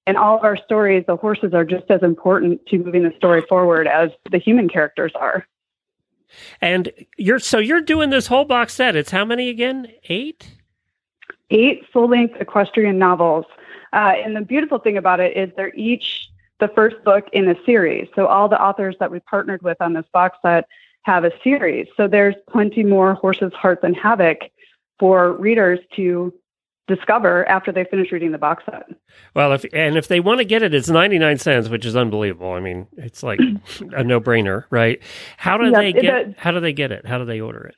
In 0.06 0.16
all 0.16 0.36
of 0.36 0.44
our 0.44 0.56
stories, 0.56 1.04
the 1.06 1.16
horses 1.16 1.54
are 1.54 1.64
just 1.64 1.90
as 1.90 2.02
important 2.02 2.66
to 2.66 2.78
moving 2.78 3.04
the 3.04 3.12
story 3.16 3.42
forward 3.48 3.86
as 3.86 4.10
the 4.30 4.38
human 4.38 4.68
characters 4.68 5.12
are. 5.14 5.46
And 6.60 6.90
you're 7.16 7.38
so 7.38 7.58
you're 7.58 7.80
doing 7.80 8.10
this 8.10 8.26
whole 8.26 8.44
box 8.44 8.74
set. 8.74 8.96
It's 8.96 9.12
how 9.12 9.24
many 9.24 9.48
again? 9.48 9.88
Eight? 10.08 10.56
Eight 11.50 11.84
full 11.92 12.08
length 12.08 12.40
equestrian 12.40 12.98
novels. 12.98 13.46
Uh, 13.92 14.14
and 14.16 14.34
the 14.34 14.40
beautiful 14.40 14.78
thing 14.78 14.96
about 14.96 15.20
it 15.20 15.36
is 15.36 15.50
they're 15.56 15.74
each 15.74 16.28
the 16.60 16.68
first 16.74 16.96
book 17.04 17.24
in 17.32 17.48
a 17.48 17.54
series. 17.66 18.08
So 18.14 18.26
all 18.26 18.48
the 18.48 18.60
authors 18.60 18.96
that 19.00 19.10
we 19.10 19.20
partnered 19.20 19.62
with 19.62 19.76
on 19.80 19.92
this 19.92 20.06
box 20.12 20.38
set 20.42 20.66
have 21.02 21.24
a 21.24 21.30
series. 21.42 21.86
So 21.96 22.08
there's 22.08 22.34
plenty 22.50 22.82
more 22.82 23.14
Horses, 23.14 23.52
Hearts, 23.54 23.82
and 23.84 23.96
Havoc 23.96 24.38
for 24.98 25.32
readers 25.32 25.80
to 25.96 26.32
discover 26.86 27.48
after 27.48 27.72
they 27.72 27.84
finish 27.84 28.12
reading 28.12 28.32
the 28.32 28.38
box 28.38 28.64
set. 28.66 28.86
Well, 29.34 29.52
if 29.52 29.64
and 29.72 29.96
if 29.96 30.08
they 30.08 30.20
want 30.20 30.38
to 30.38 30.44
get 30.44 30.62
it, 30.62 30.74
it's 30.74 30.88
ninety 30.88 31.18
nine 31.18 31.38
cents, 31.38 31.68
which 31.68 31.84
is 31.84 31.96
unbelievable. 31.96 32.52
I 32.52 32.60
mean, 32.60 32.86
it's 32.96 33.22
like 33.22 33.40
a 33.92 34.04
no 34.04 34.20
brainer, 34.20 34.64
right? 34.70 35.02
How 35.36 35.56
do 35.56 35.70
they 35.70 35.92
get? 35.92 36.38
how 36.38 36.50
do 36.52 36.60
they 36.60 36.72
get 36.72 36.92
it? 36.92 37.06
How 37.06 37.18
do 37.18 37.24
they 37.24 37.40
order 37.40 37.64
it? 37.64 37.76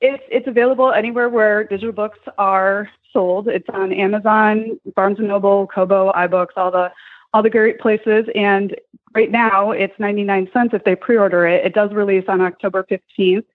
It's 0.00 0.22
it's 0.30 0.46
available 0.46 0.92
anywhere 0.92 1.28
where 1.28 1.64
digital 1.64 1.92
books 1.92 2.18
are 2.38 2.88
sold. 3.12 3.48
It's 3.48 3.68
on 3.72 3.92
Amazon, 3.92 4.80
Barnes 4.94 5.18
and 5.18 5.28
Noble, 5.28 5.66
Kobo, 5.66 6.12
iBooks, 6.12 6.56
all 6.56 6.70
the 6.70 6.90
all 7.32 7.42
the 7.42 7.50
great 7.50 7.78
places. 7.78 8.26
And 8.34 8.76
right 9.14 9.30
now, 9.30 9.70
it's 9.70 9.98
99 9.98 10.48
cents 10.52 10.74
if 10.74 10.84
they 10.84 10.94
pre 10.94 11.16
order 11.16 11.46
it. 11.46 11.64
It 11.64 11.74
does 11.74 11.92
release 11.92 12.24
on 12.28 12.40
October 12.40 12.84
15th, 12.90 13.46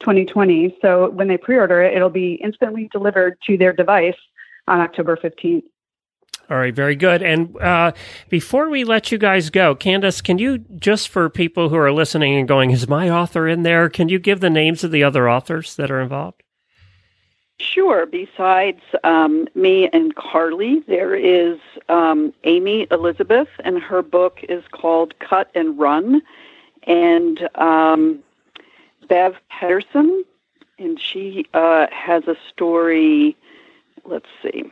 2020. 0.00 0.76
So 0.80 1.10
when 1.10 1.28
they 1.28 1.36
pre 1.36 1.56
order 1.56 1.82
it, 1.82 1.96
it'll 1.96 2.10
be 2.10 2.34
instantly 2.34 2.88
delivered 2.92 3.38
to 3.46 3.56
their 3.56 3.72
device 3.72 4.16
on 4.68 4.80
October 4.80 5.16
15th. 5.16 5.62
All 6.50 6.58
right, 6.58 6.74
very 6.74 6.96
good. 6.96 7.22
And 7.22 7.56
uh, 7.62 7.92
before 8.28 8.68
we 8.68 8.84
let 8.84 9.10
you 9.10 9.16
guys 9.16 9.48
go, 9.48 9.74
Candace, 9.74 10.20
can 10.20 10.38
you 10.38 10.58
just 10.58 11.08
for 11.08 11.30
people 11.30 11.68
who 11.68 11.76
are 11.76 11.92
listening 11.92 12.34
and 12.34 12.46
going, 12.46 12.72
is 12.72 12.88
my 12.88 13.08
author 13.08 13.48
in 13.48 13.62
there? 13.62 13.88
Can 13.88 14.08
you 14.08 14.18
give 14.18 14.40
the 14.40 14.50
names 14.50 14.84
of 14.84 14.90
the 14.90 15.02
other 15.02 15.30
authors 15.30 15.76
that 15.76 15.90
are 15.90 16.00
involved? 16.00 16.41
Sure. 17.62 18.06
Besides 18.06 18.80
um, 19.04 19.46
me 19.54 19.88
and 19.92 20.14
Carly, 20.16 20.80
there 20.80 21.14
is 21.14 21.58
um, 21.88 22.34
Amy 22.44 22.86
Elizabeth, 22.90 23.48
and 23.64 23.78
her 23.78 24.02
book 24.02 24.40
is 24.48 24.64
called 24.72 25.18
Cut 25.20 25.50
and 25.54 25.78
Run. 25.78 26.22
And 26.84 27.48
um, 27.54 28.18
Bev 29.08 29.36
Pettersen, 29.50 30.22
and 30.78 31.00
she 31.00 31.46
uh, 31.54 31.86
has 31.92 32.26
a 32.26 32.36
story. 32.50 33.36
Let's 34.04 34.28
see. 34.42 34.64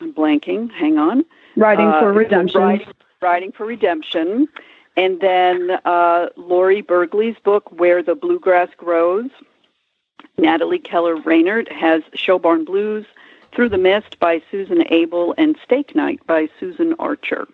I'm 0.00 0.12
blanking. 0.12 0.70
Hang 0.70 0.98
on. 0.98 1.24
Writing 1.56 1.86
uh, 1.86 2.00
for 2.00 2.12
Redemption. 2.12 2.60
Writing, 2.60 2.86
writing, 3.22 3.52
for 3.52 3.64
Redemption. 3.64 4.48
And 4.96 5.20
then 5.20 5.78
uh, 5.84 6.26
Laurie 6.36 6.82
Berglie's 6.82 7.38
book, 7.42 7.70
Where 7.72 8.02
the 8.02 8.14
Bluegrass 8.14 8.68
Grows. 8.76 9.30
Natalie 10.38 10.78
Keller 10.78 11.16
Reinert 11.16 11.70
has 11.72 12.02
Showbarn 12.14 12.64
Blues, 12.64 13.06
Through 13.52 13.70
the 13.70 13.78
Mist 13.78 14.18
by 14.18 14.42
Susan 14.50 14.84
Abel, 14.92 15.34
and 15.38 15.56
Stake 15.64 15.94
Night 15.94 16.24
by 16.26 16.48
Susan 16.58 16.94
Archer. 16.98 17.48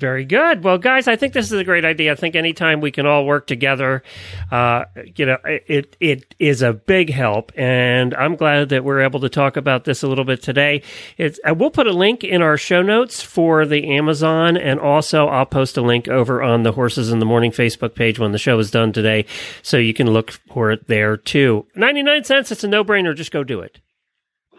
Very 0.00 0.24
good. 0.24 0.64
Well, 0.64 0.78
guys, 0.78 1.06
I 1.06 1.16
think 1.16 1.34
this 1.34 1.52
is 1.52 1.60
a 1.60 1.62
great 1.62 1.84
idea. 1.84 2.12
I 2.12 2.14
think 2.14 2.34
anytime 2.34 2.80
we 2.80 2.90
can 2.90 3.04
all 3.04 3.26
work 3.26 3.46
together, 3.46 4.02
uh, 4.50 4.86
you 5.14 5.26
know, 5.26 5.36
it 5.44 5.94
it 6.00 6.34
is 6.38 6.62
a 6.62 6.72
big 6.72 7.10
help, 7.10 7.52
and 7.54 8.14
I'm 8.14 8.34
glad 8.34 8.70
that 8.70 8.82
we're 8.82 9.02
able 9.02 9.20
to 9.20 9.28
talk 9.28 9.58
about 9.58 9.84
this 9.84 10.02
a 10.02 10.08
little 10.08 10.24
bit 10.24 10.42
today. 10.42 10.80
It's 11.18 11.38
uh, 11.46 11.54
we'll 11.54 11.70
put 11.70 11.86
a 11.86 11.92
link 11.92 12.24
in 12.24 12.40
our 12.40 12.56
show 12.56 12.80
notes 12.80 13.20
for 13.20 13.66
the 13.66 13.88
Amazon, 13.88 14.56
and 14.56 14.80
also 14.80 15.26
I'll 15.26 15.44
post 15.44 15.76
a 15.76 15.82
link 15.82 16.08
over 16.08 16.42
on 16.42 16.62
the 16.62 16.72
Horses 16.72 17.12
in 17.12 17.18
the 17.18 17.26
Morning 17.26 17.50
Facebook 17.50 17.94
page 17.94 18.18
when 18.18 18.32
the 18.32 18.38
show 18.38 18.58
is 18.58 18.70
done 18.70 18.94
today, 18.94 19.26
so 19.60 19.76
you 19.76 19.92
can 19.92 20.10
look 20.10 20.30
for 20.30 20.70
it 20.70 20.88
there 20.88 21.18
too. 21.18 21.66
Ninety 21.74 22.02
nine 22.02 22.24
cents. 22.24 22.50
It's 22.50 22.64
a 22.64 22.68
no 22.68 22.82
brainer. 22.82 23.14
Just 23.14 23.32
go 23.32 23.44
do 23.44 23.60
it. 23.60 23.80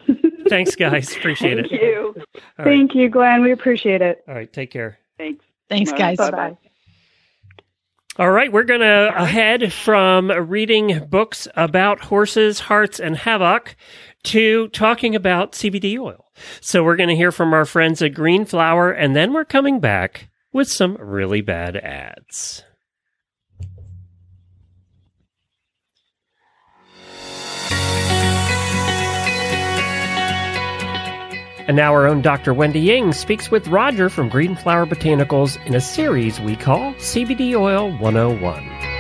Thanks, 0.50 0.76
guys. 0.76 1.16
Appreciate 1.18 1.56
Thank 1.56 1.66
it. 1.66 1.70
Thank 1.72 1.82
you. 1.82 2.24
Thank 2.64 2.94
you, 2.94 3.10
Glenn. 3.10 3.42
We 3.42 3.52
appreciate 3.52 4.04
it. 4.04 4.24
All 4.28 4.36
right. 4.36 4.54
Take 4.54 4.70
care. 4.70 5.00
Thanks. 5.22 5.46
Thanks, 5.70 5.92
guys. 5.92 6.18
Bye 6.18 6.32
bye. 6.32 6.58
All 8.18 8.30
right, 8.30 8.52
we're 8.52 8.66
going 8.66 8.82
to 8.82 9.26
head 9.26 9.72
from 9.72 10.30
reading 10.32 11.08
books 11.10 11.48
about 11.56 12.02
horses, 12.02 12.60
hearts, 12.60 13.00
and 13.00 13.16
havoc 13.16 13.78
to 14.24 14.68
talking 14.70 15.16
about 15.16 15.54
CBD 15.54 15.98
oil. 15.98 16.30
So 16.60 16.84
we're 16.84 16.98
going 16.98 17.10
to 17.10 17.16
hear 17.16 17.32
from 17.32 17.54
our 17.54 17.66
friends 17.66 18.02
at 18.02 18.14
Green 18.14 18.44
Flower, 18.44 18.92
and 18.92 19.16
then 19.16 19.32
we're 19.32 19.46
coming 19.46 19.80
back 19.80 20.30
with 20.52 20.68
some 20.68 20.98
really 21.00 21.40
bad 21.40 21.78
ads. 21.78 22.64
And 31.68 31.78
now 31.78 31.94
our 31.94 32.08
own 32.08 32.22
Dr. 32.22 32.54
Wendy 32.54 32.80
Ying 32.80 33.14
speaks 33.14 33.52
with 33.52 33.68
Roger 33.68 34.10
from 34.10 34.30
Green 34.30 34.56
Flower 34.56 34.86
Botanicals 34.88 35.64
in 35.66 35.76
a 35.76 35.82
series 35.82 36.40
we 36.40 36.56
call 36.56 36.94
CBD 36.96 37.54
Oil 37.54 37.92
101. 37.98 38.92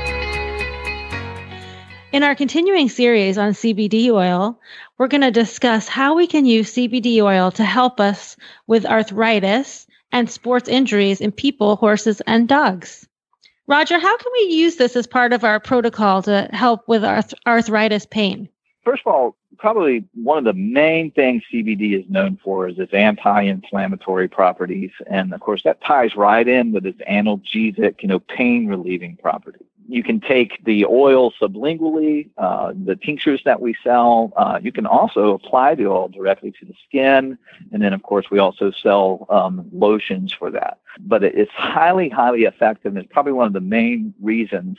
In 2.11 2.23
our 2.23 2.35
continuing 2.35 2.87
series 2.87 3.37
on 3.37 3.53
CBD 3.53 4.09
oil, 4.09 4.59
we're 4.97 5.07
going 5.07 5.21
to 5.21 5.31
discuss 5.31 5.87
how 5.87 6.15
we 6.15 6.27
can 6.27 6.45
use 6.45 6.73
CBD 6.73 7.21
oil 7.21 7.49
to 7.51 7.63
help 7.63 7.99
us 7.99 8.37
with 8.67 8.85
arthritis 8.85 9.87
and 10.11 10.29
sports 10.29 10.69
injuries 10.69 11.19
in 11.19 11.31
people, 11.31 11.77
horses, 11.77 12.21
and 12.27 12.47
dogs. 12.47 13.07
Roger, 13.65 13.97
how 13.97 14.17
can 14.17 14.31
we 14.33 14.53
use 14.53 14.75
this 14.75 14.95
as 14.95 15.07
part 15.07 15.33
of 15.33 15.43
our 15.43 15.59
protocol 15.59 16.21
to 16.23 16.49
help 16.51 16.87
with 16.87 17.03
arth- 17.03 17.33
arthritis 17.47 18.05
pain? 18.05 18.49
First 18.83 19.03
of 19.05 19.13
all, 19.13 19.35
probably 19.57 20.05
one 20.15 20.39
of 20.39 20.43
the 20.43 20.53
main 20.53 21.11
things 21.11 21.43
CBD 21.53 21.99
is 21.99 22.09
known 22.09 22.39
for 22.43 22.67
is 22.67 22.79
its 22.79 22.93
anti-inflammatory 22.93 24.27
properties, 24.27 24.91
and 25.07 25.33
of 25.33 25.39
course 25.39 25.61
that 25.63 25.81
ties 25.81 26.15
right 26.15 26.47
in 26.47 26.71
with 26.71 26.85
its 26.87 26.99
analgesic, 27.01 28.01
you 28.01 28.07
know, 28.07 28.19
pain 28.19 28.67
relieving 28.67 29.17
properties. 29.17 29.67
You 29.87 30.03
can 30.03 30.19
take 30.19 30.63
the 30.63 30.85
oil 30.85 31.31
sublingually, 31.33 32.29
uh, 32.37 32.73
the 32.85 32.95
tinctures 32.95 33.41
that 33.45 33.61
we 33.61 33.75
sell. 33.83 34.31
Uh, 34.35 34.59
you 34.61 34.71
can 34.71 34.85
also 34.85 35.33
apply 35.33 35.75
the 35.75 35.87
oil 35.87 36.07
directly 36.07 36.51
to 36.51 36.65
the 36.65 36.73
skin, 36.87 37.37
and 37.71 37.83
then 37.83 37.93
of 37.93 38.01
course 38.01 38.31
we 38.31 38.39
also 38.39 38.71
sell 38.71 39.27
um, 39.29 39.67
lotions 39.73 40.31
for 40.31 40.49
that. 40.51 40.79
But 40.99 41.23
it's 41.23 41.51
highly, 41.51 42.09
highly 42.09 42.43
effective. 42.43 42.95
And 42.95 43.03
it's 43.03 43.13
probably 43.13 43.33
one 43.33 43.47
of 43.47 43.53
the 43.53 43.59
main 43.59 44.13
reasons 44.21 44.77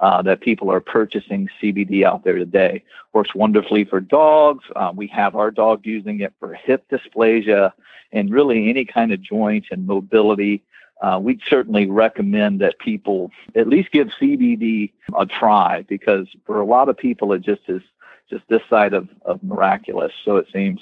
uh, 0.00 0.22
that 0.22 0.40
people 0.40 0.70
are 0.70 0.80
purchasing 0.80 1.48
CBD 1.60 2.04
out 2.04 2.24
there 2.24 2.38
today. 2.38 2.82
Works 3.12 3.34
wonderfully 3.34 3.84
for 3.84 4.00
dogs. 4.00 4.64
Uh, 4.76 4.92
we 4.94 5.06
have 5.08 5.34
our 5.34 5.50
dog 5.50 5.84
using 5.84 6.20
it 6.20 6.32
for 6.38 6.54
hip 6.54 6.84
dysplasia 6.90 7.72
and 8.12 8.30
really 8.30 8.68
any 8.70 8.84
kind 8.84 9.12
of 9.12 9.20
joint 9.20 9.66
and 9.70 9.86
mobility. 9.86 10.62
Uh, 11.00 11.18
we'd 11.22 11.40
certainly 11.48 11.86
recommend 11.86 12.60
that 12.60 12.78
people 12.78 13.30
at 13.54 13.68
least 13.68 13.92
give 13.92 14.08
CBD 14.20 14.92
a 15.16 15.26
try 15.26 15.82
because 15.88 16.26
for 16.44 16.60
a 16.60 16.64
lot 16.64 16.88
of 16.88 16.96
people 16.96 17.32
it 17.32 17.40
just 17.40 17.62
is 17.68 17.82
just 18.28 18.44
this 18.48 18.62
side 18.68 18.92
of, 18.92 19.08
of 19.24 19.42
miraculous, 19.42 20.12
so 20.24 20.36
it 20.36 20.46
seems. 20.52 20.80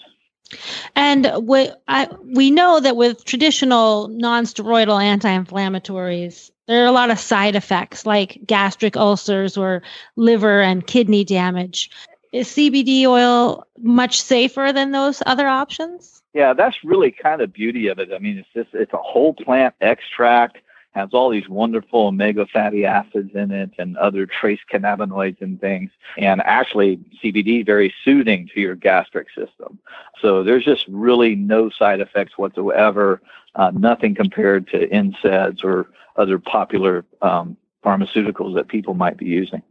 And 0.94 1.30
we, 1.42 1.70
I, 1.88 2.08
we 2.24 2.50
know 2.50 2.80
that 2.80 2.96
with 2.96 3.24
traditional 3.24 4.08
non-steroidal 4.08 5.00
anti-inflammatories, 5.02 6.50
there 6.66 6.82
are 6.82 6.88
a 6.88 6.92
lot 6.92 7.10
of 7.10 7.18
side 7.18 7.56
effects 7.56 8.06
like 8.06 8.38
gastric 8.46 8.96
ulcers 8.96 9.56
or 9.56 9.82
liver 10.16 10.60
and 10.60 10.86
kidney 10.86 11.24
damage. 11.24 11.90
Is 12.32 12.48
CBD 12.48 13.06
oil 13.06 13.66
much 13.78 14.20
safer 14.20 14.72
than 14.72 14.90
those 14.90 15.22
other 15.26 15.46
options? 15.46 16.22
Yeah, 16.34 16.52
that's 16.52 16.76
really 16.84 17.10
kind 17.12 17.40
of 17.40 17.52
beauty 17.52 17.88
of 17.88 17.98
it. 17.98 18.10
I 18.14 18.18
mean, 18.18 18.38
it's 18.38 18.48
just 18.54 18.74
it's 18.74 18.92
a 18.92 18.98
whole 18.98 19.32
plant 19.32 19.74
extract 19.80 20.58
has 20.96 21.10
all 21.12 21.28
these 21.28 21.48
wonderful 21.48 22.06
omega 22.08 22.46
fatty 22.46 22.86
acids 22.86 23.30
in 23.34 23.50
it 23.50 23.70
and 23.78 23.96
other 23.98 24.26
trace 24.26 24.60
cannabinoids 24.72 25.40
and 25.42 25.60
things. 25.60 25.90
And 26.16 26.40
actually, 26.40 26.98
CBD 27.22 27.64
very 27.64 27.94
soothing 28.02 28.48
to 28.54 28.60
your 28.60 28.74
gastric 28.74 29.28
system. 29.28 29.78
So 30.22 30.42
there's 30.42 30.64
just 30.64 30.86
really 30.88 31.34
no 31.36 31.68
side 31.68 32.00
effects 32.00 32.38
whatsoever. 32.38 33.20
Uh, 33.54 33.72
nothing 33.74 34.14
compared 34.14 34.68
to 34.68 34.88
NSAIDs 34.88 35.62
or 35.62 35.90
other 36.16 36.38
popular 36.38 37.04
um, 37.20 37.58
pharmaceuticals 37.84 38.54
that 38.54 38.68
people 38.68 38.94
might 38.94 39.18
be 39.18 39.26
using. 39.26 39.62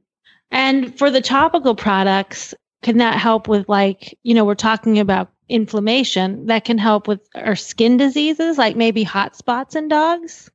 And 0.51 0.95
for 0.97 1.09
the 1.09 1.21
topical 1.21 1.75
products, 1.75 2.53
can 2.83 2.97
that 2.99 3.17
help 3.17 3.47
with 3.47 3.67
like, 3.67 4.15
you 4.21 4.35
know, 4.35 4.45
we're 4.45 4.53
talking 4.53 4.99
about 4.99 5.31
inflammation 5.49 6.45
that 6.47 6.65
can 6.65 6.77
help 6.77 7.07
with 7.07 7.27
our 7.33 7.55
skin 7.55 7.97
diseases, 7.97 8.59
like 8.59 8.75
maybe 8.75 9.01
hot 9.01 9.35
spots 9.35 9.75
in 9.75 9.87
dogs? 9.87 10.51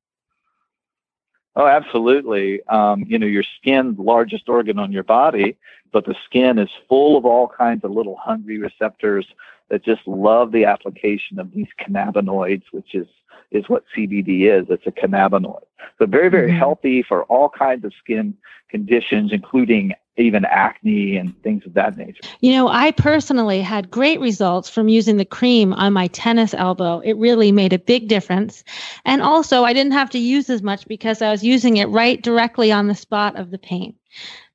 Oh, 1.57 1.67
absolutely. 1.67 2.65
Um, 2.69 3.05
you 3.09 3.19
know, 3.19 3.27
your 3.27 3.45
skin, 3.59 3.97
the 3.97 4.03
largest 4.03 4.49
organ 4.49 4.79
on 4.79 4.93
your 4.93 5.03
body, 5.03 5.57
but 5.93 6.05
the 6.07 6.15
skin 6.25 6.59
is 6.59 6.71
full 6.89 7.17
of 7.17 7.25
all 7.25 7.49
kinds 7.49 7.85
of 7.85 7.91
little 7.91 8.17
hungry 8.17 8.59
receptors 8.59 9.27
that 9.69 9.85
just 9.85 10.07
love 10.07 10.53
the 10.53 10.65
application 10.65 11.39
of 11.39 11.53
these 11.53 11.69
cannabinoids, 11.81 12.65
which 12.73 12.95
is 12.95 13.07
is 13.51 13.69
what 13.69 13.83
CBD 13.97 14.43
is. 14.43 14.67
It's 14.71 14.87
a 14.87 14.93
cannabinoid. 14.93 15.65
So 15.99 16.07
very, 16.07 16.29
very 16.29 16.53
Mhm. 16.53 16.59
healthy 16.59 17.03
for 17.03 17.25
all 17.25 17.49
kinds 17.49 17.85
of 17.85 17.93
skin 17.95 18.35
conditions, 18.69 19.33
including 19.33 19.93
even 20.21 20.45
acne 20.45 21.17
and 21.17 21.41
things 21.43 21.65
of 21.67 21.75
that 21.75 21.97
nature. 21.97 22.21
You 22.41 22.53
know, 22.53 22.69
I 22.69 22.93
personally 22.93 23.61
had 23.61 23.91
great 23.91 24.21
results 24.21 24.69
from 24.69 24.89
using 24.89 25.17
the 25.17 25.25
cream 25.25 25.73
on 25.73 25.93
my 25.93 26.07
tennis 26.09 26.55
elbow. 26.55 27.01
It 27.01 27.15
really 27.15 27.53
made 27.53 27.73
a 27.73 27.79
big 27.79 28.09
difference. 28.09 28.65
And 29.05 29.23
also, 29.23 29.65
I 29.65 29.73
didn't 29.73 29.93
have 29.93 30.11
to 30.11 30.19
use 30.19 30.51
as 30.51 30.63
much 30.63 30.87
because 30.87 31.23
I 31.23 31.31
was 31.31 31.43
using 31.43 31.79
it 31.79 31.87
right 31.87 32.23
directly 32.23 32.71
on 32.73 32.87
the 32.87 32.95
spot 32.95 33.37
of 33.37 33.51
the 33.51 33.59
pain. 33.59 33.95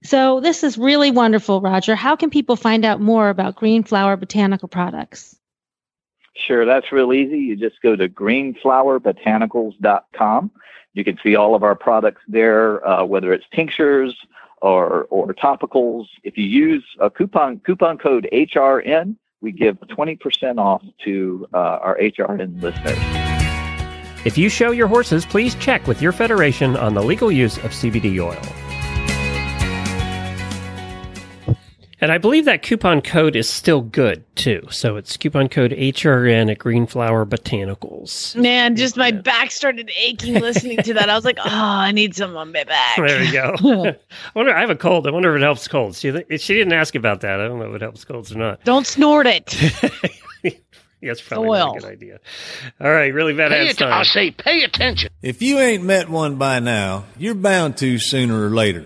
So, 0.04 0.40
this 0.40 0.64
is 0.64 0.78
really 0.78 1.12
wonderful, 1.12 1.62
Roger. 1.62 1.96
How 1.96 2.16
can 2.16 2.30
people 2.30 2.56
find 2.56 2.86
out 2.86 3.02
more 3.02 3.30
about 3.30 3.56
Green 3.56 3.84
Flower 3.84 4.16
Botanical 4.16 4.68
Products? 4.68 5.36
Sure, 6.36 6.66
that's 6.66 6.92
real 6.92 7.14
easy. 7.14 7.38
You 7.38 7.56
just 7.56 7.82
go 7.82 7.96
to 7.96 8.10
greenflowerbotanicals.com. 8.10 10.52
You 10.94 11.04
can 11.04 11.18
see 11.24 11.36
all 11.36 11.56
of 11.56 11.64
our 11.64 11.74
products 11.76 12.22
there, 12.28 12.88
uh, 12.88 13.04
whether 13.06 13.34
it's 13.34 13.46
tinctures 13.54 14.16
or, 14.62 15.04
or 15.06 15.34
topicals. 15.34 16.08
If 16.24 16.38
you 16.38 16.46
use 16.46 16.84
a 17.00 17.10
coupon 17.10 17.60
coupon 17.60 17.98
code 17.98 18.28
HRN, 18.32 19.16
we 19.42 19.52
give 19.52 19.78
20% 19.78 20.58
off 20.58 20.84
to 21.04 21.48
uh, 21.54 21.58
our 21.58 21.98
HRN 22.00 22.62
listeners. 22.62 22.98
If 24.26 24.40
you 24.40 24.50
show 24.50 24.72
your 24.72 24.88
horses, 24.88 25.24
please 25.24 25.54
check 25.56 25.86
with 25.86 26.02
your 26.02 26.12
federation 26.12 26.76
on 26.78 26.96
the 26.96 27.04
legal 27.04 27.32
use 27.32 27.58
of 27.58 27.72
CBD 27.72 28.20
oil. 28.20 28.65
And 32.06 32.12
I 32.12 32.20
believe 32.20 32.46
that 32.46 32.62
coupon 32.62 33.02
code 33.02 33.36
is 33.36 33.50
still 33.50 33.82
good 33.82 34.24
too. 34.36 34.68
So 34.70 34.96
it's 34.96 35.18
coupon 35.18 35.50
code 35.50 35.72
HRN 35.72 36.52
at 36.52 36.60
Greenflower 36.60 37.26
Botanicals. 37.26 38.36
Man, 38.36 38.76
just 38.76 38.96
my 38.96 39.10
back 39.10 39.50
started 39.50 39.90
aching 39.98 40.36
listening 40.40 40.78
to 40.84 40.94
that. 40.94 41.10
I 41.10 41.16
was 41.16 41.26
like, 41.26 41.40
oh, 41.40 41.50
I 41.50 41.92
need 41.94 42.16
some 42.16 42.38
on 42.38 42.52
my 42.52 42.64
back. 42.64 42.98
There 42.98 43.20
we 43.20 43.32
go. 43.32 43.56
I 43.96 43.96
wonder. 44.36 44.54
I 44.54 44.60
have 44.60 44.70
a 44.70 44.76
cold. 44.76 45.08
I 45.08 45.10
wonder 45.10 45.36
if 45.36 45.42
it 45.42 45.44
helps 45.44 45.68
colds. 45.68 46.00
She, 46.00 46.12
she 46.38 46.54
didn't 46.54 46.74
ask 46.74 46.94
about 46.94 47.22
that. 47.22 47.40
I 47.42 47.48
don't 47.48 47.58
know 47.58 47.70
if 47.70 47.76
it 47.78 47.82
helps 47.82 48.06
colds 48.06 48.32
or 48.32 48.38
not. 48.38 48.64
Don't 48.64 48.86
snort 48.86 49.26
it. 49.26 49.58
That's 51.02 51.22
probably 51.22 51.58
not 51.58 51.78
a 51.78 51.80
good 51.80 51.90
idea. 51.90 52.20
All 52.80 52.92
right, 52.92 53.12
really 53.12 53.34
bad 53.34 53.50
Pay 53.50 53.68
ads 53.68 53.82
att- 53.82 53.88
I 53.88 53.96
time. 53.96 54.06
say, 54.06 54.30
pay 54.30 54.64
attention. 54.64 55.10
If 55.24 55.42
you 55.42 55.58
ain't 55.58 55.84
met 55.84 56.08
one 56.08 56.36
by 56.36 56.60
now, 56.60 57.06
you're 57.18 57.34
bound 57.34 57.78
to 57.78 57.98
sooner 57.98 58.46
or 58.46 58.52
later. 58.52 58.86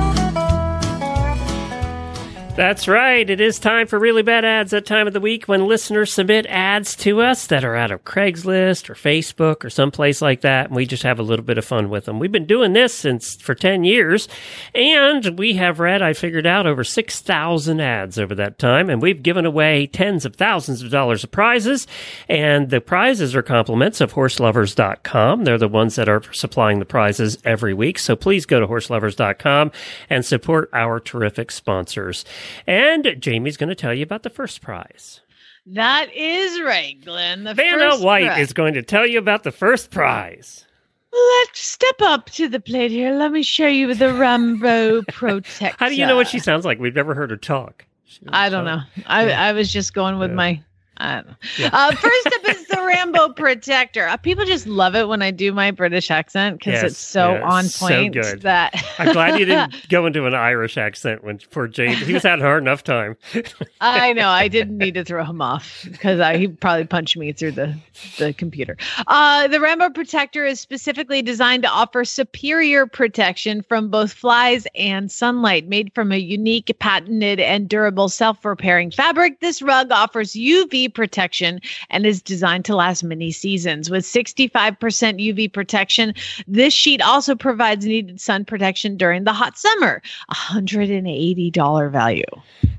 That's 2.53 2.87
right. 2.87 3.27
It 3.27 3.39
is 3.39 3.57
time 3.59 3.87
for 3.87 3.97
really 3.97 4.23
bad 4.23 4.43
ads. 4.43 4.71
That 4.71 4.85
time 4.85 5.07
of 5.07 5.13
the 5.13 5.21
week 5.21 5.45
when 5.45 5.67
listeners 5.67 6.13
submit 6.13 6.45
ads 6.47 6.95
to 6.97 7.21
us 7.21 7.47
that 7.47 7.63
are 7.63 7.77
out 7.77 7.91
of 7.91 8.03
Craigslist 8.03 8.89
or 8.89 8.93
Facebook 8.93 9.63
or 9.63 9.69
someplace 9.69 10.21
like 10.21 10.41
that, 10.41 10.67
and 10.67 10.75
we 10.75 10.85
just 10.85 11.03
have 11.03 11.17
a 11.17 11.23
little 11.23 11.45
bit 11.45 11.57
of 11.57 11.63
fun 11.63 11.89
with 11.89 12.05
them. 12.05 12.19
We've 12.19 12.31
been 12.31 12.45
doing 12.45 12.73
this 12.73 12.93
since 12.93 13.35
for 13.37 13.55
ten 13.55 13.85
years, 13.85 14.27
and 14.75 15.39
we 15.39 15.53
have 15.53 15.79
read, 15.79 16.01
I 16.01 16.11
figured 16.11 16.45
out, 16.45 16.67
over 16.67 16.83
six 16.83 17.21
thousand 17.21 17.79
ads 17.79 18.19
over 18.19 18.35
that 18.35 18.59
time, 18.59 18.89
and 18.89 19.01
we've 19.01 19.23
given 19.23 19.45
away 19.45 19.87
tens 19.87 20.25
of 20.25 20.35
thousands 20.35 20.83
of 20.83 20.91
dollars 20.91 21.23
of 21.23 21.31
prizes. 21.31 21.87
And 22.27 22.69
the 22.69 22.81
prizes 22.81 23.33
are 23.33 23.41
compliments 23.41 24.01
of 24.01 24.13
horseloverz.com. 24.13 25.45
They're 25.45 25.57
the 25.57 25.67
ones 25.69 25.95
that 25.95 26.09
are 26.09 26.21
supplying 26.33 26.79
the 26.79 26.85
prizes 26.85 27.37
every 27.45 27.73
week. 27.73 27.97
So 27.97 28.17
please 28.17 28.45
go 28.45 28.59
to 28.59 28.67
horseloverz.com 28.67 29.71
and 30.09 30.25
support 30.25 30.69
our 30.73 30.99
terrific 30.99 31.49
sponsors. 31.49 32.25
And 32.67 33.15
Jamie's 33.19 33.57
going 33.57 33.69
to 33.69 33.75
tell 33.75 33.93
you 33.93 34.03
about 34.03 34.23
the 34.23 34.29
first 34.29 34.61
prize. 34.61 35.21
That 35.65 36.07
is 36.13 36.59
right, 36.61 36.99
Glenn. 37.05 37.43
The 37.43 37.53
Vanna 37.53 37.97
White 37.97 38.25
prize. 38.27 38.47
is 38.47 38.53
going 38.53 38.73
to 38.73 38.81
tell 38.81 39.05
you 39.05 39.19
about 39.19 39.43
the 39.43 39.51
first 39.51 39.91
prize. 39.91 40.65
Let's 41.13 41.59
step 41.59 42.01
up 42.01 42.27
to 42.31 42.47
the 42.47 42.59
plate 42.59 42.89
here. 42.89 43.13
Let 43.13 43.31
me 43.31 43.43
show 43.43 43.67
you 43.67 43.93
the 43.93 44.13
Rambo 44.13 45.01
Protector. 45.11 45.75
How 45.77 45.89
do 45.89 45.95
you 45.95 46.05
know 46.07 46.15
what 46.15 46.27
she 46.29 46.39
sounds 46.39 46.63
like? 46.65 46.79
We've 46.79 46.95
never 46.95 47.13
heard 47.13 47.29
her 47.31 47.37
talk. 47.37 47.85
I 48.29 48.49
don't 48.49 48.65
know. 48.65 48.79
I, 49.05 49.31
I 49.31 49.51
was 49.53 49.71
just 49.71 49.93
going 49.93 50.17
with 50.19 50.31
Yeah. 50.31 50.35
my. 50.35 50.63
I 50.97 51.15
don't 51.15 51.27
know. 51.27 51.35
Yeah. 51.57 51.69
Uh, 51.73 51.91
first 51.95 52.27
up 52.27 52.49
is 52.49 52.67
the 52.67 52.77
Rambo 52.87 53.10
Protector. 53.41 54.07
Uh, 54.07 54.17
people 54.17 54.45
just 54.45 54.67
love 54.67 54.95
it 54.95 55.07
when 55.07 55.21
I 55.21 55.31
do 55.31 55.51
my 55.51 55.71
British 55.71 56.11
accent 56.11 56.59
because 56.59 56.73
Yes, 56.73 56.83
it's 56.91 56.97
so 56.99 57.33
yeah, 57.33 57.43
on 57.49 57.63
so 57.65 57.87
point. 57.87 58.13
good. 58.13 58.41
That 58.41 58.73
I'm 58.99 59.11
glad 59.13 59.39
you 59.39 59.45
didn't 59.45 59.75
go 59.89 60.05
into 60.05 60.25
an 60.25 60.33
Irish 60.33 60.77
accent 60.77 61.23
when 61.23 61.39
poor 61.51 61.67
James. 61.67 61.99
He 61.99 62.13
was 62.13 62.23
having 62.23 62.43
hard 62.45 62.63
enough 62.63 62.83
time. 62.83 63.17
I 63.81 64.13
know. 64.13 64.29
I 64.29 64.47
didn't 64.49 64.77
need 64.77 64.93
to 64.93 65.03
throw 65.03 65.23
him 65.25 65.41
off 65.41 65.85
because 65.91 66.37
he 66.37 66.47
probably 66.47 66.85
punched 66.85 67.17
me 67.17 67.33
through 67.33 67.53
the, 67.53 67.75
the 68.17 68.33
computer. 68.33 68.77
Uh, 69.07 69.47
the 69.47 69.59
Rambo 69.59 69.89
Protector 69.89 70.45
is 70.45 70.59
specifically 70.59 71.21
designed 71.21 71.63
to 71.63 71.69
offer 71.69 72.05
superior 72.05 72.85
protection 72.85 73.63
from 73.63 73.89
both 73.89 74.13
flies 74.13 74.67
and 74.75 75.11
sunlight. 75.11 75.67
Made 75.67 75.91
from 75.95 76.11
a 76.11 76.17
unique, 76.17 76.71
patented, 76.79 77.39
and 77.39 77.67
durable 77.67 78.09
self 78.09 78.43
repairing 78.45 78.91
fabric, 78.91 79.39
this 79.39 79.61
rug 79.61 79.91
offers 79.91 80.33
UV 80.33 80.93
protection 80.93 81.59
and 81.89 82.05
is 82.05 82.21
designed 82.21 82.65
to 82.65 82.75
last 82.75 83.03
many 83.03 83.30
seasons. 83.31 83.89
With 83.89 84.03
65% 84.05 84.77
UV 84.77 85.51
protection, 85.51 86.13
this 86.47 86.73
sheet 86.73 87.01
also 87.01 87.35
provides 87.35 87.85
needed 87.85 88.19
sun 88.21 88.45
protection 88.45 88.97
during 88.97 89.23
the 89.23 89.33
hot 89.33 89.57
summer. 89.57 90.01
$180 90.31 91.91
value. 91.91 92.23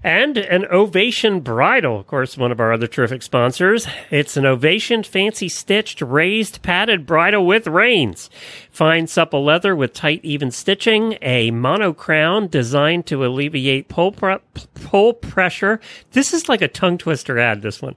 And 0.04 0.36
an 0.36 0.66
Ovation 0.66 1.40
Bridle, 1.40 2.00
of 2.00 2.08
course, 2.08 2.36
one 2.36 2.50
of 2.50 2.58
our 2.58 2.72
other 2.72 2.88
terrific 2.88 3.22
sponsors. 3.22 3.86
It's 4.10 4.36
an 4.36 4.44
Ovation 4.44 5.04
fancy 5.04 5.48
stitched 5.48 6.00
raised 6.00 6.62
padded 6.62 7.06
bridle 7.06 7.46
with 7.46 7.68
reins. 7.68 8.28
Fine 8.72 9.06
supple 9.06 9.44
leather 9.44 9.76
with 9.76 9.92
tight 9.92 10.20
even 10.24 10.50
stitching. 10.50 11.18
A 11.22 11.52
mono 11.52 11.92
crown 11.92 12.48
designed 12.48 13.06
to 13.06 13.24
alleviate 13.24 13.88
pull, 13.88 14.10
pre- 14.10 14.38
pull 14.74 15.12
pressure. 15.12 15.78
This 16.12 16.34
is 16.34 16.48
like 16.48 16.62
a 16.62 16.68
tongue 16.68 16.98
twister 16.98 17.38
ad, 17.38 17.62
this 17.62 17.80
one. 17.80 17.94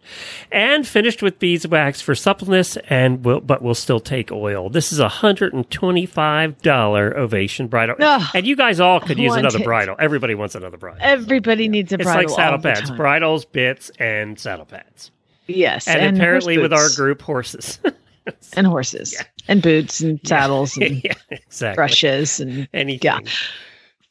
And 0.51 0.87
finished 0.87 1.23
with 1.23 1.39
beeswax 1.39 2.01
for 2.01 2.13
suppleness 2.45 2.77
and 2.89 3.23
will, 3.25 3.41
but 3.41 3.61
will 3.61 3.75
still 3.75 3.99
take 3.99 4.31
oil. 4.31 4.69
This 4.69 4.91
is 4.93 4.99
a 4.99 5.07
$125 5.07 7.15
Ovation 7.15 7.67
bridle, 7.67 7.95
and 7.99 8.45
you 8.47 8.55
guys 8.55 8.79
all 8.79 8.99
could 8.99 9.17
use 9.17 9.35
another 9.35 9.59
it. 9.59 9.63
bridle. 9.65 9.95
Everybody 9.99 10.35
wants 10.35 10.55
another 10.55 10.77
bridle. 10.77 10.99
Everybody 11.01 11.67
needs 11.67 11.91
a 11.91 11.95
It's 11.95 12.03
bridle. 12.03 12.21
It's 12.23 12.31
like 12.31 12.37
saddle 12.37 12.59
pads, 12.59 12.91
bridles, 12.91 13.45
bits, 13.45 13.91
and 13.99 14.39
saddle 14.39 14.65
pads. 14.65 15.11
Yes, 15.47 15.87
And, 15.87 16.01
and 16.01 16.17
apparently, 16.17 16.57
with 16.57 16.73
our 16.73 16.89
group, 16.95 17.21
horses. 17.21 17.79
and 18.57 18.65
horses 18.65 19.21
and 19.47 19.61
boots 19.61 20.01
and 20.01 20.19
saddles 20.25 20.75
and 20.81 21.03
yeah, 21.03 21.13
exactly. 21.29 21.75
brushes 21.75 22.39
and 22.39 22.67
anything. 22.73 22.99
yeah. 23.03 23.19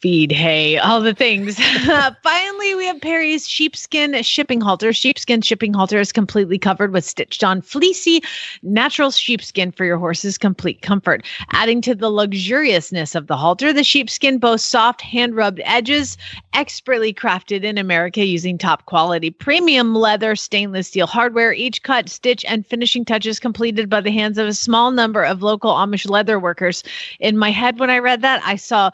Feed 0.04 0.32
hay, 0.32 0.76
all 0.76 1.00
the 1.00 1.14
things. 1.14 1.58
Finally, 2.22 2.74
we 2.74 2.84
have 2.84 3.00
Perry's 3.00 3.48
sheepskin 3.48 4.22
shipping 4.22 4.60
halter. 4.60 4.92
Sheepskin 4.92 5.40
shipping 5.40 5.72
halter 5.72 5.98
is 5.98 6.12
completely 6.12 6.58
covered 6.58 6.92
with 6.92 7.06
stitched 7.06 7.42
on 7.42 7.62
fleecy 7.62 8.22
natural 8.62 9.10
sheepskin 9.10 9.72
for 9.72 9.86
your 9.86 9.96
horse's 9.96 10.36
complete 10.36 10.82
comfort. 10.82 11.24
Adding 11.52 11.80
to 11.80 11.94
the 11.94 12.10
luxuriousness 12.10 13.14
of 13.14 13.28
the 13.28 13.36
halter, 13.38 13.72
the 13.72 13.82
sheepskin 13.82 14.36
boasts 14.36 14.68
soft 14.68 15.00
hand 15.00 15.36
rubbed 15.36 15.62
edges, 15.64 16.18
expertly 16.52 17.14
crafted 17.14 17.64
in 17.64 17.78
America 17.78 18.26
using 18.26 18.58
top 18.58 18.84
quality 18.84 19.30
premium 19.30 19.94
leather, 19.94 20.36
stainless 20.36 20.88
steel 20.88 21.06
hardware. 21.06 21.54
Each 21.54 21.82
cut, 21.82 22.10
stitch, 22.10 22.44
and 22.46 22.66
finishing 22.66 23.06
touches 23.06 23.40
completed 23.40 23.88
by 23.88 24.02
the 24.02 24.12
hands 24.12 24.36
of 24.36 24.48
a 24.48 24.52
small 24.52 24.90
number 24.90 25.22
of 25.22 25.42
local 25.42 25.72
Amish 25.72 26.06
leather 26.06 26.38
workers. 26.38 26.84
In 27.20 27.38
my 27.38 27.50
head, 27.50 27.78
when 27.78 27.88
I 27.88 28.00
read 28.00 28.20
that, 28.20 28.42
I 28.44 28.56
saw 28.56 28.90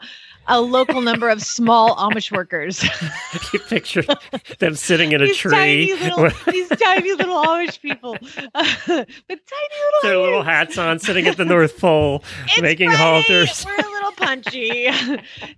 a 0.47 0.61
local 0.61 1.01
number 1.01 1.29
of 1.29 1.41
small 1.41 1.95
Amish 1.95 2.31
workers. 2.31 2.83
you 3.53 3.59
picture 3.59 4.03
them 4.59 4.75
sitting 4.75 5.11
in 5.11 5.21
a 5.21 5.25
these 5.25 5.37
tree. 5.37 5.51
Tiny 5.51 5.93
little, 5.93 6.29
these 6.51 6.69
tiny 6.69 7.13
little 7.13 7.43
Amish 7.43 7.81
people 7.81 8.13
uh, 8.55 8.65
with 8.85 8.87
tiny 8.87 9.05
little 9.27 9.99
their 10.03 10.17
little 10.17 10.43
hats 10.43 10.77
on, 10.77 10.99
sitting 10.99 11.27
at 11.27 11.37
the 11.37 11.45
North 11.45 11.77
Pole, 11.77 12.23
making 12.59 12.89
halters. 12.91 13.65
We're 14.21 14.27
a 14.27 14.35
little 14.35 14.41
punchy. 14.41 14.89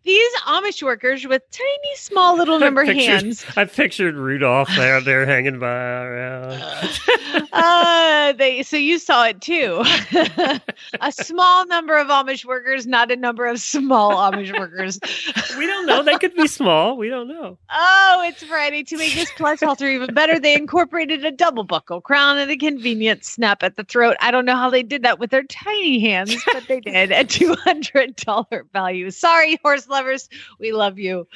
These 0.03 0.33
Amish 0.47 0.83
workers 0.83 1.25
with 1.27 1.43
tiny, 1.51 1.95
small, 1.95 2.37
little 2.37 2.59
number 2.59 2.81
I 2.81 2.85
pictured, 2.85 3.23
hands. 3.23 3.45
I 3.55 3.65
pictured 3.65 4.15
Rudolph 4.15 4.69
there, 4.75 5.01
there 5.01 5.25
hanging 5.25 5.59
by 5.59 5.67
around. 5.67 6.99
Uh, 7.55 8.33
they 8.33 8.63
so 8.63 8.77
you 8.77 8.97
saw 8.97 9.25
it 9.27 9.39
too. 9.39 9.83
a 11.01 11.11
small 11.11 11.67
number 11.67 11.97
of 11.97 12.07
Amish 12.07 12.45
workers, 12.45 12.87
not 12.87 13.11
a 13.11 13.15
number 13.15 13.45
of 13.45 13.59
small 13.59 14.15
Amish 14.17 14.57
workers. 14.57 14.99
we 15.57 15.67
don't 15.67 15.85
know. 15.85 16.01
They 16.01 16.17
could 16.17 16.33
be 16.33 16.47
small. 16.47 16.97
We 16.97 17.09
don't 17.09 17.27
know. 17.27 17.57
Oh, 17.71 18.23
it's 18.25 18.43
Friday. 18.43 18.83
To 18.83 18.97
make 18.97 19.13
this 19.13 19.31
plush 19.33 19.59
halter 19.59 19.87
even 19.87 20.13
better, 20.15 20.39
they 20.39 20.55
incorporated 20.55 21.23
a 21.25 21.31
double 21.31 21.63
buckle 21.63 22.01
crown 22.01 22.39
and 22.39 22.49
a 22.49 22.57
convenient 22.57 23.23
snap 23.23 23.61
at 23.61 23.75
the 23.75 23.83
throat. 23.83 24.17
I 24.19 24.31
don't 24.31 24.45
know 24.45 24.55
how 24.55 24.71
they 24.71 24.83
did 24.83 25.03
that 25.03 25.19
with 25.19 25.29
their 25.29 25.43
tiny 25.43 25.99
hands, 25.99 26.35
but 26.53 26.67
they 26.67 26.79
did. 26.79 27.11
at 27.11 27.29
two 27.29 27.53
hundred 27.55 28.17
dollar 28.53 28.65
value. 28.73 29.11
Sorry, 29.11 29.59
horse 29.63 29.87
lovers, 29.87 30.29
we 30.59 30.71
love 30.71 30.99
you. 30.99 31.27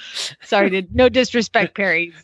Sorry, 0.43 0.69
to, 0.69 0.83
no 0.93 1.09
disrespect, 1.09 1.75
Perry. 1.75 2.13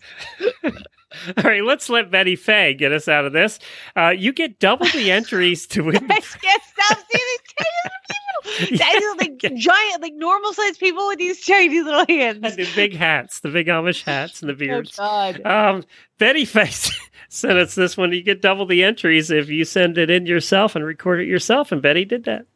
All 1.38 1.44
right, 1.44 1.64
let's 1.64 1.89
let 1.89 2.10
Betty 2.10 2.36
Fay 2.36 2.74
get 2.74 2.91
us 2.91 3.08
out 3.08 3.26
of 3.26 3.34
this. 3.34 3.60
Uh, 3.96 4.10
you 4.10 4.34
get 4.34 4.60
double 4.60 4.88
the 4.88 5.12
entries 5.12 5.68
to 5.68 5.84
win. 5.86 5.96
I 5.96 6.20
can't 6.20 6.64
stop 6.64 6.98
seeing 7.12 7.38
these 7.38 7.54
tiny 7.56 7.70
little 7.86 8.76
people. 8.76 8.78
Tiny, 8.80 9.06
like 9.20 9.60
giant, 9.60 10.02
like 10.02 10.14
normal 10.16 10.54
sized 10.54 10.80
people 10.80 11.08
with 11.08 11.20
these 11.20 11.46
tiny 11.46 11.82
little 11.82 12.06
hands. 12.10 12.39
And 12.41 12.56
the 12.56 12.68
big 12.76 12.96
hats, 12.96 13.41
the 13.41 13.50
big 13.50 13.68
Amish 13.68 14.04
hats 14.04 14.41
and 14.41 14.50
the 14.50 14.56
beards. 14.56 14.98
Oh, 15.00 15.34
God. 15.34 15.46
Um, 15.46 15.84
Betty 16.18 16.46
Fay 16.46 16.72
sent 17.30 17.60
us 17.60 17.76
this 17.76 17.96
one. 17.96 18.12
You 18.12 18.24
get 18.24 18.41
double 18.41 18.66
the 18.66 18.84
entries 18.84 19.30
if 19.30 19.50
you 19.50 19.66
send 19.66 20.00
it 20.00 20.10
in 20.10 20.26
yourself 20.26 20.76
and 20.76 20.84
record 20.84 21.22
it 21.22 21.28
yourself. 21.28 21.72
And 21.72 21.80
Betty 21.80 22.06
did 22.06 22.24
that. 22.26 22.48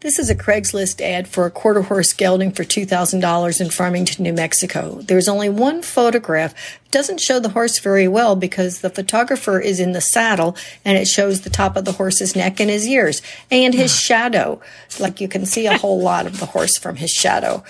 This 0.00 0.18
is 0.18 0.30
a 0.30 0.34
Craigslist 0.34 1.02
ad 1.02 1.28
for 1.28 1.44
a 1.44 1.50
quarter 1.50 1.82
horse 1.82 2.14
gelding 2.14 2.52
for 2.52 2.64
$2,000 2.64 3.60
in 3.60 3.68
Farmington, 3.68 4.24
New 4.24 4.32
Mexico. 4.32 4.98
There's 5.02 5.28
only 5.28 5.50
one 5.50 5.82
photograph. 5.82 6.54
It 6.86 6.90
doesn't 6.90 7.20
show 7.20 7.38
the 7.38 7.50
horse 7.50 7.78
very 7.80 8.08
well 8.08 8.34
because 8.34 8.80
the 8.80 8.88
photographer 8.88 9.60
is 9.60 9.78
in 9.78 9.92
the 9.92 10.00
saddle 10.00 10.56
and 10.86 10.96
it 10.96 11.06
shows 11.06 11.42
the 11.42 11.50
top 11.50 11.76
of 11.76 11.84
the 11.84 11.92
horse's 11.92 12.34
neck 12.34 12.60
and 12.60 12.70
his 12.70 12.88
ears 12.88 13.20
and 13.50 13.74
his 13.74 13.94
shadow. 14.00 14.62
Like 14.98 15.20
you 15.20 15.28
can 15.28 15.44
see 15.44 15.66
a 15.66 15.76
whole 15.76 16.00
lot 16.02 16.24
of 16.24 16.40
the 16.40 16.46
horse 16.46 16.78
from 16.78 16.96
his 16.96 17.10
shadow. 17.10 17.62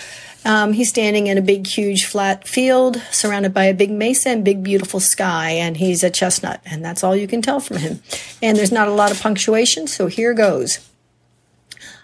Um, 0.45 0.71
he's 0.71 0.87
standing 0.87 1.27
in 1.27 1.37
a 1.37 1.41
big, 1.41 1.67
huge, 1.67 2.05
flat 2.05 2.47
field 2.47 3.01
surrounded 3.11 3.53
by 3.53 3.65
a 3.65 3.73
big 3.73 3.91
mesa 3.91 4.29
and 4.29 4.45
big, 4.45 4.63
beautiful 4.63 5.01
sky, 5.01 5.51
and 5.51 5.75
he's 5.75 6.01
a 6.01 6.09
chestnut, 6.09 6.61
and 6.65 6.83
that's 6.83 7.03
all 7.03 7.15
you 7.15 7.27
can 7.27 7.43
tell 7.43 7.59
from 7.59 7.77
him. 7.77 8.01
And 8.41 8.57
there's 8.57 8.71
not 8.71 8.87
a 8.87 8.93
lot 8.93 9.11
of 9.11 9.21
punctuation, 9.21 9.85
so 9.85 10.07
here 10.07 10.33
goes. 10.33 10.79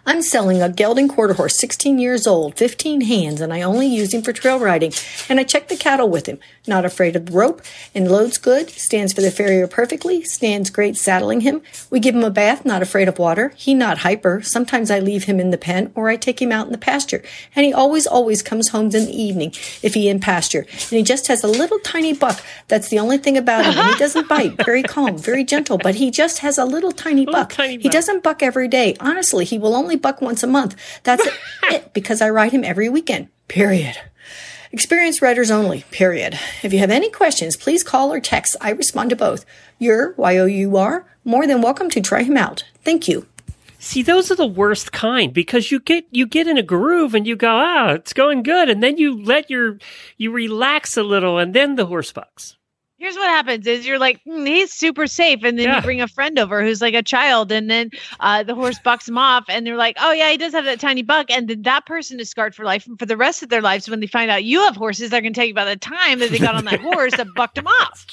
I'm 0.07 0.21
selling 0.21 0.61
a 0.61 0.69
gelding 0.69 1.09
quarter 1.09 1.33
horse, 1.33 1.59
16 1.59 1.99
years 1.99 2.25
old, 2.25 2.55
15 2.55 3.01
hands, 3.01 3.41
and 3.41 3.51
I 3.51 3.61
only 3.61 3.87
use 3.87 4.13
him 4.13 4.21
for 4.21 4.31
trail 4.31 4.57
riding. 4.57 4.93
And 5.27 5.37
I 5.37 5.43
check 5.43 5.67
the 5.67 5.75
cattle 5.75 6.07
with 6.07 6.27
him. 6.27 6.39
Not 6.65 6.85
afraid 6.85 7.17
of 7.17 7.25
the 7.25 7.33
rope, 7.33 7.61
and 7.93 8.09
loads 8.09 8.37
good, 8.37 8.69
stands 8.69 9.11
for 9.11 9.19
the 9.19 9.31
farrier 9.31 9.67
perfectly, 9.67 10.23
stands 10.23 10.69
great 10.69 10.95
saddling 10.95 11.41
him. 11.41 11.61
We 11.89 11.99
give 11.99 12.15
him 12.15 12.23
a 12.23 12.29
bath, 12.29 12.63
not 12.63 12.81
afraid 12.81 13.09
of 13.09 13.19
water. 13.19 13.51
He 13.57 13.73
not 13.73 13.97
hyper. 13.97 14.41
Sometimes 14.41 14.89
I 14.89 14.99
leave 14.99 15.25
him 15.25 15.41
in 15.41 15.51
the 15.51 15.57
pen, 15.57 15.91
or 15.93 16.07
I 16.07 16.15
take 16.15 16.41
him 16.41 16.53
out 16.53 16.67
in 16.67 16.71
the 16.71 16.77
pasture. 16.77 17.21
And 17.53 17.65
he 17.65 17.73
always, 17.73 18.07
always 18.07 18.41
comes 18.41 18.69
home 18.69 18.85
in 18.85 19.07
the 19.07 19.21
evening 19.21 19.49
if 19.83 19.93
he 19.93 20.07
in 20.07 20.21
pasture. 20.21 20.65
And 20.71 20.91
he 20.91 21.03
just 21.03 21.27
has 21.27 21.43
a 21.43 21.47
little 21.49 21.79
tiny 21.79 22.13
buck. 22.13 22.41
That's 22.69 22.87
the 22.87 22.99
only 22.99 23.17
thing 23.17 23.37
about 23.37 23.65
him. 23.65 23.77
And 23.77 23.89
he 23.91 23.99
doesn't 23.99 24.29
bite. 24.29 24.63
Very 24.63 24.83
calm, 24.83 25.17
very 25.17 25.43
gentle, 25.43 25.77
but 25.77 25.95
he 25.95 26.11
just 26.11 26.39
has 26.39 26.57
a 26.57 26.63
little 26.63 26.93
tiny 26.93 27.25
buck. 27.25 27.51
He 27.81 27.89
doesn't 27.89 28.23
buck 28.23 28.41
every 28.41 28.69
day. 28.69 28.95
Honestly, 29.01 29.43
he 29.43 29.59
will 29.59 29.75
only 29.75 29.96
buck 29.97 30.21
once 30.21 30.43
a 30.43 30.47
month. 30.47 30.75
That's 31.03 31.27
it 31.63 31.93
because 31.93 32.21
I 32.21 32.29
ride 32.29 32.51
him 32.51 32.63
every 32.63 32.89
weekend. 32.89 33.29
Period. 33.47 33.97
Experienced 34.71 35.21
riders 35.21 35.49
only. 35.49 35.83
Period. 35.91 36.37
If 36.63 36.73
you 36.73 36.79
have 36.79 36.91
any 36.91 37.09
questions, 37.09 37.55
please 37.55 37.83
call 37.83 38.11
or 38.11 38.19
text. 38.19 38.55
I 38.59 38.71
respond 38.71 39.09
to 39.11 39.15
both. 39.15 39.45
You're, 39.79 40.13
Y-O-U-R, 40.17 41.05
more 41.23 41.47
than 41.47 41.61
welcome 41.61 41.89
to 41.91 42.01
try 42.01 42.23
him 42.23 42.37
out. 42.37 42.63
Thank 42.83 43.07
you. 43.07 43.25
See, 43.79 44.01
those 44.01 44.31
are 44.31 44.35
the 44.35 44.45
worst 44.45 44.91
kind 44.91 45.31
because 45.31 45.71
you 45.71 45.79
get 45.79 46.05
you 46.11 46.25
get 46.25 46.47
in 46.47 46.57
a 46.57 46.63
groove 46.63 47.13
and 47.13 47.27
you 47.27 47.35
go, 47.35 47.49
ah, 47.49 47.91
it's 47.91 48.11
going 48.11 48.43
good, 48.43 48.69
and 48.69 48.81
then 48.81 48.97
you 48.97 49.23
let 49.23 49.49
your 49.49 49.77
you 50.17 50.31
relax 50.31 50.97
a 50.97 51.03
little, 51.03 51.37
and 51.37 51.53
then 51.53 51.75
the 51.75 51.85
horse 51.85 52.11
bucks. 52.11 52.56
Here's 52.99 53.15
what 53.15 53.27
happens 53.27 53.67
is 53.67 53.85
you're 53.85 53.99
like, 53.99 54.19
mm, 54.25 54.47
he's 54.47 54.73
super 54.73 55.05
safe. 55.05 55.43
And 55.43 55.57
then 55.59 55.67
Yeah. 55.67 55.75
you 55.77 55.81
bring 55.83 56.01
a 56.01 56.07
friend 56.07 56.39
over 56.39 56.63
who's 56.63 56.81
like 56.81 56.95
a 56.95 57.03
child. 57.03 57.51
And 57.51 57.69
then 57.69 57.91
uh, 58.19 58.41
the 58.41 58.55
horse 58.55 58.79
bucks 58.79 59.07
him 59.07 59.17
off. 59.19 59.45
And 59.49 59.67
they're 59.67 59.75
like, 59.77 59.97
oh, 59.99 60.11
yeah, 60.11 60.31
he 60.31 60.37
does 60.37 60.53
have 60.53 60.65
that 60.65 60.79
tiny 60.79 61.03
buck. 61.03 61.29
And 61.29 61.47
then 61.47 61.61
that 61.61 61.85
person 61.85 62.19
is 62.19 62.29
scarred 62.29 62.55
for 62.55 62.65
life. 62.65 62.87
And 62.87 62.97
for 62.97 63.05
the 63.05 63.15
rest 63.15 63.43
of 63.43 63.49
their 63.49 63.61
lives, 63.61 63.87
when 63.87 63.99
they 63.99 64.07
find 64.07 64.31
out 64.31 64.43
you 64.43 64.61
have 64.61 64.75
horses, 64.75 65.11
they're 65.11 65.21
going 65.21 65.33
to 65.33 65.37
tell 65.39 65.45
you 65.45 65.51
about 65.51 65.65
the 65.65 65.75
time 65.75 66.17
that 66.19 66.31
they 66.31 66.39
got 66.39 66.55
on 66.55 66.65
that 66.65 66.79
horse 66.81 67.15
that 67.17 67.27
bucked 67.35 67.59
him 67.59 67.67
off. 67.67 68.05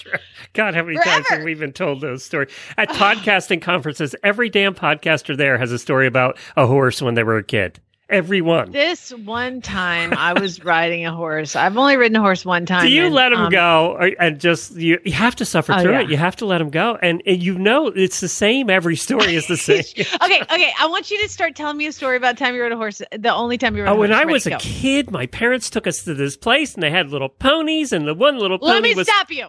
God, 0.53 0.75
how 0.75 0.83
many 0.83 0.99
times 0.99 1.27
have 1.31 1.43
we 1.45 1.55
been 1.55 1.73
told 1.73 2.03
those 2.03 2.23
stories 2.23 2.51
at 2.77 2.91
podcasting 2.91 3.63
conferences? 3.63 4.15
Every 4.23 4.51
damn 4.51 4.75
podcaster 4.75 5.35
there 5.37 5.57
has 5.57 5.73
a 5.73 5.79
story 5.79 6.07
about 6.07 6.37
a 6.57 6.67
horse 6.67 7.01
when 7.01 7.15
they 7.15 7.23
were 7.23 7.39
a 7.39 7.43
kid. 7.43 7.81
Everyone. 8.15 8.71
This 8.71 9.11
one 9.11 9.61
time 9.61 10.13
I 10.15 10.33
was 10.39 10.65
riding 10.65 11.05
a 11.05 11.13
horse. 11.13 11.57
I've 11.57 11.77
only 11.77 11.97
ridden 11.97 12.17
a 12.17 12.21
horse 12.21 12.45
one 12.45 12.65
time. 12.65 12.87
Do 12.87 12.93
you 12.93 13.07
and, 13.07 13.15
let 13.15 13.33
him 13.33 13.39
um, 13.41 13.51
go, 13.51 13.97
or, 13.99 14.11
and 14.21 14.39
just 14.39 14.77
you? 14.77 14.99
You 15.05 15.13
have 15.13 15.35
to 15.37 15.45
suffer 15.45 15.73
Oh, 15.73 15.83
through 15.83 15.93
yeah. 15.93 16.01
it. 16.03 16.11
You 16.11 16.17
have 16.17 16.37
to 16.37 16.47
let 16.47 16.61
him 16.61 16.71
go, 16.71 16.97
and, 17.03 17.23
and 17.27 17.43
you 17.43 17.59
know 17.59 17.89
it's 17.89 18.21
the 18.21 18.29
same. 18.29 18.71
Every 18.71 18.97
story 18.97 19.35
is 19.35 19.47
the 19.49 19.57
same. 19.59 19.83
okay, 20.23 20.41
okay. 20.43 20.73
I 20.79 20.87
want 20.87 21.11
you 21.11 21.21
to 21.23 21.29
start 21.29 21.57
telling 21.57 21.77
me 21.77 21.87
a 21.87 21.93
story 21.93 22.17
about 22.17 22.39
time 22.39 22.55
you 22.55 22.63
rode 22.63 22.73
a 22.73 22.77
horse. 22.77 23.03
The 23.11 23.35
only 23.35 23.59
time 23.59 23.77
you 23.77 23.83
rode 23.83 23.91
Oh, 23.91 23.95
a 23.95 23.97
horse. 23.97 24.11
Oh, 24.11 24.13
when 24.13 24.13
I 24.13 24.25
was 24.25 24.47
a 24.47 24.51
go. 24.51 24.59
kid, 24.61 25.11
my 25.11 25.27
parents 25.27 25.69
took 25.69 25.87
us 25.87 26.05
to 26.05 26.15
this 26.15 26.37
place, 26.37 26.75
and 26.75 26.83
they 26.83 26.91
had 26.91 27.11
little 27.11 27.29
ponies, 27.29 27.93
and 27.93 28.07
the 28.07 28.15
one 28.15 28.39
little 28.39 28.59
pony. 28.59 28.73
Let 28.73 28.83
me 28.83 28.95
was. 28.95 29.09
stop 29.09 29.31
you. 29.31 29.49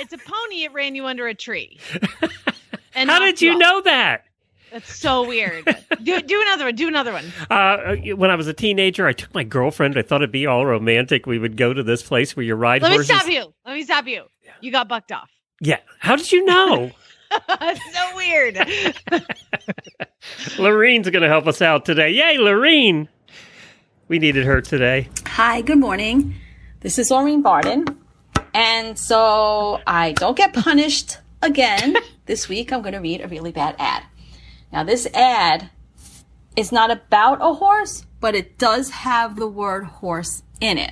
It's 0.00 0.12
a 0.12 0.18
pony. 0.18 0.64
It 0.64 0.72
ran 0.72 0.94
you 0.94 1.06
under 1.06 1.26
a 1.28 1.34
tree. 1.34 1.78
And 2.94 3.08
How 3.08 3.20
did 3.20 3.40
you 3.40 3.52
off. 3.52 3.58
know 3.60 3.80
that? 3.82 4.24
That's 4.70 4.94
so 4.94 5.26
weird. 5.26 5.64
do 6.02 6.20
do 6.20 6.42
another 6.42 6.64
one. 6.64 6.74
Do 6.74 6.88
another 6.88 7.12
one. 7.12 7.32
Uh, 7.50 7.96
when 8.16 8.30
I 8.30 8.34
was 8.34 8.46
a 8.46 8.52
teenager, 8.52 9.06
I 9.06 9.12
took 9.12 9.34
my 9.34 9.44
girlfriend. 9.44 9.98
I 9.98 10.02
thought 10.02 10.20
it'd 10.22 10.32
be 10.32 10.46
all 10.46 10.66
romantic. 10.66 11.26
We 11.26 11.38
would 11.38 11.56
go 11.56 11.72
to 11.72 11.82
this 11.82 12.02
place 12.02 12.36
where 12.36 12.44
you 12.44 12.54
ride 12.54 12.82
Let 12.82 12.98
me 12.98 13.04
stop 13.04 13.26
you. 13.28 13.52
Let 13.64 13.74
me 13.74 13.82
stop 13.84 14.06
you. 14.06 14.24
You 14.60 14.72
got 14.72 14.88
bucked 14.88 15.12
off. 15.12 15.30
Yeah. 15.60 15.78
How 15.98 16.16
did 16.16 16.30
you 16.30 16.44
know? 16.44 16.90
It's 17.30 17.94
so 17.94 18.16
weird. 18.16 18.58
Lorene's 20.58 21.08
going 21.10 21.22
to 21.22 21.28
help 21.28 21.46
us 21.46 21.60
out 21.62 21.84
today. 21.84 22.10
Yay, 22.10 22.38
Lorene! 22.38 23.08
We 24.08 24.18
needed 24.18 24.46
her 24.46 24.60
today. 24.60 25.08
Hi, 25.26 25.60
good 25.60 25.78
morning. 25.78 26.34
This 26.80 26.98
is 26.98 27.10
Maureen 27.10 27.42
Barden. 27.42 27.84
And 28.54 28.98
so 28.98 29.80
I 29.86 30.12
don't 30.12 30.36
get 30.36 30.54
punished 30.54 31.18
again. 31.42 31.96
this 32.26 32.48
week 32.48 32.72
I'm 32.72 32.82
going 32.82 32.94
to 32.94 33.00
read 33.00 33.20
a 33.20 33.28
really 33.28 33.52
bad 33.52 33.76
ad. 33.78 34.02
Now, 34.72 34.84
this 34.84 35.06
ad 35.14 35.70
is 36.56 36.72
not 36.72 36.90
about 36.90 37.38
a 37.40 37.54
horse, 37.54 38.04
but 38.20 38.34
it 38.34 38.58
does 38.58 38.90
have 38.90 39.36
the 39.36 39.46
word 39.46 39.84
horse 39.84 40.42
in 40.60 40.78
it. 40.78 40.90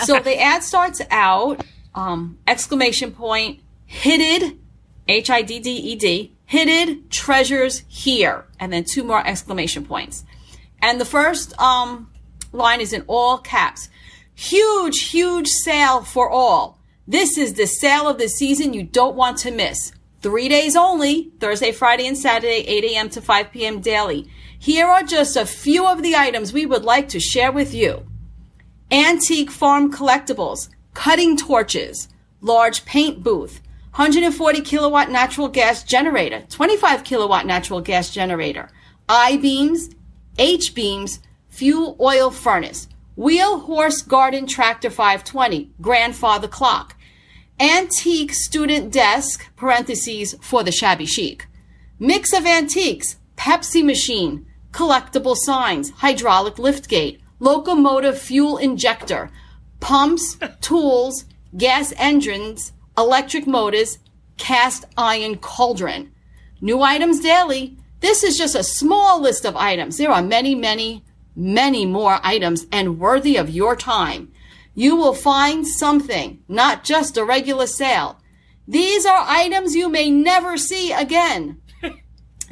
so 0.04 0.18
the 0.20 0.38
ad 0.40 0.62
starts 0.62 1.00
out 1.10 1.64
um, 1.94 2.38
exclamation 2.46 3.12
point, 3.12 3.60
hidded, 3.90 4.58
H 5.06 5.30
I 5.30 5.42
D 5.42 5.58
D 5.58 5.70
E 5.70 5.96
D, 5.96 6.36
hidded 6.50 7.10
treasures 7.10 7.82
here, 7.88 8.46
and 8.60 8.72
then 8.72 8.84
two 8.84 9.04
more 9.04 9.26
exclamation 9.26 9.84
points. 9.84 10.24
And 10.82 11.00
the 11.00 11.04
first 11.04 11.58
um, 11.60 12.10
line 12.52 12.80
is 12.80 12.92
in 12.92 13.04
all 13.06 13.38
caps. 13.38 13.88
Huge, 14.34 15.08
huge 15.10 15.48
sale 15.48 16.02
for 16.02 16.30
all. 16.30 16.78
This 17.06 17.38
is 17.38 17.54
the 17.54 17.66
sale 17.66 18.06
of 18.06 18.18
the 18.18 18.28
season 18.28 18.74
you 18.74 18.82
don't 18.82 19.16
want 19.16 19.38
to 19.38 19.50
miss. 19.50 19.92
Three 20.20 20.48
days 20.48 20.74
only, 20.74 21.30
Thursday, 21.38 21.70
Friday, 21.70 22.06
and 22.08 22.18
Saturday, 22.18 22.64
8 22.66 22.84
a.m. 22.84 23.10
to 23.10 23.20
5 23.20 23.52
p.m. 23.52 23.80
daily. 23.80 24.28
Here 24.58 24.86
are 24.86 25.04
just 25.04 25.36
a 25.36 25.46
few 25.46 25.86
of 25.86 26.02
the 26.02 26.16
items 26.16 26.52
we 26.52 26.66
would 26.66 26.82
like 26.82 27.08
to 27.10 27.20
share 27.20 27.52
with 27.52 27.72
you. 27.72 28.04
antique 28.90 29.50
farm 29.50 29.92
collectibles, 29.92 30.70
cutting 30.94 31.36
torches, 31.36 32.08
large 32.40 32.84
paint 32.84 33.22
booth, 33.22 33.60
140 33.94 34.60
kilowatt 34.62 35.10
natural 35.10 35.48
gas 35.48 35.84
generator, 35.84 36.42
25 36.48 37.04
kilowatt 37.04 37.46
natural 37.46 37.80
gas 37.80 38.10
generator, 38.10 38.68
I 39.08 39.36
beams, 39.36 39.90
H 40.38 40.74
beams, 40.74 41.20
fuel 41.48 41.96
oil 42.00 42.30
furnace, 42.30 42.88
wheel 43.14 43.60
horse 43.60 44.02
garden 44.02 44.46
tractor 44.46 44.90
520, 44.90 45.70
grandfather 45.80 46.48
clock, 46.48 46.96
antique 47.60 48.32
student 48.32 48.92
desk, 48.92 49.54
parentheses, 49.56 50.34
for 50.40 50.62
the 50.62 50.72
shabby 50.72 51.06
chic, 51.06 51.46
mix 51.98 52.32
of 52.32 52.46
antiques, 52.46 53.16
Pepsi 53.36 53.84
machine, 53.84 54.46
collectible 54.72 55.36
signs, 55.36 55.90
hydraulic 55.90 56.58
lift 56.58 56.88
gate, 56.88 57.20
locomotive 57.38 58.18
fuel 58.18 58.58
injector, 58.58 59.30
pumps, 59.80 60.36
tools, 60.60 61.24
gas 61.56 61.92
engines, 61.96 62.72
electric 62.96 63.46
motors, 63.46 63.98
cast 64.36 64.84
iron 64.96 65.36
cauldron. 65.36 66.12
New 66.60 66.82
items 66.82 67.20
daily. 67.20 67.78
This 68.00 68.22
is 68.22 68.36
just 68.36 68.54
a 68.54 68.64
small 68.64 69.20
list 69.20 69.44
of 69.44 69.56
items. 69.56 69.96
There 69.96 70.10
are 70.10 70.22
many, 70.22 70.54
many, 70.54 71.04
many 71.34 71.86
more 71.86 72.18
items 72.22 72.66
and 72.72 72.98
worthy 72.98 73.36
of 73.36 73.50
your 73.50 73.76
time. 73.76 74.32
You 74.78 74.94
will 74.94 75.12
find 75.12 75.66
something, 75.66 76.44
not 76.46 76.84
just 76.84 77.16
a 77.16 77.24
regular 77.24 77.66
sale. 77.66 78.20
These 78.68 79.06
are 79.06 79.24
items 79.26 79.74
you 79.74 79.88
may 79.88 80.08
never 80.08 80.56
see 80.56 80.92
again. 80.92 81.60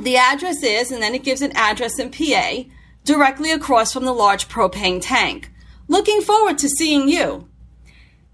the 0.00 0.16
address 0.16 0.60
is, 0.64 0.90
and 0.90 1.00
then 1.00 1.14
it 1.14 1.22
gives 1.22 1.40
an 1.40 1.52
address 1.54 2.00
in 2.00 2.10
PA, 2.10 2.64
directly 3.04 3.52
across 3.52 3.92
from 3.92 4.04
the 4.04 4.12
large 4.12 4.48
propane 4.48 4.98
tank. 5.00 5.52
Looking 5.86 6.20
forward 6.20 6.58
to 6.58 6.68
seeing 6.68 7.08
you. 7.08 7.48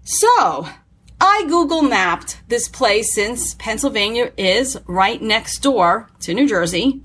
So, 0.03 0.67
I 1.21 1.45
Google 1.47 1.83
mapped 1.83 2.41
this 2.47 2.67
place 2.67 3.13
since 3.13 3.53
Pennsylvania 3.53 4.31
is 4.37 4.75
right 4.87 5.21
next 5.21 5.59
door 5.59 6.09
to 6.21 6.33
New 6.33 6.49
Jersey. 6.49 7.03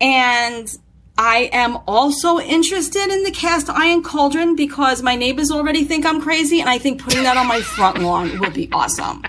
And 0.00 0.72
I 1.18 1.50
am 1.52 1.78
also 1.86 2.38
interested 2.40 3.08
in 3.08 3.22
the 3.22 3.30
cast 3.30 3.68
iron 3.68 4.02
cauldron 4.02 4.56
because 4.56 5.02
my 5.02 5.14
neighbors 5.14 5.50
already 5.50 5.84
think 5.84 6.06
I'm 6.06 6.20
crazy, 6.20 6.60
and 6.60 6.68
I 6.68 6.78
think 6.78 7.02
putting 7.02 7.22
that 7.24 7.36
on 7.36 7.46
my 7.46 7.60
front 7.60 7.98
lawn 7.98 8.38
will 8.40 8.50
be 8.50 8.70
awesome. 8.72 9.22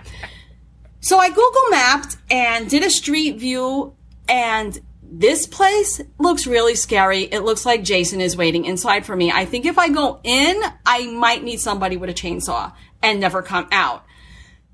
So 1.02 1.18
I 1.18 1.30
Google 1.30 1.70
mapped 1.70 2.18
and 2.32 2.70
did 2.70 2.84
a 2.84 2.90
street 2.90 3.38
view, 3.38 3.96
and 4.30 4.80
this 5.02 5.46
place 5.46 6.02
looks 6.18 6.48
really 6.48 6.76
scary. 6.76 7.24
It 7.24 7.42
looks 7.42 7.66
like 7.66 7.84
Jason 7.84 8.22
is 8.22 8.38
waiting 8.38 8.66
inside 8.66 9.06
for 9.06 9.16
me. 9.16 9.32
I 9.32 9.46
think 9.46 9.66
if 9.66 9.78
I 9.78 9.90
go 9.90 10.20
in, 10.24 10.62
I 10.86 11.08
might 11.08 11.44
need 11.44 11.60
somebody 11.60 11.98
with 11.98 12.10
a 12.10 12.14
chainsaw 12.14 12.74
and 13.02 13.20
never 13.20 13.42
come 13.42 13.68
out. 13.72 14.06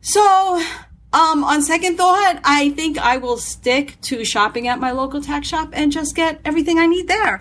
So, 0.02 0.64
um, 1.12 1.44
on 1.44 1.62
second 1.62 1.98
thought, 1.98 2.40
I 2.44 2.70
think 2.72 2.98
I 2.98 3.18
will 3.18 3.38
stick 3.38 3.98
to 4.02 4.24
shopping 4.24 4.68
at 4.68 4.80
my 4.80 4.92
local 4.92 5.22
tax 5.22 5.48
shop 5.48 5.70
and 5.74 5.92
just 5.92 6.16
get 6.16 6.40
everything 6.46 6.78
I 6.78 6.86
need 6.86 7.08
there. 7.08 7.40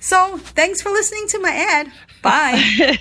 So, 0.00 0.36
thanks 0.38 0.82
for 0.82 0.90
listening 0.90 1.26
to 1.28 1.38
my 1.40 1.50
ad. 1.50 1.90
Bye. 2.22 2.52
I, 2.62 2.96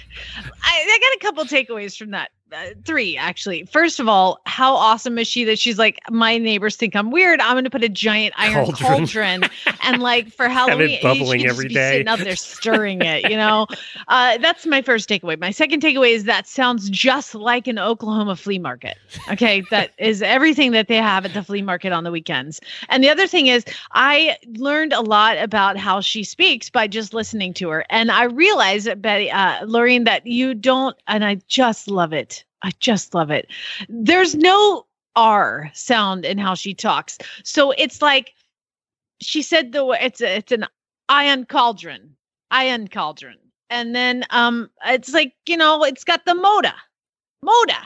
I 0.63 0.99
got 1.01 1.15
a 1.15 1.19
couple 1.21 1.43
takeaways 1.45 1.97
from 1.97 2.11
that. 2.11 2.31
Uh, 2.55 2.69
three 2.85 3.17
actually. 3.17 3.65
First 3.65 3.99
of 3.99 4.07
all, 4.07 4.39
how 4.45 4.75
awesome 4.75 5.17
is 5.17 5.27
she 5.27 5.43
that 5.43 5.59
she's 5.59 5.77
like, 5.77 5.99
my 6.09 6.37
neighbors 6.37 6.77
think 6.77 6.95
I'm 6.95 7.11
weird. 7.11 7.41
I'm 7.41 7.53
going 7.53 7.65
to 7.65 7.69
put 7.69 7.83
a 7.83 7.89
giant 7.89 8.33
iron 8.37 8.65
Cauldron. 8.65 8.97
cauldron, 8.97 9.43
and 9.81 10.01
like 10.01 10.31
for 10.31 10.47
Halloween, 10.49 10.99
bubbling 11.01 11.39
she 11.39 11.45
could 11.45 11.49
just 11.49 11.59
every 11.59 11.67
day. 11.73 11.91
sitting 11.91 12.07
out 12.07 12.19
there 12.19 12.35
stirring 12.37 13.01
it. 13.01 13.29
You 13.29 13.35
know, 13.35 13.67
uh, 14.07 14.37
that's 14.37 14.65
my 14.65 14.81
first 14.81 15.09
takeaway. 15.09 15.37
My 15.37 15.51
second 15.51 15.81
takeaway 15.81 16.13
is 16.13 16.23
that 16.23 16.47
sounds 16.47 16.89
just 16.89 17.35
like 17.35 17.67
an 17.67 17.77
Oklahoma 17.77 18.37
flea 18.37 18.59
market. 18.59 18.97
Okay, 19.29 19.61
that 19.69 19.91
is 19.97 20.21
everything 20.21 20.71
that 20.71 20.87
they 20.87 20.97
have 20.97 21.25
at 21.25 21.33
the 21.33 21.43
flea 21.43 21.61
market 21.61 21.91
on 21.91 22.05
the 22.05 22.11
weekends. 22.11 22.61
And 22.87 23.03
the 23.03 23.09
other 23.09 23.27
thing 23.27 23.47
is, 23.47 23.65
I 23.91 24.37
learned 24.55 24.93
a 24.93 25.01
lot 25.01 25.37
about 25.37 25.75
how 25.75 25.99
she 25.99 26.23
speaks 26.23 26.69
by 26.69 26.87
just 26.87 27.13
listening 27.13 27.53
to 27.55 27.67
her, 27.69 27.85
and 27.89 28.11
I 28.11 28.25
realized, 28.25 29.01
Betty, 29.01 29.29
uh, 29.29 29.65
Lorraine, 29.65 30.05
that 30.05 30.25
you 30.25 30.53
don't, 30.53 30.95
and 31.09 31.25
I 31.25 31.41
just 31.49 31.89
love 31.89 32.13
it. 32.13 32.44
I 32.61 32.71
just 32.79 33.13
love 33.13 33.31
it. 33.31 33.47
There's 33.89 34.35
no 34.35 34.85
R 35.15 35.71
sound 35.73 36.25
in 36.25 36.37
how 36.37 36.55
she 36.55 36.73
talks. 36.73 37.17
So 37.43 37.71
it's 37.71 38.01
like 38.01 38.33
she 39.21 39.41
said 39.41 39.71
the 39.71 39.85
it's 40.01 40.21
a, 40.21 40.37
it's 40.37 40.51
an 40.51 40.65
iron 41.09 41.45
cauldron, 41.45 42.15
iron 42.51 42.87
cauldron. 42.87 43.37
And 43.69 43.95
then 43.95 44.25
um 44.29 44.69
it's 44.85 45.13
like, 45.13 45.33
you 45.45 45.57
know, 45.57 45.83
it's 45.83 46.03
got 46.03 46.25
the 46.25 46.33
moda. 46.33 46.73
Moda. 47.43 47.85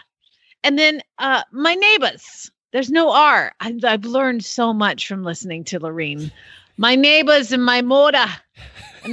And 0.64 0.80
then 0.80 1.02
uh 1.18 1.44
my 1.52 1.76
neighbors. 1.76 2.52
There's 2.72 2.92
no 2.92 3.12
R. 3.12 3.54
I've, 3.60 3.84
I've 3.84 4.06
learned 4.06 4.46
so 4.46 4.74
much 4.74 5.08
from 5.08 5.24
listening 5.24 5.64
to 5.66 5.80
Lorene. 5.80 6.32
My 6.78 6.96
neighbors 6.96 7.52
and 7.52 7.66
my 7.66 7.82
moda 7.82 8.30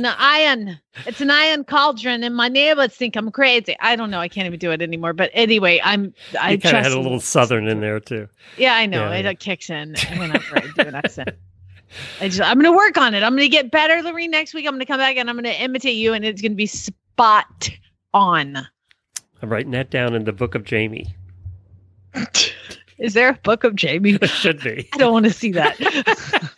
the 0.03 0.15
iron. 0.19 0.79
It's 1.07 1.21
an 1.21 1.31
iron 1.31 1.65
cauldron, 1.65 2.25
and 2.25 2.35
my 2.35 2.49
neighbors 2.49 2.95
think 2.95 3.17
I'm 3.17 3.31
crazy. 3.31 3.77
I 3.81 3.97
don't 3.97 4.11
know. 4.11 4.21
I 4.21 4.29
can't 4.29 4.47
even 4.47 4.59
do 4.59 4.71
it 4.71 4.83
anymore. 4.83 5.13
But 5.13 5.31
anyway, 5.33 5.81
I'm. 5.83 6.15
I 6.41 6.57
kind 6.57 6.77
of 6.77 6.83
had 6.85 6.93
a 6.93 7.01
little 7.01 7.21
southern 7.21 7.69
in 7.69 7.81
there 7.81 8.01
too. 8.01 8.29
yeah, 8.57 8.75
I 8.75 8.87
know. 8.87 9.11
Yeah, 9.11 9.17
it 9.17 9.25
yeah. 9.25 9.33
kicks 9.35 9.71
in 9.71 9.95
whenever 10.17 10.59
I 10.59 10.61
do 10.61 10.89
an 10.89 10.95
accent. 10.95 11.31
I 12.21 12.29
just, 12.29 12.41
I'm 12.41 12.59
going 12.61 12.73
to 12.73 12.77
work 12.77 12.99
on 12.99 13.15
it. 13.15 13.23
I'm 13.23 13.33
going 13.33 13.49
to 13.49 13.49
get 13.49 13.71
better, 13.71 14.03
Lorene. 14.03 14.31
Next 14.31 14.55
week, 14.55 14.67
I'm 14.67 14.73
going 14.73 14.81
to 14.81 14.87
come 14.87 14.99
back 14.99 15.17
and 15.17 15.31
I'm 15.31 15.37
going 15.37 15.45
to 15.45 15.63
imitate 15.63 15.97
you, 15.97 16.13
and 16.13 16.25
it's 16.25 16.43
going 16.43 16.53
to 16.53 16.57
be 16.57 16.67
spot 16.67 17.71
on. 18.13 18.67
I'm 19.43 19.51
writing 19.51 19.73
that 19.73 19.91
down 19.91 20.15
in 20.15 20.25
the 20.25 20.33
book 20.33 20.55
of 20.55 20.65
Jamie. 20.65 21.15
Is 22.99 23.13
there 23.13 23.29
a 23.29 23.35
book 23.35 23.65
of 23.65 23.75
Jamie? 23.75 24.19
It 24.21 24.27
should 24.31 24.61
be. 24.63 24.89
I 24.93 24.99
don't 24.99 25.13
want 25.13 25.27
to 25.27 25.33
see 25.33 25.53
that. 25.53 25.79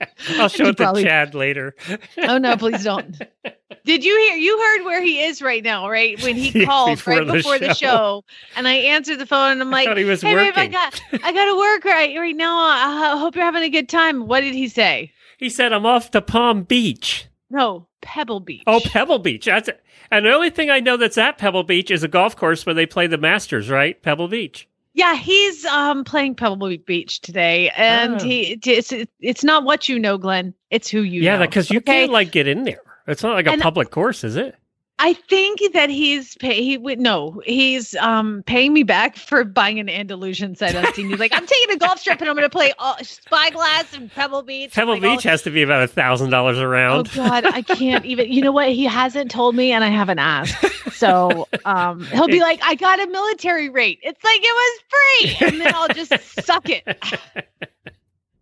I'll 0.38 0.48
show 0.48 0.68
it 0.68 0.76
to 0.78 0.92
Chad 1.02 1.34
later. 1.34 1.74
oh 2.18 2.38
no, 2.38 2.56
please 2.56 2.84
don't. 2.84 3.16
Did 3.84 4.04
you 4.04 4.16
hear? 4.18 4.36
You 4.36 4.58
heard 4.58 4.84
where 4.84 5.02
he 5.02 5.20
is 5.22 5.40
right 5.40 5.62
now, 5.62 5.88
right? 5.88 6.20
When 6.22 6.36
he 6.36 6.60
Yeah, 6.60 6.66
called 6.66 6.96
before 6.98 7.18
right 7.18 7.26
the 7.26 7.32
before 7.34 7.58
the 7.58 7.74
show. 7.74 7.74
show, 7.74 8.24
and 8.56 8.66
I 8.66 8.72
answered 8.74 9.18
the 9.18 9.26
phone, 9.26 9.52
and 9.52 9.62
I'm 9.62 9.70
like, 9.70 9.88
was 9.88 10.22
"Hey, 10.22 10.34
babe, 10.34 10.54
I 10.56 10.66
got, 10.66 11.00
I 11.12 11.32
got 11.32 11.44
to 11.46 11.56
work 11.56 11.84
right 11.84 12.16
right 12.18 12.34
now. 12.36 12.58
I 12.58 13.12
I 13.14 13.18
hope 13.18 13.36
you're 13.36 13.44
having 13.44 13.62
a 13.62 13.68
good 13.70 13.88
time." 13.88 14.26
What 14.26 14.40
did 14.40 14.54
he 14.54 14.68
say? 14.68 15.12
He 15.38 15.48
said, 15.48 15.72
"I'm 15.72 15.86
off 15.86 16.10
to 16.12 16.20
Palm 16.20 16.64
Beach." 16.64 17.26
No, 17.48 17.86
Pebble 18.02 18.40
Beach. 18.40 18.64
Oh, 18.66 18.80
Pebble 18.80 19.20
Beach. 19.20 19.44
That's 19.44 19.68
it. 19.68 19.80
And 20.10 20.26
the 20.26 20.32
only 20.32 20.50
thing 20.50 20.68
I 20.68 20.80
know 20.80 20.96
that's 20.96 21.16
at 21.18 21.38
Pebble 21.38 21.62
Beach 21.62 21.90
is 21.92 22.02
a 22.02 22.08
golf 22.08 22.34
course 22.36 22.66
where 22.66 22.74
they 22.74 22.86
play 22.86 23.06
the 23.06 23.18
Masters, 23.18 23.70
right? 23.70 24.00
Pebble 24.02 24.28
Beach. 24.28 24.68
Yeah, 24.96 25.14
he's 25.14 25.64
um 25.66 26.04
playing 26.04 26.36
Pebble 26.36 26.78
Beach 26.78 27.20
today, 27.20 27.70
and 27.76 28.14
Oh. 28.18 28.24
he 28.24 28.58
it's 28.64 28.92
it's 29.20 29.44
not 29.44 29.62
what 29.64 29.90
you 29.90 29.98
know, 29.98 30.16
Glenn. 30.16 30.54
It's 30.70 30.88
who 30.88 31.02
you 31.02 31.20
yeah, 31.20 31.36
because 31.36 31.70
you 31.70 31.78
okay? 31.78 32.00
can't 32.00 32.12
like 32.12 32.32
get 32.32 32.48
in 32.48 32.64
there. 32.64 32.80
It's 33.06 33.22
not 33.22 33.34
like 33.34 33.46
a 33.46 33.52
And- 33.52 33.62
public 33.62 33.90
course, 33.90 34.24
is 34.24 34.36
it? 34.36 34.56
I 34.98 35.12
think 35.12 35.60
that 35.74 35.90
he's 35.90 36.36
pay 36.36 36.62
he 36.62 36.78
would 36.78 36.98
no, 36.98 37.42
he's 37.44 37.94
um 37.96 38.42
paying 38.46 38.72
me 38.72 38.82
back 38.82 39.16
for 39.16 39.44
buying 39.44 39.78
an 39.78 39.90
Andalusian 39.90 40.56
sight 40.56 40.74
unseen. 40.74 41.10
He's 41.10 41.18
like, 41.18 41.32
I'm 41.34 41.46
taking 41.46 41.74
a 41.74 41.78
golf 41.78 42.02
trip 42.02 42.18
and 42.20 42.30
I'm 42.30 42.34
going 42.34 42.48
to 42.48 42.50
play 42.50 42.72
uh, 42.78 42.96
Spyglass 43.02 43.92
and 43.94 44.10
Pebble 44.10 44.42
Beach. 44.42 44.72
Pebble 44.72 44.94
Like, 44.94 45.02
all- 45.02 45.16
Beach 45.16 45.24
has 45.24 45.42
to 45.42 45.50
be 45.50 45.60
about 45.62 45.82
a 45.82 45.86
thousand 45.86 46.30
dollars 46.30 46.58
around. 46.58 47.10
Oh. 47.12 47.16
God, 47.16 47.44
I 47.44 47.60
can't 47.60 48.06
even. 48.06 48.32
You 48.32 48.40
know 48.40 48.52
what? 48.52 48.70
He 48.70 48.84
hasn't 48.84 49.30
told 49.30 49.54
me, 49.54 49.72
and 49.72 49.84
I 49.84 49.88
haven't 49.88 50.18
asked. 50.18 50.56
So 50.94 51.46
um, 51.66 52.02
he'll 52.06 52.26
be 52.26 52.40
like, 52.40 52.60
"I 52.62 52.74
got 52.74 52.98
a 52.98 53.06
military 53.06 53.68
rate." 53.68 53.98
It's 54.02 54.24
like 54.24 54.40
it 54.42 54.44
was 54.44 54.80
free, 54.88 55.46
and 55.48 55.60
then 55.60 55.74
I'll 55.74 55.88
just 55.88 56.12
suck 56.42 56.68
it. 56.70 56.86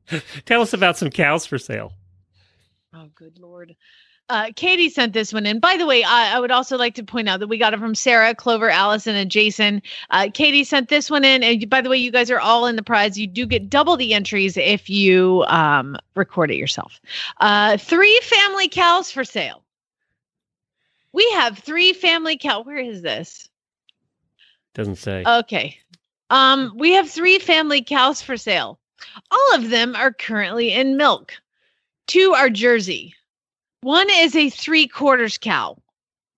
Tell 0.47 0.63
us 0.63 0.73
about 0.73 0.97
some 0.97 1.11
cows 1.11 1.47
for 1.47 1.59
sale. 1.59 1.93
Oh, 2.95 3.09
good 3.17 3.39
lord. 3.41 3.75
Uh, 4.31 4.51
Katie 4.57 4.89
sent 4.89 5.13
this 5.13 5.35
one 5.35 5.45
in. 5.45 5.61
By 5.61 5.77
the 5.77 5.85
way, 5.85 6.03
I, 6.03 6.37
I 6.37 6.41
would 6.41 6.51
also 6.51 6.79
like 6.79 6.95
to 6.95 7.05
point 7.05 7.29
out 7.29 7.41
that 7.41 7.47
we 7.47 7.59
got 7.59 7.75
it 7.75 7.79
from 7.81 7.95
Sarah, 7.95 8.35
Clover, 8.35 8.71
Allison, 8.71 9.15
and 9.15 9.31
Jason. 9.31 9.83
Uh, 10.11 10.29
Katie 10.33 10.65
sent 10.65 10.89
this 10.89 11.11
one 11.11 11.25
in. 11.25 11.43
And 11.43 11.69
by 11.69 11.83
the 11.83 11.91
way, 11.91 11.99
you 11.99 12.11
guys 12.11 12.31
are 12.31 12.41
all 12.41 12.67
in 12.67 12.77
the 12.77 12.83
prize. 12.83 13.19
You 13.19 13.27
do 13.27 13.45
get 13.45 13.69
double 13.69 13.99
the 13.99 14.15
entries 14.15 14.57
if 14.57 14.89
you 14.89 15.45
um, 15.49 15.97
record 16.15 16.51
it 16.51 16.57
yourself. 16.57 17.01
Uh, 17.41 17.77
three 17.77 18.19
family 18.23 18.69
cows 18.69 19.11
for 19.11 19.25
sale. 19.25 19.63
We 21.13 21.31
have 21.33 21.59
three 21.59 21.93
family 21.93 22.39
cow. 22.39 22.63
Where 22.63 22.79
is 22.79 23.03
this? 23.03 23.49
Doesn't 24.75 24.97
say. 24.97 25.23
Okay. 25.25 25.79
Um, 26.31 26.73
we 26.77 26.93
have 26.93 27.11
three 27.11 27.39
family 27.39 27.83
cows 27.83 28.23
for 28.23 28.39
sale. 28.39 28.81
All 29.31 29.55
of 29.55 29.69
them 29.69 29.95
are 29.95 30.13
currently 30.13 30.73
in 30.73 30.97
milk. 30.97 31.35
Two 32.07 32.33
are 32.35 32.49
Jersey. 32.51 33.15
One 33.85 34.09
is 34.11 34.35
a 34.35 34.49
three 34.49 34.89
quarters 34.89 35.37
cow. 35.37 35.77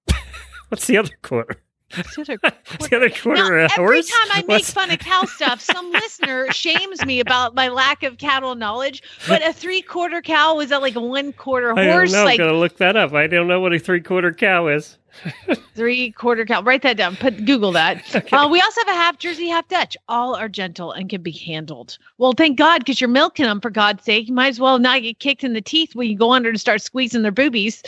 What's 0.69 0.89
the 0.89 0.99
other 0.99 1.17
quarter? 1.23 1.63
The 1.91 2.03
the 2.91 2.97
other 2.97 3.11
quarter 3.11 3.59
now, 3.59 3.66
a 3.66 3.80
every 3.80 4.03
time 4.03 4.28
I 4.32 4.39
make 4.39 4.49
What's- 4.49 4.72
fun 4.72 4.91
of 4.91 4.99
cow 4.99 5.24
stuff, 5.26 5.61
some 5.61 5.91
listener 5.93 6.51
shames 6.53 7.05
me 7.07 7.20
about 7.20 7.55
my 7.55 7.68
lack 7.68 8.03
of 8.03 8.18
cattle 8.18 8.55
knowledge. 8.57 9.03
But 9.28 9.47
a 9.47 9.53
three 9.53 9.82
quarter 9.82 10.20
cow 10.20 10.57
was 10.57 10.70
that 10.70 10.82
like 10.82 10.97
a 10.97 11.01
one 11.01 11.32
quarter 11.32 11.72
I 11.78 11.84
don't 11.84 11.93
horse? 11.93 12.12
know. 12.12 12.24
Like 12.24 12.41
I'm 12.41 12.47
gonna 12.49 12.59
look 12.59 12.76
that 12.78 12.97
up. 12.97 13.12
I 13.12 13.26
don't 13.28 13.47
know 13.47 13.61
what 13.61 13.72
a 13.72 13.78
three 13.78 14.01
quarter 14.01 14.32
cow 14.32 14.66
is. 14.66 14.99
three 15.74 16.11
quarter 16.11 16.45
cow. 16.45 16.61
Write 16.62 16.82
that 16.82 16.97
down. 16.97 17.16
Put 17.16 17.45
Google 17.47 17.72
that. 17.72 18.03
Uh, 18.32 18.49
we 18.51 18.61
also 18.61 18.80
have 18.80 18.89
a 18.89 18.99
half 18.99 19.18
Jersey, 19.18 19.49
half 19.49 19.66
Dutch. 19.68 19.97
All 20.09 20.34
are 20.34 20.49
gentle 20.49 20.91
and 20.93 21.09
can 21.09 21.22
be 21.22 21.30
handled. 21.32 21.97
Well, 22.18 22.32
thank 22.32 22.59
God, 22.59 22.78
because 22.80 23.01
you're 23.01 23.09
milking 23.09 23.47
them 23.47 23.61
for 23.61 23.70
God's 23.70 24.05
sake. 24.05 24.28
You 24.28 24.34
might 24.34 24.49
as 24.49 24.61
well 24.61 24.78
not 24.78 25.03
get 25.03 25.18
kicked 25.20 25.45
in 25.45 25.53
the 25.55 25.62
teeth 25.62 25.95
when 25.95 26.09
you 26.09 26.16
go 26.18 26.32
under 26.32 26.49
and 26.51 26.61
start 26.61 26.82
squeezing 26.82 27.22
their 27.22 27.32
boobies. 27.32 27.82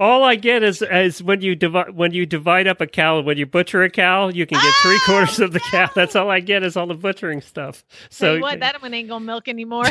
All 0.00 0.22
I 0.22 0.36
get 0.36 0.62
is 0.62 0.80
is 0.80 1.22
when 1.22 1.40
you 1.40 1.56
divide 1.56 1.90
when 1.90 2.12
you 2.12 2.24
divide 2.24 2.68
up 2.68 2.80
a 2.80 2.86
cow. 2.86 3.20
When 3.20 3.36
you 3.36 3.46
butcher 3.46 3.82
a 3.82 3.90
cow, 3.90 4.28
you 4.28 4.46
can 4.46 4.58
get 4.60 4.74
three 4.82 4.94
oh, 4.94 5.02
quarters 5.06 5.40
of 5.40 5.52
the 5.52 5.58
cow. 5.58 5.90
That's 5.92 6.14
all 6.14 6.30
I 6.30 6.38
get 6.38 6.62
is 6.62 6.76
all 6.76 6.86
the 6.86 6.94
butchering 6.94 7.40
stuff. 7.40 7.84
Tell 7.88 8.08
So, 8.10 8.34
you 8.34 8.40
what, 8.40 8.60
that 8.60 8.80
one 8.80 8.94
ain't 8.94 9.08
gonna 9.08 9.24
milk 9.24 9.48
anymore. 9.48 9.86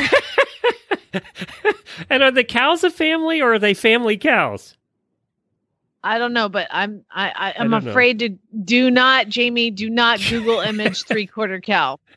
and 2.10 2.22
are 2.22 2.30
the 2.30 2.44
cows 2.44 2.84
a 2.84 2.90
family 2.90 3.42
or 3.42 3.54
are 3.54 3.58
they 3.58 3.74
family 3.74 4.16
cows? 4.16 4.77
I 6.14 6.18
don't 6.18 6.32
know, 6.32 6.48
but 6.48 6.66
I'm 6.70 7.04
I, 7.10 7.28
I 7.30 7.54
I'm 7.58 7.70
don't 7.70 7.84
know. 7.84 7.90
afraid 7.90 8.18
to 8.20 8.30
do 8.64 8.90
not, 8.90 9.28
Jamie, 9.28 9.70
do 9.70 9.90
not 9.90 10.20
Google 10.30 10.60
image 10.60 11.04
three 11.04 11.26
quarter 11.26 11.60
cow. 11.60 11.98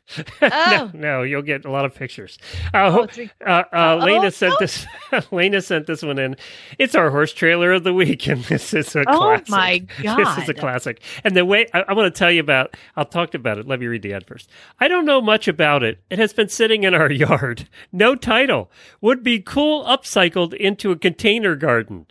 Oh. 0.42 0.90
no, 0.92 0.98
no, 0.98 1.22
you'll 1.22 1.42
get 1.42 1.64
a 1.64 1.70
lot 1.70 1.84
of 1.84 1.94
pictures. 1.94 2.36
Uh, 2.74 3.06
three- 3.06 3.30
uh, 3.46 3.62
uh, 3.72 3.98
Oh, 4.00 4.04
Lena 4.04 4.26
oh, 4.26 4.30
sent 4.30 4.58
this. 4.58 4.84
Lena 5.30 5.62
sent 5.62 5.86
this 5.86 6.02
one 6.02 6.18
in. 6.18 6.36
It's 6.78 6.94
our 6.94 7.10
horse 7.10 7.32
trailer 7.32 7.72
of 7.72 7.84
the 7.84 7.94
week, 7.94 8.26
and 8.26 8.42
this 8.44 8.74
is 8.74 8.94
a 8.96 9.04
Oh, 9.08 9.18
classic. 9.18 9.48
my 9.48 9.86
This 10.02 10.38
is 10.38 10.48
a 10.48 10.54
classic. 10.54 11.00
And 11.24 11.36
the 11.36 11.44
way 11.44 11.66
I, 11.72 11.84
I 11.88 11.92
want 11.94 12.12
to 12.12 12.18
tell 12.18 12.30
you 12.32 12.40
about, 12.40 12.76
I'll 12.96 13.04
talk 13.06 13.32
about 13.34 13.58
it. 13.58 13.66
Let 13.66 13.78
me 13.80 13.86
read 13.86 14.02
the 14.02 14.12
ad 14.12 14.26
first. 14.26 14.50
I 14.80 14.88
don't 14.88 15.04
know 15.06 15.20
much 15.22 15.46
about 15.48 15.82
it. 15.82 16.02
It 16.10 16.18
has 16.18 16.32
been 16.32 16.48
sitting 16.48 16.82
in 16.82 16.94
our 16.94 17.10
yard. 17.10 17.68
No 17.92 18.14
title. 18.16 18.70
Would 19.00 19.22
be 19.22 19.40
cool 19.40 19.84
upcycled 19.84 20.52
into 20.54 20.90
a 20.90 20.96
container 20.96 21.54
garden. 21.54 22.06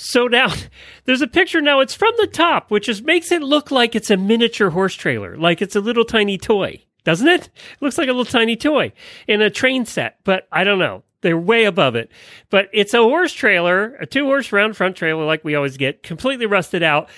So 0.00 0.28
now 0.28 0.54
there's 1.04 1.22
a 1.22 1.26
picture 1.26 1.60
now. 1.60 1.80
It's 1.80 1.94
from 1.94 2.14
the 2.18 2.28
top, 2.28 2.70
which 2.70 2.88
is 2.88 3.02
makes 3.02 3.32
it 3.32 3.42
look 3.42 3.70
like 3.70 3.96
it's 3.96 4.10
a 4.10 4.16
miniature 4.16 4.70
horse 4.70 4.94
trailer, 4.94 5.36
like 5.36 5.60
it's 5.60 5.74
a 5.76 5.80
little 5.80 6.04
tiny 6.04 6.38
toy, 6.38 6.84
doesn't 7.04 7.26
it? 7.26 7.46
It 7.46 7.82
looks 7.82 7.98
like 7.98 8.08
a 8.08 8.12
little 8.12 8.24
tiny 8.24 8.56
toy 8.56 8.92
in 9.26 9.42
a 9.42 9.50
train 9.50 9.84
set, 9.84 10.18
but 10.22 10.46
I 10.52 10.62
don't 10.62 10.78
know. 10.78 11.02
They're 11.20 11.36
way 11.36 11.64
above 11.64 11.96
it. 11.96 12.12
But 12.48 12.68
it's 12.72 12.94
a 12.94 13.02
horse 13.02 13.32
trailer, 13.32 13.96
a 13.96 14.06
two 14.06 14.24
horse 14.26 14.52
round 14.52 14.76
front 14.76 14.94
trailer 14.94 15.24
like 15.24 15.42
we 15.42 15.56
always 15.56 15.76
get, 15.76 16.04
completely 16.04 16.46
rusted 16.46 16.84
out. 16.84 17.08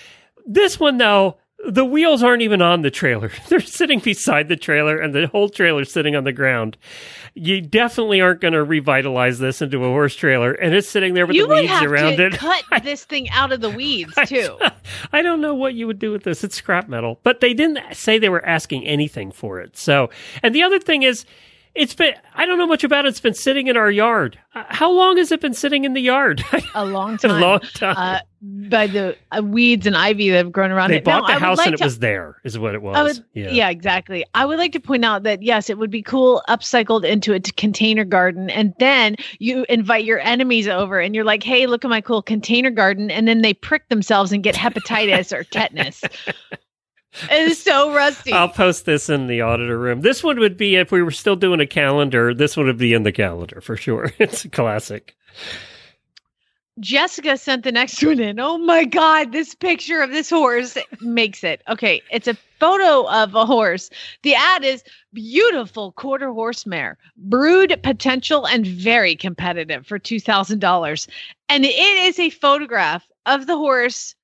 This 0.46 0.80
one 0.80 0.96
though, 0.96 1.36
the 1.68 1.84
wheels 1.84 2.22
aren't 2.22 2.42
even 2.42 2.62
on 2.62 2.82
the 2.82 2.90
trailer. 2.90 3.30
They're 3.48 3.60
sitting 3.60 4.00
beside 4.00 4.48
the 4.48 4.56
trailer 4.56 4.98
and 4.98 5.14
the 5.14 5.26
whole 5.26 5.48
trailer's 5.48 5.92
sitting 5.92 6.16
on 6.16 6.24
the 6.24 6.32
ground. 6.32 6.76
You 7.34 7.60
definitely 7.60 8.20
aren't 8.20 8.40
going 8.40 8.54
to 8.54 8.64
revitalize 8.64 9.38
this 9.38 9.60
into 9.62 9.84
a 9.84 9.88
horse 9.88 10.14
trailer 10.16 10.52
and 10.52 10.74
it's 10.74 10.88
sitting 10.88 11.14
there 11.14 11.26
with 11.26 11.36
you 11.36 11.42
the 11.42 11.48
would 11.48 11.60
weeds 11.60 11.72
have 11.72 11.90
around 11.90 12.16
to 12.16 12.26
it. 12.26 12.32
cut 12.32 12.64
this 12.82 13.04
thing 13.04 13.28
out 13.30 13.52
of 13.52 13.60
the 13.60 13.70
weeds 13.70 14.14
too. 14.26 14.58
I 15.12 15.22
don't 15.22 15.40
know 15.40 15.54
what 15.54 15.74
you 15.74 15.86
would 15.86 15.98
do 15.98 16.10
with 16.12 16.24
this. 16.24 16.42
It's 16.42 16.56
scrap 16.56 16.88
metal, 16.88 17.20
but 17.22 17.40
they 17.40 17.54
didn't 17.54 17.94
say 17.94 18.18
they 18.18 18.28
were 18.28 18.44
asking 18.44 18.86
anything 18.86 19.30
for 19.30 19.60
it. 19.60 19.76
So, 19.76 20.10
and 20.42 20.54
the 20.54 20.62
other 20.62 20.78
thing 20.78 21.02
is, 21.02 21.24
it's 21.74 21.94
been, 21.94 22.14
I 22.34 22.46
don't 22.46 22.58
know 22.58 22.66
much 22.66 22.84
about 22.84 23.04
it. 23.04 23.08
It's 23.08 23.20
been 23.20 23.34
sitting 23.34 23.68
in 23.68 23.76
our 23.76 23.90
yard. 23.90 24.38
Uh, 24.54 24.64
How 24.68 24.90
long 24.90 25.16
has 25.18 25.30
it 25.30 25.40
been 25.40 25.54
sitting 25.54 25.84
in 25.84 25.92
the 25.92 26.00
yard? 26.00 26.42
a 26.74 26.84
long 26.84 27.16
time. 27.16 27.30
A 27.30 27.38
long 27.38 27.60
time. 27.60 27.94
Uh, 27.96 28.18
by 28.42 28.86
the 28.86 29.16
uh, 29.30 29.42
weeds 29.42 29.86
and 29.86 29.96
ivy 29.96 30.30
that 30.30 30.38
have 30.38 30.52
grown 30.52 30.70
around 30.70 30.90
it. 30.90 30.94
they 30.94 30.98
it. 30.98 31.04
bought 31.04 31.26
the 31.26 31.34
I 31.34 31.38
house 31.38 31.58
like 31.58 31.68
and 31.68 31.74
it 31.74 31.84
was 31.84 31.98
there, 31.98 32.36
is 32.42 32.58
what 32.58 32.74
it 32.74 32.82
was. 32.82 33.18
Would, 33.18 33.26
yeah. 33.34 33.50
yeah. 33.50 33.70
exactly. 33.70 34.24
I 34.34 34.46
would 34.46 34.58
like 34.58 34.72
to 34.72 34.80
point 34.80 35.04
out 35.04 35.24
that 35.24 35.42
yes, 35.42 35.68
it 35.68 35.78
would 35.78 35.90
be 35.90 36.02
cool 36.02 36.42
upcycled 36.48 37.04
into 37.04 37.34
a 37.34 37.40
container 37.40 38.04
garden, 38.04 38.48
and 38.48 38.72
then 38.78 39.16
you 39.38 39.66
invite 39.68 40.04
your 40.04 40.20
enemies 40.20 40.68
over, 40.68 40.98
and 41.00 41.14
you're 41.14 41.24
like, 41.24 41.42
"Hey, 41.42 41.66
look 41.66 41.84
at 41.84 41.88
my 41.88 42.00
cool 42.00 42.22
container 42.22 42.70
garden," 42.70 43.10
and 43.10 43.28
then 43.28 43.42
they 43.42 43.52
prick 43.52 43.88
themselves 43.90 44.32
and 44.32 44.42
get 44.42 44.54
hepatitis 44.54 45.36
or 45.36 45.44
tetanus. 45.44 46.02
It 47.30 47.48
is 47.48 47.62
so 47.62 47.92
rusty. 47.94 48.32
I'll 48.32 48.48
post 48.48 48.86
this 48.86 49.08
in 49.08 49.26
the 49.26 49.40
auditor 49.40 49.78
room. 49.78 50.00
This 50.00 50.22
one 50.22 50.38
would 50.38 50.56
be 50.56 50.76
if 50.76 50.92
we 50.92 51.02
were 51.02 51.10
still 51.10 51.36
doing 51.36 51.60
a 51.60 51.66
calendar. 51.66 52.32
This 52.32 52.56
one 52.56 52.66
would 52.66 52.78
be 52.78 52.92
in 52.92 53.02
the 53.02 53.12
calendar 53.12 53.60
for 53.60 53.76
sure. 53.76 54.12
It's 54.20 54.44
a 54.44 54.48
classic. 54.48 55.16
Jessica 56.78 57.36
sent 57.36 57.64
the 57.64 57.72
next 57.72 58.02
one 58.02 58.20
in. 58.20 58.38
Oh 58.38 58.56
my 58.56 58.84
God, 58.84 59.32
this 59.32 59.54
picture 59.54 60.00
of 60.00 60.10
this 60.10 60.30
horse 60.30 60.78
makes 61.00 61.42
it. 61.42 61.62
Okay, 61.68 62.00
it's 62.10 62.28
a 62.28 62.36
photo 62.58 63.08
of 63.10 63.34
a 63.34 63.44
horse. 63.44 63.90
The 64.22 64.34
ad 64.34 64.64
is 64.64 64.84
beautiful 65.12 65.92
quarter 65.92 66.32
horse 66.32 66.64
mare, 66.64 66.96
brood 67.16 67.78
potential 67.82 68.46
and 68.46 68.66
very 68.66 69.16
competitive 69.16 69.86
for 69.86 69.98
$2,000. 69.98 71.08
And 71.48 71.64
it 71.64 71.76
is 71.76 72.18
a 72.18 72.30
photograph 72.30 73.06
of 73.26 73.46
the 73.46 73.56
horse 73.56 74.14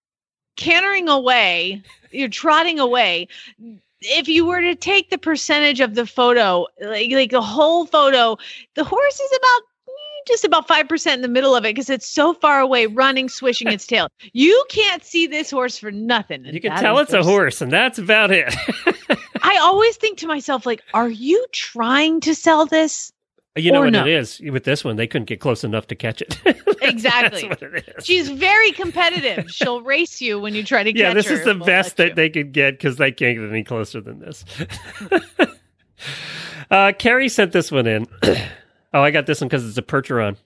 cantering 0.57 1.09
away, 1.09 1.83
you're 2.11 2.29
trotting 2.29 2.79
away. 2.79 3.29
If 4.01 4.29
you 4.29 4.45
were 4.45 4.61
to 4.61 4.75
take 4.75 5.11
the 5.11 5.19
percentage 5.19 5.81
of 5.81 5.95
the 5.95 6.07
photo, 6.07 6.67
like, 6.81 7.11
like 7.11 7.31
the 7.31 7.43
whole 7.43 7.87
photo, 7.87 8.37
the 8.75 8.85
horse 8.85 9.21
is 9.21 9.31
about 9.39 9.63
eh, 9.89 10.23
just 10.27 10.45
about 10.45 10.69
5% 10.69 11.15
in 11.15 11.23
the 11.23 11.29
middle 11.29 11.55
of 11.55 11.65
it 11.65 11.75
because 11.75 11.91
it's 11.91 12.07
so 12.07 12.35
far 12.35 12.61
away, 12.61 12.87
running, 12.87 13.29
swishing 13.29 13.69
its 13.69 13.87
tail. 13.87 14.09
You 14.33 14.65
can't 14.69 15.05
see 15.05 15.27
this 15.27 15.51
horse 15.51 15.79
for 15.79 15.91
nothing. 15.91 16.45
You 16.45 16.61
can 16.61 16.77
tell 16.77 16.99
it's 16.99 17.13
a 17.13 17.23
horse, 17.23 17.61
and 17.61 17.73
that's 17.73 17.99
about 17.99 18.31
it. 18.31 18.55
I 19.43 19.59
always 19.59 19.97
think 19.97 20.19
to 20.19 20.27
myself, 20.27 20.67
like, 20.67 20.83
are 20.93 21.09
you 21.09 21.47
trying 21.53 22.21
to 22.21 22.35
sell 22.35 22.67
this? 22.67 23.13
You 23.57 23.73
know 23.73 23.81
what 23.81 23.93
no. 23.93 24.03
it 24.03 24.09
is 24.09 24.41
with 24.41 24.65
this 24.65 24.85
one? 24.85 24.97
They 24.97 25.07
couldn't 25.07 25.27
get 25.27 25.41
close 25.41 25.65
enough 25.65 25.87
to 25.89 25.95
catch 25.95 26.23
it. 26.23 26.39
Exactly. 26.83 27.49
That's 27.49 27.61
what 27.63 27.75
it 27.75 27.95
is. 27.97 28.07
She's 28.07 28.29
very 28.29 28.71
competitive. 28.71 29.51
She'll 29.51 29.81
race 29.81 30.21
you 30.21 30.39
when 30.39 30.55
you 30.55 30.63
try 30.63 30.85
to 30.85 30.93
get 30.93 31.01
it. 31.07 31.09
yeah, 31.09 31.15
this 31.15 31.27
her. 31.27 31.35
is 31.35 31.45
the 31.45 31.55
best 31.55 31.97
that 31.97 32.15
they 32.15 32.31
could 32.31 32.53
get 32.53 32.75
because 32.75 32.97
they 32.97 33.11
can't 33.11 33.37
get 33.39 33.49
any 33.49 33.65
closer 33.65 34.01
than 34.01 34.21
this. 34.21 34.45
uh, 36.71 36.93
Carrie 36.97 37.29
sent 37.29 37.53
this 37.53 37.73
one 37.73 37.87
in. 37.89 38.07
oh, 38.23 39.03
I 39.03 39.11
got 39.11 39.27
this 39.27 39.41
one 39.41 39.49
because 39.49 39.67
it's 39.67 39.79
a 39.79 39.83
Percheron. 39.83 40.37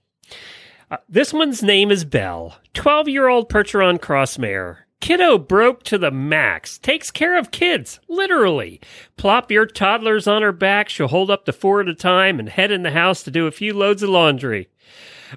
Uh, 0.90 0.96
this 1.08 1.32
one's 1.32 1.62
name 1.62 1.90
is 1.90 2.04
Belle, 2.04 2.56
12 2.74 3.08
year 3.08 3.28
old 3.28 3.50
Percheron 3.50 3.98
Crossmare. 3.98 4.78
Kiddo 5.00 5.38
broke 5.38 5.82
to 5.84 5.98
the 5.98 6.10
max. 6.10 6.78
Takes 6.78 7.10
care 7.10 7.36
of 7.36 7.50
kids, 7.50 8.00
literally. 8.06 8.80
Plop 9.16 9.50
your 9.50 9.66
toddlers 9.66 10.26
on 10.26 10.42
her 10.42 10.52
back. 10.52 10.88
She'll 10.88 11.08
hold 11.08 11.30
up 11.30 11.46
to 11.46 11.52
four 11.52 11.80
at 11.80 11.88
a 11.88 11.94
time 11.94 12.38
and 12.38 12.48
head 12.48 12.70
in 12.70 12.82
the 12.82 12.90
house 12.90 13.22
to 13.22 13.30
do 13.30 13.46
a 13.46 13.52
few 13.52 13.72
loads 13.72 14.02
of 14.02 14.10
laundry. 14.10 14.68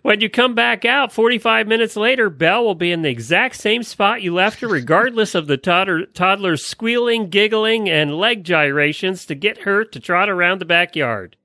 When 0.01 0.21
you 0.21 0.29
come 0.29 0.55
back 0.55 0.85
out 0.85 1.13
45 1.13 1.67
minutes 1.67 1.95
later, 1.95 2.29
Belle 2.29 2.63
will 2.63 2.75
be 2.75 2.91
in 2.91 3.03
the 3.03 3.09
exact 3.09 3.55
same 3.55 3.83
spot 3.83 4.23
you 4.23 4.33
left 4.33 4.59
her, 4.61 4.67
regardless 4.67 5.35
of 5.35 5.47
the 5.47 5.57
toddler, 5.57 6.07
toddler's 6.07 6.65
squealing, 6.65 7.29
giggling, 7.29 7.87
and 7.87 8.17
leg 8.17 8.43
gyrations 8.43 9.25
to 9.27 9.35
get 9.35 9.59
her 9.59 9.85
to 9.85 9.99
trot 9.99 10.29
around 10.29 10.59
the 10.59 10.65
backyard. 10.65 11.37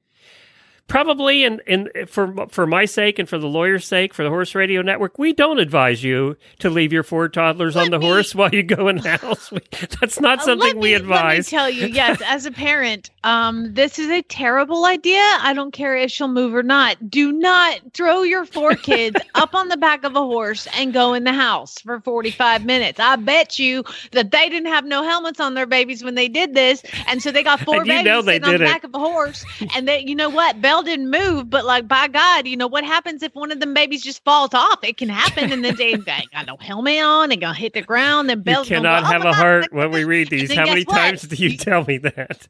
Probably, 0.89 1.45
in, 1.45 1.61
in 1.67 1.89
for 2.07 2.47
for 2.49 2.67
my 2.67 2.87
sake 2.87 3.19
and 3.19 3.29
for 3.29 3.37
the 3.39 3.47
lawyer's 3.47 3.87
sake, 3.87 4.15
for 4.15 4.23
the 4.25 4.31
Horse 4.31 4.55
Radio 4.55 4.81
Network, 4.81 5.19
we 5.19 5.35
don't 5.35 5.59
advise 5.59 6.03
you 6.03 6.37
to 6.61 6.71
leave 6.71 6.93
your 6.95 7.03
four 7.03 7.29
toddlers 7.29 7.77
on 7.77 7.91
the 7.91 8.01
horse 8.01 8.35
while 8.35 8.49
you 8.55 8.63
go 8.63 8.89
in 8.89 8.97
the 8.97 9.19
house. 9.19 9.51
We, 9.59 9.61
that's 10.01 10.19
not 10.21 10.41
Uh, 10.41 10.45
something 10.45 10.67
let 10.69 10.77
we 10.77 10.89
me, 10.91 10.95
advise. 10.95 11.53
Let 11.53 11.59
me 11.59 11.59
tell 11.59 11.71
you, 11.71 11.87
yes, 11.95 12.23
as 12.27 12.47
a 12.47 12.51
parent, 12.51 13.11
um, 13.25 13.75
this 13.75 13.99
is 13.99 14.09
a 14.09 14.23
terrible 14.23 14.85
idea. 14.87 15.21
I 15.41 15.53
don't 15.55 15.73
care 15.73 15.97
if 15.97 16.11
she'll 16.11 16.29
move 16.29 16.55
or 16.55 16.63
not. 16.63 17.11
Do 17.11 17.33
not 17.33 17.81
throw 17.93 18.23
your 18.23 18.45
four 18.47 18.75
kids 18.91 19.17
up 19.35 19.55
on 19.55 19.69
the 19.69 19.77
back 19.77 20.05
of 20.05 20.17
a 20.17 20.21
horse 20.21 20.67
and 20.77 20.93
go 20.93 21.13
in 21.15 21.25
the 21.25 21.33
house 21.33 21.79
for 21.81 22.01
45 22.01 22.65
minutes. 22.65 22.99
I 22.99 23.17
bet 23.17 23.59
you 23.59 23.85
that 24.13 24.31
they 24.31 24.49
didn't 24.49 24.69
have 24.73 24.85
no 24.87 25.03
helmets 25.03 25.41
on 25.41 25.53
their 25.55 25.67
babies 25.67 26.03
when 26.03 26.15
they 26.15 26.29
did 26.29 26.55
this. 26.55 26.83
And 27.07 27.23
so 27.23 27.31
they 27.31 27.43
got 27.43 27.61
four 27.61 27.85
babies 27.85 28.25
sitting 28.25 28.45
on 28.45 28.53
the 28.53 28.59
back 28.61 28.85
of 28.85 28.95
a 28.95 28.99
horse. 28.99 29.45
And 29.77 29.87
they, 29.87 30.05
you 30.07 30.15
know 30.15 30.31
what? 30.31 30.61
Belle 30.79 30.97
didn't 30.97 31.11
move, 31.11 31.51
but 31.51 31.65
like, 31.65 31.89
by 31.89 32.09
God, 32.09 32.47
you 32.47 32.57
know 32.57 32.67
what 32.67 32.85
happens 32.85 33.23
if 33.23 33.35
one 33.35 33.51
of 33.51 33.59
them 33.61 33.75
babies 33.75 34.03
just 34.03 34.23
falls 34.25 34.55
off? 34.55 34.85
It 34.85 34.97
can 34.97 35.09
happen. 35.09 35.53
And 35.53 35.65
then 35.65 35.77
they 35.77 35.95
got, 35.97 36.31
got 36.31 36.47
no 36.47 36.57
helmet 36.61 37.03
on. 37.03 37.29
Going 37.31 37.41
to 37.41 37.53
hit 37.53 37.73
the 37.73 37.83
ground. 37.83 38.31
And 38.31 38.47
You 38.47 38.63
cannot 38.65 39.03
go, 39.03 39.09
"Oh 39.09 39.13
have 39.13 39.23
my 39.23 39.31
a 39.31 39.33
God, 39.33 39.35
heart 39.35 39.73
when 39.73 39.91
we 39.91 40.05
read 40.05 40.29
these. 40.31 40.53
How 40.53 40.67
many 40.67 40.85
what? 40.85 40.95
times 40.95 41.23
do 41.23 41.37
you 41.37 41.57
tell 41.57 41.85
me 41.85 41.99
that? 41.99 42.49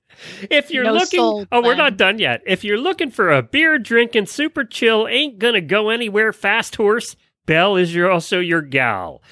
If 0.50 0.70
you're 0.70 0.84
No 0.84 0.92
looking, 0.94 1.46
oh, 1.50 1.62
we're 1.62 1.74
not 1.74 1.96
done 1.96 2.18
yet. 2.18 2.42
If 2.46 2.64
you're 2.64 2.78
looking 2.78 3.10
for 3.10 3.32
a 3.32 3.42
beer 3.42 3.78
drinking, 3.78 4.26
super 4.26 4.64
chill, 4.64 5.06
ain't 5.08 5.38
gonna 5.38 5.60
go 5.60 5.88
anywhere 5.88 6.32
fast 6.32 6.76
horse. 6.76 7.16
Belle 7.46 7.76
is 7.76 7.94
your 7.94 8.10
also 8.10 8.40
your 8.40 8.60
gal. 8.60 9.22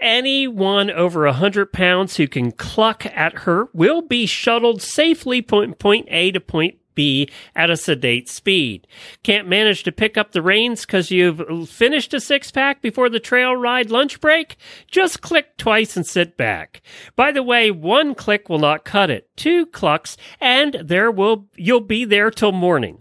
Anyone 0.00 0.92
over 0.92 1.26
a 1.26 1.32
hundred 1.32 1.72
pounds 1.72 2.16
who 2.16 2.28
can 2.28 2.52
cluck 2.52 3.04
at 3.06 3.40
her 3.40 3.68
will 3.72 4.00
be 4.00 4.26
shuttled 4.26 4.80
safely 4.80 5.40
from 5.40 5.48
point 5.48 5.78
point 5.80 6.06
A 6.10 6.30
to 6.30 6.40
point 6.40 6.76
be 6.94 7.28
at 7.54 7.70
a 7.70 7.76
sedate 7.76 8.28
speed. 8.28 8.86
Can't 9.22 9.48
manage 9.48 9.82
to 9.84 9.92
pick 9.92 10.16
up 10.16 10.32
the 10.32 10.42
reins 10.42 10.86
because 10.86 11.10
you've 11.10 11.68
finished 11.68 12.14
a 12.14 12.20
six 12.20 12.50
pack 12.50 12.82
before 12.82 13.08
the 13.08 13.20
trail 13.20 13.56
ride 13.56 13.90
lunch 13.90 14.20
break? 14.20 14.56
Just 14.90 15.22
click 15.22 15.56
twice 15.56 15.96
and 15.96 16.06
sit 16.06 16.36
back. 16.36 16.82
By 17.16 17.32
the 17.32 17.42
way, 17.42 17.70
one 17.70 18.14
click 18.14 18.48
will 18.48 18.58
not 18.58 18.84
cut 18.84 19.10
it. 19.10 19.28
Two 19.36 19.66
clucks 19.66 20.16
and 20.40 20.74
there 20.82 21.10
will, 21.10 21.46
you'll 21.56 21.80
be 21.80 22.04
there 22.04 22.30
till 22.30 22.52
morning. 22.52 22.98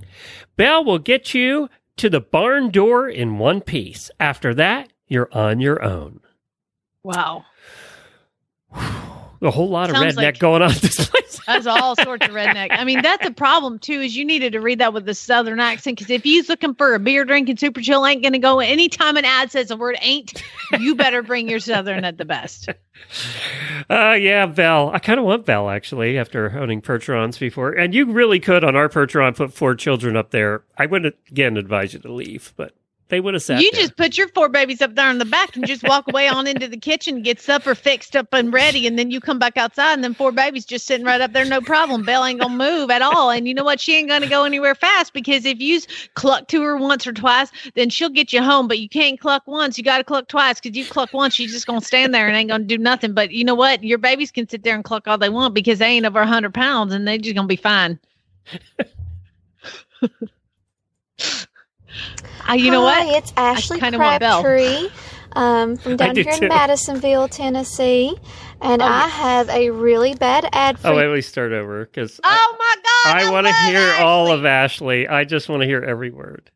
Belle 0.55 0.83
will 0.83 0.99
get 0.99 1.33
you 1.33 1.69
to 1.97 2.09
the 2.09 2.21
barn 2.21 2.69
door 2.69 3.07
in 3.07 3.37
one 3.37 3.61
piece. 3.61 4.09
After 4.19 4.53
that, 4.55 4.91
you're 5.07 5.29
on 5.31 5.59
your 5.59 5.83
own. 5.83 6.21
Wow. 7.03 7.45
A 9.43 9.51
whole 9.51 9.69
lot 9.69 9.89
of 9.89 9.97
redneck 9.97 10.15
like- 10.15 10.39
going 10.39 10.61
on 10.61 10.71
this 10.71 11.07
place. 11.09 11.39
That's 11.47 11.67
all 11.67 11.95
sorts 11.97 12.25
of 12.25 12.33
redneck. 12.33 12.67
I 12.71 12.85
mean, 12.85 13.01
that's 13.01 13.27
a 13.27 13.31
problem 13.45 13.77
too. 13.77 13.99
Is 13.99 14.15
you 14.15 14.23
needed 14.23 14.53
to 14.53 14.61
read 14.61 14.79
that 14.79 14.93
with 14.93 15.09
a 15.09 15.13
southern 15.13 15.59
accent 15.59 15.97
because 15.97 16.09
if 16.09 16.25
you's 16.25 16.47
looking 16.47 16.73
for 16.73 16.93
a 16.93 16.99
beer 16.99 17.25
drinking 17.25 17.57
super 17.57 17.81
chill, 17.81 18.05
ain't 18.05 18.23
gonna 18.23 18.39
go 18.39 18.61
anytime 18.61 19.17
an 19.17 19.25
ad 19.25 19.51
says 19.51 19.67
the 19.67 19.75
word 19.75 19.97
ain't. 20.01 20.41
You 20.79 20.95
better 20.95 21.21
bring 21.21 21.49
your 21.49 21.59
southern 21.59 22.05
at 22.05 22.17
the 22.17 22.25
best. 22.25 22.69
Uh, 23.89 24.13
yeah, 24.13 24.45
Belle. 24.45 24.89
I 24.93 24.99
kind 24.99 25.19
of 25.19 25.25
want 25.25 25.45
Belle 25.45 25.69
actually 25.69 26.17
after 26.17 26.57
owning 26.57 26.81
Percherons 26.81 27.37
before. 27.37 27.71
And 27.73 27.93
you 27.93 28.05
really 28.05 28.39
could 28.39 28.63
on 28.63 28.77
our 28.77 28.87
Percheron 28.87 29.35
put 29.35 29.51
four 29.51 29.75
children 29.75 30.15
up 30.15 30.31
there. 30.31 30.63
I 30.77 30.85
wouldn't 30.85 31.15
again 31.29 31.57
advise 31.57 31.93
you 31.93 31.99
to 31.99 32.11
leave, 32.13 32.53
but 32.55 32.73
they 33.13 33.19
would 33.19 33.35
have 33.35 33.43
sat 33.43 33.61
you 33.61 33.71
there. 33.71 33.81
just 33.81 33.95
put 33.95 34.17
your 34.17 34.27
four 34.29 34.49
babies 34.49 34.81
up 34.81 34.95
there 34.95 35.07
in 35.11 35.19
the 35.19 35.25
back 35.25 35.55
and 35.55 35.67
just 35.67 35.83
walk 35.83 36.07
away 36.07 36.27
on 36.27 36.47
into 36.47 36.67
the 36.67 36.77
kitchen, 36.77 37.21
get 37.21 37.39
supper 37.39 37.75
fixed 37.75 38.15
up 38.15 38.33
and 38.33 38.51
ready, 38.51 38.87
and 38.87 38.97
then 38.97 39.11
you 39.11 39.21
come 39.21 39.37
back 39.37 39.55
outside, 39.55 39.93
and 39.93 40.03
then 40.03 40.15
four 40.15 40.31
babies 40.31 40.65
just 40.65 40.87
sitting 40.87 41.05
right 41.05 41.21
up 41.21 41.31
there, 41.31 41.45
no 41.45 41.61
problem. 41.61 42.03
Belle 42.03 42.25
ain't 42.25 42.39
gonna 42.39 42.55
move 42.55 42.89
at 42.89 43.03
all, 43.03 43.29
and 43.29 43.47
you 43.47 43.53
know 43.53 43.63
what? 43.63 43.79
She 43.79 43.95
ain't 43.95 44.09
gonna 44.09 44.27
go 44.27 44.45
anywhere 44.45 44.73
fast 44.73 45.13
because 45.13 45.45
if 45.45 45.59
you 45.59 45.79
cluck 46.15 46.47
to 46.47 46.63
her 46.63 46.75
once 46.75 47.05
or 47.05 47.13
twice, 47.13 47.51
then 47.75 47.91
she'll 47.91 48.09
get 48.09 48.33
you 48.33 48.41
home. 48.41 48.67
But 48.67 48.79
you 48.79 48.89
can't 48.89 49.19
cluck 49.19 49.43
once; 49.45 49.77
you 49.77 49.83
got 49.83 49.99
to 49.99 50.03
cluck 50.03 50.27
twice 50.27 50.59
because 50.59 50.75
you 50.75 50.83
cluck 50.83 51.13
once, 51.13 51.35
she's 51.35 51.51
just 51.51 51.67
gonna 51.67 51.81
stand 51.81 52.15
there 52.15 52.27
and 52.27 52.35
ain't 52.35 52.49
gonna 52.49 52.63
do 52.63 52.79
nothing. 52.79 53.13
But 53.13 53.29
you 53.29 53.43
know 53.43 53.53
what? 53.53 53.83
Your 53.83 53.99
babies 53.99 54.31
can 54.31 54.49
sit 54.49 54.63
there 54.63 54.73
and 54.73 54.83
cluck 54.83 55.07
all 55.07 55.19
they 55.19 55.29
want 55.29 55.53
because 55.53 55.77
they 55.77 55.85
ain't 55.85 56.07
over 56.07 56.25
hundred 56.25 56.55
pounds, 56.55 56.91
and 56.93 57.07
they 57.07 57.19
just 57.19 57.35
gonna 57.35 57.47
be 57.47 57.57
fine. 57.57 57.99
Uh, 62.49 62.53
you 62.53 62.71
know 62.71 62.85
Hi, 62.87 63.05
what? 63.05 63.15
It's 63.17 63.33
Ashley 63.37 63.79
kinda 63.79 63.97
want 63.99 64.19
Belle. 64.19 64.41
Crabtree 64.43 64.89
um, 65.33 65.77
from 65.77 65.95
down 65.97 66.15
do 66.15 66.23
here 66.23 66.33
too. 66.33 66.43
in 66.43 66.49
Madisonville, 66.49 67.27
Tennessee, 67.29 68.15
and 68.61 68.81
Oh, 68.81 68.85
I 68.85 69.07
have 69.07 69.49
a 69.49 69.69
really 69.71 70.13
bad 70.15 70.47
ad 70.51 70.77
for 70.79 70.87
Oh, 70.87 70.91
you. 70.91 70.97
wait, 70.97 71.07
let 71.07 71.15
me 71.15 71.21
start 71.21 71.51
over 71.53 71.85
because 71.85 72.19
Oh 72.23 72.55
my 72.59 72.75
God! 72.83 73.17
I, 73.27 73.31
want 73.31 73.47
to 73.47 73.53
hear 73.53 73.93
all 74.03 74.31
of 74.31 74.45
Ashley. 74.45 75.07
I 75.07 75.23
just 75.23 75.49
want 75.49 75.61
to 75.61 75.67
hear 75.67 75.81
every 75.83 76.11
word. 76.11 76.49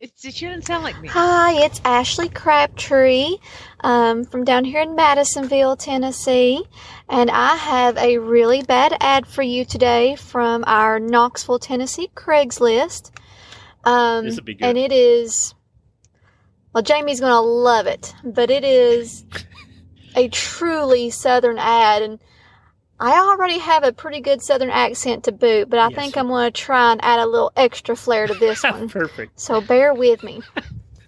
It's, 0.00 0.24
it 0.24 0.34
shouldn't 0.34 0.66
sound 0.66 0.84
like 0.84 1.00
me. 1.00 1.08
Hi, 1.08 1.64
it's 1.64 1.80
Ashley 1.84 2.28
Crabtree 2.28 3.36
um, 3.80 4.24
from 4.24 4.44
down 4.44 4.64
here 4.64 4.82
in 4.82 4.94
Madisonville, 4.94 5.76
Tennessee, 5.76 6.62
and 7.08 7.30
I 7.30 7.56
have 7.56 7.96
a 7.96 8.18
really 8.18 8.62
bad 8.62 8.94
ad 9.00 9.26
for 9.26 9.40
you 9.42 9.64
today 9.64 10.16
from 10.16 10.62
our 10.66 10.98
Knoxville, 11.00 11.58
Tennessee 11.58 12.10
Craigslist. 12.14 13.12
Um, 13.84 14.24
This'll 14.24 14.44
be 14.44 14.54
good. 14.54 14.66
And 14.66 14.78
it 14.78 14.92
is, 14.92 15.54
well, 16.72 16.82
Jamie's 16.82 17.20
going 17.20 17.32
to 17.32 17.40
love 17.40 17.86
it, 17.86 18.14
but 18.24 18.50
it 18.50 18.64
is 18.64 19.24
a 20.16 20.28
truly 20.28 21.10
Southern 21.10 21.58
ad, 21.58 22.02
and 22.02 22.18
I 23.00 23.12
already 23.12 23.58
have 23.58 23.84
a 23.84 23.92
pretty 23.92 24.20
good 24.20 24.40
Southern 24.42 24.70
accent 24.70 25.24
to 25.24 25.32
boot, 25.32 25.68
but 25.68 25.78
I 25.78 25.88
Yes, 25.88 25.98
think 25.98 26.16
I'm 26.16 26.28
going 26.28 26.50
to 26.52 26.60
try 26.60 26.92
and 26.92 27.00
add 27.04 27.18
a 27.18 27.26
little 27.26 27.52
extra 27.56 27.94
flair 27.96 28.26
to 28.26 28.34
this 28.34 28.62
one. 28.64 28.88
Perfect. 28.88 29.38
So 29.38 29.60
bear 29.60 29.92
with 29.94 30.22
me. 30.22 30.40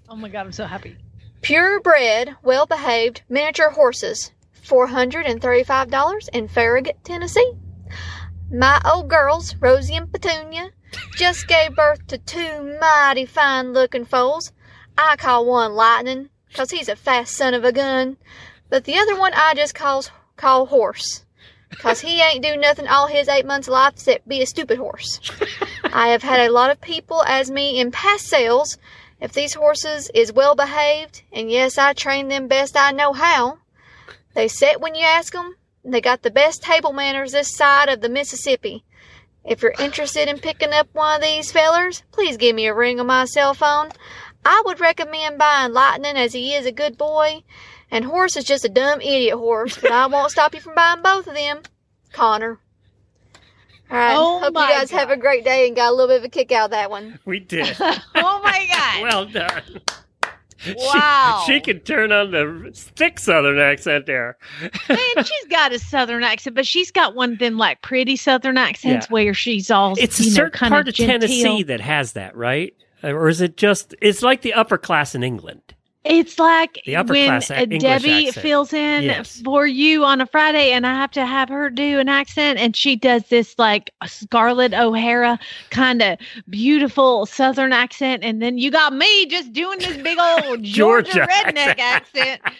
Oh 0.08 0.14
my 0.14 0.28
God, 0.28 0.46
I'm 0.46 0.52
so 0.52 0.66
happy. 0.66 0.96
Purebred, 1.42 2.36
well 2.44 2.64
behaved 2.64 3.22
miniature 3.28 3.70
horses, 3.70 4.30
$435 4.64 6.28
in 6.32 6.46
Farragut, 6.48 6.96
Tennessee. 7.02 7.52
My 8.52 8.80
old 8.84 9.08
girls, 9.08 9.56
Rosie 9.56 9.96
and 9.96 10.10
Petunia, 10.10 10.70
just 11.16 11.48
gave 11.48 11.74
birth 11.74 12.06
to 12.08 12.18
two 12.18 12.78
mighty 12.80 13.26
fine 13.26 13.72
looking 13.72 14.04
foals. 14.04 14.52
I 14.96 15.16
call 15.16 15.46
one 15.46 15.74
Lightning, 15.74 16.30
'cause 16.54 16.70
he's 16.70 16.88
a 16.88 16.96
fast 16.96 17.34
son 17.36 17.54
of 17.54 17.64
a 17.64 17.72
gun, 17.72 18.16
but 18.70 18.84
the 18.84 18.98
other 18.98 19.18
one 19.18 19.32
I 19.34 19.54
just 19.54 19.74
calls, 19.74 20.10
call 20.36 20.66
Horse, 20.66 21.24
'cause 21.78 22.00
he 22.00 22.22
ain't 22.22 22.42
do 22.42 22.56
nothing 22.56 22.88
all 22.88 23.06
his 23.06 23.28
eight 23.28 23.46
months 23.46 23.68
life 23.68 23.94
except 23.94 24.28
be 24.28 24.40
a 24.42 24.46
stupid 24.46 24.78
horse. 24.78 25.20
I 25.92 26.08
have 26.08 26.22
had 26.22 26.40
a 26.40 26.52
lot 26.52 26.70
of 26.70 26.80
people 26.80 27.22
as 27.24 27.50
me 27.50 27.78
in 27.80 27.90
past 27.90 28.26
sales 28.26 28.78
if 29.20 29.32
these 29.32 29.54
horses 29.54 30.10
is 30.14 30.32
well 30.32 30.54
behaved, 30.54 31.22
and 31.32 31.50
yes, 31.50 31.78
I 31.78 31.92
train 31.92 32.28
them 32.28 32.48
best 32.48 32.76
I 32.76 32.92
know 32.92 33.12
how. 33.12 33.58
They 34.34 34.48
sit 34.48 34.80
when 34.80 34.94
you 34.94 35.04
ask 35.04 35.32
them. 35.32 35.56
They 35.84 36.00
got 36.00 36.22
the 36.22 36.30
best 36.30 36.62
table 36.62 36.92
manners 36.92 37.32
this 37.32 37.54
side 37.54 37.88
of 37.88 38.00
the 38.00 38.08
Mississippi. 38.08 38.84
If 39.46 39.62
you're 39.62 39.74
interested 39.78 40.28
in 40.28 40.38
picking 40.38 40.72
up 40.72 40.88
one 40.92 41.16
of 41.16 41.22
these 41.22 41.52
fellers, 41.52 42.02
please 42.10 42.36
give 42.36 42.56
me 42.56 42.66
a 42.66 42.74
ring 42.74 42.98
on 42.98 43.06
my 43.06 43.26
cell 43.26 43.54
phone. 43.54 43.90
I 44.44 44.62
would 44.64 44.80
recommend 44.80 45.38
buying 45.38 45.72
Lightning 45.72 46.16
as 46.16 46.32
he 46.32 46.54
is 46.54 46.66
a 46.66 46.72
good 46.72 46.98
boy, 46.98 47.42
and 47.90 48.04
Horse 48.04 48.36
is 48.36 48.44
just 48.44 48.64
a 48.64 48.68
dumb 48.68 49.00
idiot 49.00 49.34
horse, 49.34 49.78
but 49.78 49.92
I 49.92 50.06
won't 50.06 50.32
stop 50.32 50.54
you 50.54 50.60
from 50.60 50.74
buying 50.74 51.02
both 51.02 51.26
of 51.26 51.34
them. 51.34 51.62
Connor. 52.12 52.58
All 53.88 53.96
right. 53.96 54.16
Oh 54.16 54.40
Hope 54.40 54.48
you 54.48 54.52
my 54.54 54.68
guys 54.68 54.90
have 54.90 55.10
a 55.10 55.16
great 55.16 55.44
day 55.44 55.68
and 55.68 55.76
got 55.76 55.90
a 55.90 55.94
little 55.94 56.08
bit 56.08 56.18
of 56.18 56.24
a 56.24 56.28
kick 56.28 56.50
out 56.50 56.66
of 56.66 56.70
that 56.72 56.90
one. 56.90 57.20
We 57.24 57.38
did. 57.38 57.76
oh 57.80 58.40
my 58.42 58.66
God. 58.72 59.02
well 59.02 59.26
done. 59.26 59.80
She- 60.64 60.74
Wow. 60.78 61.44
She, 61.46 61.60
can 61.60 61.80
turn 61.80 62.12
on 62.12 62.30
the 62.30 62.70
thick 62.72 63.18
Southern 63.18 63.58
accent 63.58 64.06
there. 64.06 64.36
Man, 64.88 64.98
she's 65.24 65.44
got 65.50 65.72
a 65.72 65.78
southern 65.78 66.22
accent, 66.24 66.56
but 66.56 66.66
she's 66.66 66.90
got 66.90 67.14
one 67.14 67.32
of 67.34 67.38
them 67.38 67.56
like 67.58 67.82
pretty 67.82 68.16
southern 68.16 68.56
accents 68.56 69.06
Yeah. 69.06 69.12
where 69.12 69.34
she's 69.34 69.70
all 69.70 69.94
It's 69.98 70.18
a 70.18 70.22
know, 70.24 70.28
certain 70.30 70.58
kind 70.58 70.70
part 70.72 70.88
of 70.88 70.92
of 70.92 70.96
Tennessee 70.96 71.62
that 71.64 71.80
has 71.80 72.12
that, 72.12 72.36
right? 72.36 72.74
Or 73.02 73.28
is 73.28 73.40
it 73.40 73.56
just? 73.56 73.94
It's 74.00 74.22
like 74.22 74.40
the 74.42 74.54
upper 74.54 74.78
class 74.78 75.14
in 75.14 75.22
England. 75.22 75.60
It's 76.08 76.38
like 76.38 76.80
The 76.86 76.96
upper 76.96 77.12
when 77.12 77.26
class 77.26 77.50
English 77.50 77.82
Debbie 77.82 78.30
fills 78.30 78.72
in 78.72 79.04
Yes. 79.04 79.40
for 79.44 79.66
you 79.66 80.04
on 80.04 80.20
a 80.20 80.26
Friday, 80.26 80.72
and 80.72 80.86
I 80.86 80.94
have 80.94 81.10
to 81.12 81.26
have 81.26 81.48
her 81.48 81.68
do 81.70 81.98
an 81.98 82.08
accent, 82.08 82.58
and 82.58 82.76
she 82.76 82.96
does 82.96 83.24
this 83.28 83.58
like 83.58 83.90
Scarlett 84.06 84.72
O'Hara 84.72 85.38
kind 85.70 86.02
of 86.02 86.18
beautiful 86.48 87.26
Southern 87.26 87.72
accent, 87.72 88.24
and 88.24 88.40
then 88.40 88.58
you 88.58 88.70
got 88.70 88.92
me 88.94 89.26
just 89.26 89.52
doing 89.52 89.78
this 89.78 89.96
big 89.96 90.18
old 90.18 90.62
Georgia, 90.62 91.10
Georgia 91.12 91.28
redneck 91.32 91.78
accent. 91.78 92.40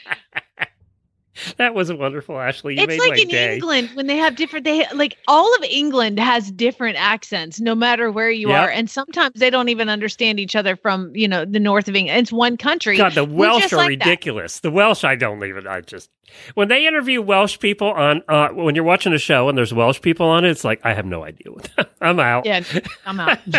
That 1.59 1.75
was 1.75 1.93
wonderful, 1.93 2.39
Ashley. 2.41 2.75
You 2.77 2.83
it's 2.85 2.89
made 2.89 2.99
like 2.99 3.21
in 3.23 3.29
day. 3.29 3.55
England 3.57 3.91
when 3.95 4.07
they 4.07 4.17
have 4.17 4.37
different. 4.37 4.65
They 4.65 4.87
like 4.95 5.17
all 5.29 5.55
of 5.57 5.63
England 5.65 6.19
has 6.19 6.51
different 6.51 6.97
accents, 6.99 7.61
no 7.61 7.75
matter 7.75 8.11
where 8.11 8.31
you 8.31 8.49
Yep. 8.49 8.59
are, 8.59 8.71
and 8.71 8.89
sometimes 8.91 9.39
they 9.39 9.51
don't 9.51 9.69
even 9.69 9.89
understand 9.89 10.41
each 10.41 10.57
other 10.57 10.77
from 10.77 11.13
you 11.15 11.29
know 11.29 11.45
the 11.45 11.61
north 11.61 11.89
of 11.89 11.97
England. 11.97 12.19
It's 12.21 12.33
one 12.33 12.57
country. 12.57 12.97
God, 12.97 13.13
the 13.15 13.25
Welsh 13.25 13.73
are 13.73 13.77
like 13.77 13.99
that. 13.99 14.07
ridiculous. 14.07 14.61
The 14.61 14.71
Welsh, 14.71 15.05
I 15.05 15.15
don't 15.17 15.43
even. 15.45 15.67
I 15.67 15.81
just 15.83 16.11
when 16.55 16.69
they 16.69 16.87
interview 16.87 17.21
Welsh 17.23 17.59
people 17.59 17.89
on 17.93 18.23
uh, 18.29 18.49
when 18.51 18.75
you're 18.75 18.85
watching 18.85 19.13
a 19.13 19.19
show 19.19 19.49
and 19.49 19.57
there's 19.59 19.75
Welsh 19.75 20.01
people 20.01 20.27
on 20.27 20.45
it, 20.45 20.51
it's 20.51 20.65
like 20.65 20.81
I 20.85 20.95
have 20.95 21.07
no 21.07 21.25
idea 21.25 21.53
what. 21.53 21.71
I'm 22.01 22.19
out. 22.21 22.47
Yeah, 22.47 22.63
I'm 23.05 23.21
out. 23.21 23.39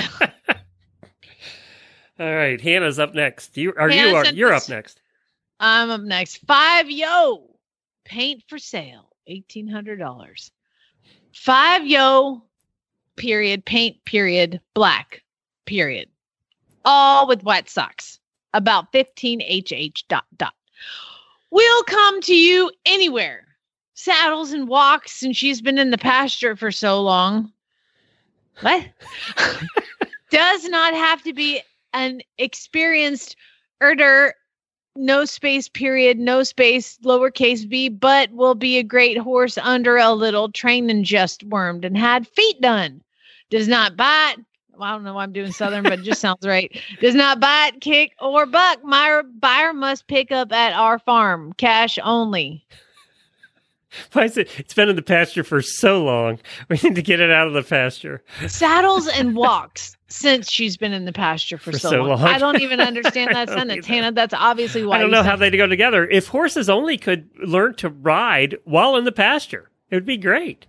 All 2.19 2.33
right, 2.35 2.59
Hannah's 2.59 2.97
up 2.97 3.13
next. 3.13 3.55
You 3.57 3.73
are 3.77 3.89
Hannah 3.89 4.09
you 4.09 4.15
are 4.15 4.25
you're 4.27 4.53
up 4.53 4.67
next. 4.69 4.99
I'm 5.59 5.89
up 5.91 6.01
next. 6.01 6.37
Five 6.47 6.89
yo 6.89 7.46
paint 8.07 8.43
for 8.47 8.57
sale, 8.57 9.09
eighteen 9.27 9.67
hundred 9.67 9.99
dollars. 9.99 10.51
Five 11.33 11.85
yo 11.85 12.43
period 13.17 13.65
paint 13.65 14.03
period 14.05 14.61
black 14.73 15.23
period, 15.65 16.09
all 16.85 17.27
with 17.27 17.43
white 17.43 17.69
socks. 17.69 18.19
About 18.53 18.91
fifteen 18.91 19.41
HH 19.41 20.07
dot 20.07 20.23
dot. 20.37 20.53
We'll 21.51 21.83
come 21.83 22.21
to 22.21 22.33
you 22.33 22.71
anywhere. 22.85 23.45
Saddles 23.93 24.51
and 24.51 24.67
walks, 24.67 25.21
and 25.21 25.35
she's 25.35 25.61
been 25.61 25.77
in 25.77 25.91
the 25.91 25.97
pasture 25.97 26.55
for 26.55 26.71
so 26.71 27.01
long. 27.01 27.51
What? 28.61 28.85
Does 30.31 30.65
not 30.65 30.93
have 30.93 31.21
to 31.23 31.33
be 31.33 31.61
an 31.93 32.21
experienced 32.37 33.35
herder 33.81 34.33
no 34.97 35.25
space 35.25 35.69
period, 35.69 36.19
no 36.19 36.43
space, 36.43 36.97
lowercase 37.03 37.67
b, 37.67 37.89
but 37.89 38.31
will 38.31 38.55
be 38.55 38.77
a 38.77 38.83
great 38.83 39.17
horse 39.17 39.57
under 39.57 39.97
a 39.97 40.11
little 40.11 40.51
train 40.51 40.89
and 40.89 41.05
just 41.05 41.43
wormed 41.45 41.85
and 41.85 41.97
had 41.97 42.27
feet 42.27 42.59
done. 42.61 43.01
Does 43.49 43.67
not 43.67 43.95
bite. 43.95 44.35
Well, 44.73 44.89
I 44.89 44.91
don't 44.91 45.03
know 45.03 45.13
why 45.15 45.23
I'm 45.23 45.33
doing 45.33 45.51
Southern, 45.51 45.83
but 45.83 45.93
it 45.99 46.03
just 46.03 46.21
sounds 46.21 46.45
right. 46.45 46.71
Does 47.01 47.15
not 47.15 47.39
bite, 47.39 47.81
kick, 47.81 48.13
or 48.21 48.45
buck. 48.45 48.83
My 48.83 49.23
buyer 49.39 49.73
must 49.73 50.07
pick 50.07 50.31
up 50.31 50.51
at 50.51 50.73
our 50.73 50.99
farm. 50.99 51.53
Cash 51.53 51.97
only. 52.03 52.63
Why 54.13 54.25
is 54.25 54.37
it? 54.37 54.49
It's 54.59 54.73
been 54.73 54.89
in 54.89 54.95
the 54.95 55.01
pasture 55.01 55.43
for 55.43 55.61
so 55.61 56.03
long. 56.03 56.39
We 56.69 56.79
need 56.83 56.95
to 56.95 57.01
get 57.01 57.19
it 57.19 57.31
out 57.31 57.47
of 57.47 57.53
the 57.53 57.63
pasture. 57.63 58.23
Saddles 58.47 59.07
and 59.15 59.35
walks 59.35 59.95
since 60.09 60.51
she's 60.51 60.77
been 60.77 60.93
in 60.93 61.05
the 61.05 61.13
pasture 61.13 61.57
for, 61.57 61.71
For 61.71 61.79
so, 61.79 61.89
so 61.89 61.97
long. 62.03 62.21
long. 62.21 62.23
I 62.23 62.37
don't 62.37 62.61
even 62.61 62.79
understand 62.79 63.31
that 63.35 63.49
sentence, 63.49 63.85
either. 63.85 63.93
Hannah. 63.95 64.11
That's 64.13 64.33
obviously 64.33 64.85
why 64.85 64.97
I 64.97 64.99
don't 65.01 65.11
know 65.11 65.23
how 65.23 65.35
they 65.35 65.49
go 65.51 65.67
together. 65.67 66.07
If 66.07 66.27
horses 66.27 66.69
only 66.69 66.97
could 66.97 67.29
learn 67.43 67.75
to 67.75 67.89
ride 67.89 68.57
while 68.65 68.95
in 68.97 69.03
the 69.05 69.11
pasture, 69.11 69.69
it 69.89 69.95
would 69.95 70.05
be 70.05 70.17
great. 70.17 70.65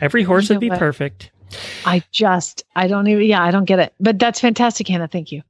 Every 0.00 0.24
horse 0.24 0.48
You 0.48 0.56
would 0.56 0.60
be 0.60 0.70
what? 0.70 0.78
perfect. 0.78 1.30
I 1.86 2.02
just, 2.10 2.64
I 2.76 2.88
don't 2.88 3.06
even, 3.06 3.24
yeah, 3.24 3.42
I 3.42 3.50
don't 3.50 3.64
get 3.64 3.78
it. 3.78 3.94
But 4.00 4.18
that's 4.18 4.40
fantastic, 4.40 4.88
Hannah. 4.88 5.08
Thank 5.08 5.32
you. 5.32 5.42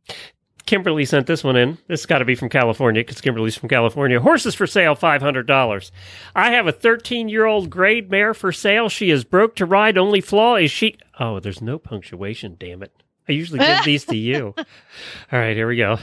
Kimberly 0.69 1.07
sent 1.07 1.27
this 1.27 1.43
one 1.43 1.57
in. 1.57 1.79
This 1.89 2.01
has 2.01 2.07
got 2.07 2.19
to 2.19 2.27
be 2.27 2.35
from 2.35 2.51
California 2.51 3.01
because 3.01 3.23
Kimberly's 3.23 3.57
from 3.57 3.71
California. 3.71 4.21
Horses 4.21 4.55
for 4.55 4.67
sale, 4.67 4.95
$500. 4.95 5.91
I 6.37 6.51
have 6.51 6.67
a 6.67 6.73
13 6.73 7.31
year 7.31 7.47
old 7.47 7.71
grade 7.71 8.11
mare 8.11 8.35
for 8.35 8.53
sale. 8.53 8.91
She 8.91 9.09
is 9.09 9.25
broke 9.25 9.57
to 9.57 9.65
ride. 9.65 9.97
Only 9.97 10.21
flaw 10.21 10.57
is 10.57 10.71
she. 10.71 10.99
Oh, 11.19 11.41
there's 11.41 11.63
no 11.63 11.79
punctuation, 11.79 12.57
damn 12.61 12.83
it. 12.83 12.93
I 13.27 13.33
usually 13.33 13.61
give 13.61 13.85
these 13.85 14.05
to 14.07 14.17
you. 14.17 14.55
All 15.33 15.39
right, 15.39 15.57
here 15.57 15.69
we 15.69 15.77
go. 15.79 15.97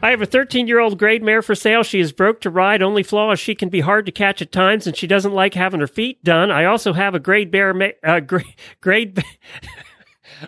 I 0.00 0.10
have 0.10 0.22
a 0.22 0.26
13 0.26 0.68
year 0.68 0.78
old 0.78 0.96
grade 0.96 1.24
mare 1.24 1.42
for 1.42 1.56
sale. 1.56 1.82
She 1.82 1.98
is 1.98 2.12
broke 2.12 2.40
to 2.42 2.50
ride. 2.50 2.82
Only 2.82 3.02
flaw 3.02 3.32
is 3.32 3.40
she 3.40 3.56
can 3.56 3.68
be 3.68 3.80
hard 3.80 4.06
to 4.06 4.12
catch 4.12 4.40
at 4.40 4.52
times 4.52 4.86
and 4.86 4.96
she 4.96 5.08
doesn't 5.08 5.34
like 5.34 5.54
having 5.54 5.80
her 5.80 5.88
feet 5.88 6.22
done. 6.22 6.52
I 6.52 6.66
also 6.66 6.92
have 6.92 7.16
a 7.16 7.20
grade 7.20 7.50
bear, 7.50 7.74
ma- 7.74 7.88
uh, 8.04 8.20
gra- 8.20 8.44
grade. 8.80 9.24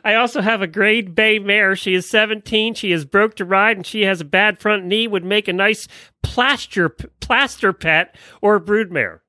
I 0.04 0.14
also 0.14 0.40
have 0.40 0.62
a 0.62 0.66
grade 0.66 1.14
bay 1.14 1.38
mare. 1.38 1.76
She 1.76 1.94
is 1.94 2.08
17. 2.08 2.74
She 2.74 2.92
is 2.92 3.04
broke 3.04 3.36
to 3.36 3.44
ride 3.44 3.76
and 3.76 3.86
she 3.86 4.02
has 4.02 4.20
a 4.20 4.24
bad 4.24 4.58
front 4.58 4.84
knee. 4.84 5.08
Would 5.08 5.24
make 5.24 5.48
a 5.48 5.52
nice 5.52 5.88
plaster 6.22 6.88
plaster 6.88 7.72
pet 7.72 8.16
or 8.40 8.56
a 8.56 8.60
brood 8.60 8.92
mare. 8.92 9.22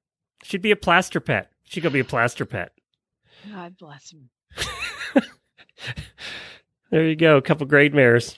She'd 0.44 0.62
be 0.62 0.72
a 0.72 0.76
plaster 0.76 1.20
pet. 1.20 1.52
She 1.64 1.82
could 1.82 1.94
be 1.94 2.00
a 2.00 2.06
plaster 2.06 2.46
pet. 2.46 2.72
God 3.52 3.78
bless 3.78 4.12
him. 4.12 4.30
There 6.92 7.08
you 7.08 7.16
go. 7.16 7.38
A 7.38 7.42
couple 7.42 7.66
grade 7.66 7.96
mares. 7.96 8.38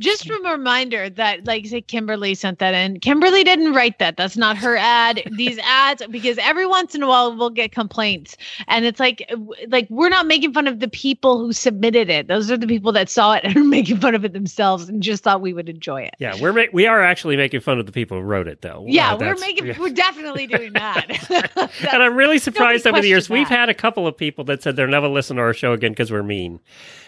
Just 0.00 0.26
from 0.26 0.44
a 0.44 0.50
reminder 0.52 1.08
that, 1.10 1.46
like, 1.46 1.66
say, 1.66 1.80
Kimberly 1.80 2.34
sent 2.34 2.58
that 2.58 2.74
in. 2.74 3.00
Kimberly 3.00 3.42
didn't 3.44 3.72
write 3.72 3.98
that. 3.98 4.16
That's 4.16 4.36
not 4.36 4.56
her 4.58 4.76
ad. 4.76 5.22
These 5.36 5.58
ads, 5.64 6.06
because 6.08 6.36
every 6.38 6.66
once 6.66 6.94
in 6.94 7.02
a 7.02 7.06
while 7.08 7.34
we'll 7.36 7.50
get 7.50 7.72
complaints, 7.72 8.36
and 8.68 8.84
it's 8.84 9.00
like, 9.00 9.28
like 9.68 9.86
we're 9.88 10.08
not 10.08 10.26
making 10.26 10.52
fun 10.52 10.66
of 10.66 10.80
the 10.80 10.88
people 10.88 11.38
who 11.38 11.52
submitted 11.52 12.10
it. 12.10 12.28
Those 12.28 12.50
are 12.50 12.56
the 12.56 12.66
people 12.66 12.92
that 12.92 13.08
saw 13.08 13.32
it 13.34 13.44
and 13.44 13.56
are 13.56 13.64
making 13.64 13.98
fun 13.98 14.14
of 14.14 14.24
it 14.24 14.32
themselves 14.32 14.88
and 14.88 15.02
just 15.02 15.22
thought 15.24 15.40
we 15.40 15.52
would 15.52 15.68
enjoy 15.68 16.02
it. 16.02 16.14
Yeah, 16.18 16.34
we're 16.40 16.52
ma- 16.52 16.64
we 16.72 16.86
are 16.86 17.02
actually 17.02 17.36
making 17.36 17.60
fun 17.60 17.78
of 17.78 17.86
the 17.86 17.92
people 17.92 18.18
who 18.18 18.22
wrote 18.24 18.48
it, 18.48 18.62
though. 18.62 18.84
Yeah, 18.86 19.14
Uh, 19.14 19.18
we're 19.18 19.36
making, 19.36 19.66
yeah. 19.66 19.78
we're 19.78 19.90
definitely 19.90 20.46
doing 20.46 20.72
that. 20.74 21.06
and 21.92 22.02
I'm 22.02 22.16
really 22.16 22.38
surprised 22.38 22.86
over 22.86 23.00
the 23.00 23.08
years. 23.08 23.28
question 23.28 23.40
We've 23.40 23.48
had 23.48 23.68
a 23.68 23.74
couple 23.74 24.06
of 24.06 24.16
people 24.16 24.44
that 24.44 24.62
said 24.62 24.76
they're 24.76 24.86
never 24.86 25.08
listen 25.08 25.36
to 25.36 25.42
our 25.42 25.54
show 25.54 25.72
again 25.72 25.92
because 25.92 26.10
we're 26.12 26.22
mean. 26.22 26.60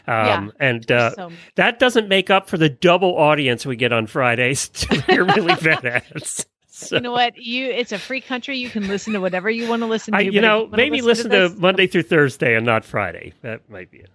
Um, 0.06 0.14
Yeah, 0.26 0.48
and 0.60 0.90
uh, 0.90 1.10
so- 1.14 1.32
that 1.56 1.78
doesn't 1.78 2.08
make 2.08 2.30
up 2.30 2.48
for 2.48 2.56
the 2.56 2.70
double 2.80 3.16
audience 3.16 3.64
we 3.66 3.76
get 3.76 3.92
on 3.92 4.06
Fridays 4.06 4.68
to 4.70 5.00
hear 5.02 5.24
really 5.24 5.54
bad 5.62 5.84
ads. 5.84 6.46
So, 6.68 6.96
you 6.96 7.02
know 7.02 7.12
what? 7.12 7.36
You, 7.36 7.66
it's 7.66 7.90
a 7.92 7.98
free 7.98 8.20
country. 8.20 8.56
You 8.58 8.70
can 8.70 8.86
listen 8.86 9.12
to 9.14 9.20
whatever 9.20 9.50
you 9.50 9.68
want 9.68 9.82
to 9.82 9.86
listen 9.86 10.12
to. 10.12 10.18
I, 10.18 10.22
you 10.22 10.40
know, 10.40 10.64
wanna 10.64 10.76
maybe 10.76 11.00
listen 11.00 11.30
to, 11.30 11.48
this- 11.48 11.56
Monday 11.58 11.86
through 11.88 12.04
Thursday 12.04 12.54
and 12.54 12.64
not 12.64 12.84
Friday. 12.84 13.32
That 13.42 13.68
might 13.68 13.90
be 13.90 13.98
it. 13.98 14.10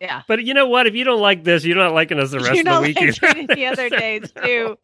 yeah. 0.00 0.20
But 0.28 0.44
you 0.44 0.52
know 0.52 0.66
what? 0.68 0.86
If 0.86 0.94
you 0.94 1.04
don't 1.04 1.22
like 1.22 1.44
this, 1.44 1.64
you're 1.64 1.76
not 1.78 1.94
liking 1.94 2.18
us 2.20 2.30
the 2.30 2.40
rest 2.40 2.50
You're 2.50 2.58
of 2.60 2.64
the 2.64 2.70
not 2.70 2.82
week. 2.82 2.96
like 2.96 3.22
either. 3.22 3.38
it 3.38 3.48
the 3.54 3.66
other 3.66 3.88
days 3.88 4.30
too. 4.44 4.76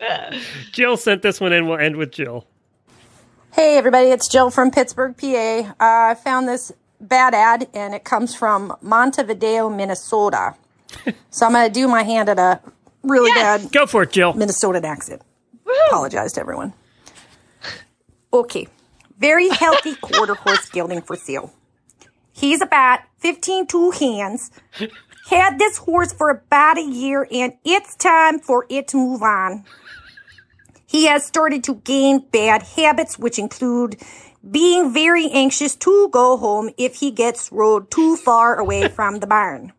Jill 0.73 0.97
sent 0.97 1.21
this 1.21 1.41
one 1.43 1.53
in. 1.53 1.69
We'll 1.69 1.79
end 1.79 1.97
with 1.97 2.11
Jill. 2.13 2.47
Hey, 3.53 3.77
everybody, 3.77 4.09
it's 4.09 4.29
Jill 4.29 4.51
from 4.51 4.71
Pittsburgh, 4.71 5.15
PA. 5.17 5.27
Uh, 5.29 5.75
I 5.81 6.15
found 6.15 6.49
this 6.49 6.73
bad 7.01 7.35
ad, 7.35 7.69
and 7.75 7.95
it 7.95 8.05
comes 8.05 8.35
from 8.35 8.75
Montevideo, 8.81 9.69
Minnesota. 9.69 10.55
so 11.31 11.47
I'm 11.47 11.53
going 11.53 11.67
to 11.67 11.73
do 11.73 11.87
my 11.89 12.03
hand 12.05 12.29
at 12.29 12.39
a 12.39 12.61
really 13.03 13.31
bad 13.33 13.73
Go 13.73 13.87
for 13.87 14.03
it, 14.03 14.13
Jill. 14.13 14.35
Minnesota 14.35 14.85
accent. 14.87 15.23
Apologize 15.89 16.33
to 16.35 16.41
everyone. 16.41 16.73
Okay. 18.33 18.69
Very 19.19 19.49
healthy 19.49 19.95
quarter 20.01 20.35
horse 20.35 20.69
gelding 20.71 21.03
for 21.03 21.17
sale. 21.17 21.53
He's 22.33 22.61
about 22.63 23.01
15 23.19 23.67
two 23.67 23.91
hands. 23.91 24.51
Had 25.29 25.59
this 25.59 25.79
horse 25.79 26.13
for 26.13 26.31
about 26.31 26.79
a 26.79 26.83
year, 26.83 27.29
and 27.31 27.53
it's 27.65 27.95
time 27.97 28.41
for 28.41 28.67
it 28.69 28.89
to 28.89 28.97
move 28.97 29.23
on. 29.23 29.65
He 30.87 31.07
has 31.07 31.25
started 31.25 31.63
to 31.65 31.77
gain 31.77 32.21
bad 32.33 32.63
habits, 32.63 33.19
which 33.19 33.39
include 33.39 33.97
being 34.49 34.93
very 34.93 35.29
anxious 35.31 35.77
to 35.77 36.09
go 36.09 36.37
home 36.37 36.71
if 36.79 36.97
he 36.97 37.11
gets 37.11 37.53
rode 37.53 37.91
too 37.91 38.17
far 38.17 38.59
away 38.59 38.89
from 38.89 39.21
the 39.21 39.27
barn. 39.27 39.73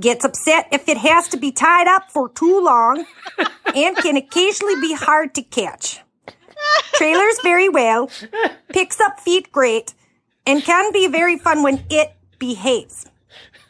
Gets 0.00 0.24
upset 0.24 0.66
if 0.72 0.88
it 0.88 0.96
has 0.96 1.28
to 1.28 1.36
be 1.36 1.52
tied 1.52 1.86
up 1.86 2.10
for 2.10 2.28
too 2.30 2.60
long 2.64 3.04
and 3.74 3.96
can 3.96 4.16
occasionally 4.16 4.80
be 4.80 4.94
hard 4.94 5.34
to 5.34 5.42
catch. 5.42 6.00
Trailers 6.94 7.38
very 7.42 7.68
well, 7.68 8.10
picks 8.68 9.00
up 9.00 9.20
feet 9.20 9.52
great, 9.52 9.94
and 10.46 10.62
can 10.64 10.92
be 10.92 11.06
very 11.06 11.38
fun 11.38 11.62
when 11.62 11.84
it 11.90 12.14
behaves. 12.38 13.06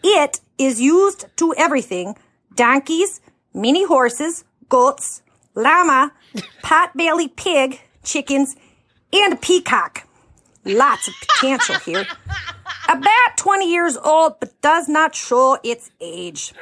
It 0.03 0.41
is 0.57 0.81
used 0.81 1.27
to 1.37 1.55
everything 1.57 2.17
donkeys, 2.55 3.21
mini 3.53 3.85
horses, 3.85 4.45
goats, 4.69 5.23
llama, 5.55 6.13
pot-bellied 6.63 7.37
pig, 7.37 7.81
chickens, 8.05 8.57
and 9.13 9.41
peacock. 9.41 10.07
Lots 10.65 11.09
of 11.09 11.15
potential 11.27 11.77
here. 11.81 12.07
About 12.91 13.37
20 13.37 13.71
years 13.71 13.97
old, 13.97 14.41
but 14.41 14.61
does 14.61 14.89
not 14.89 15.15
show 15.15 15.59
its 15.63 15.93
age. 16.01 16.53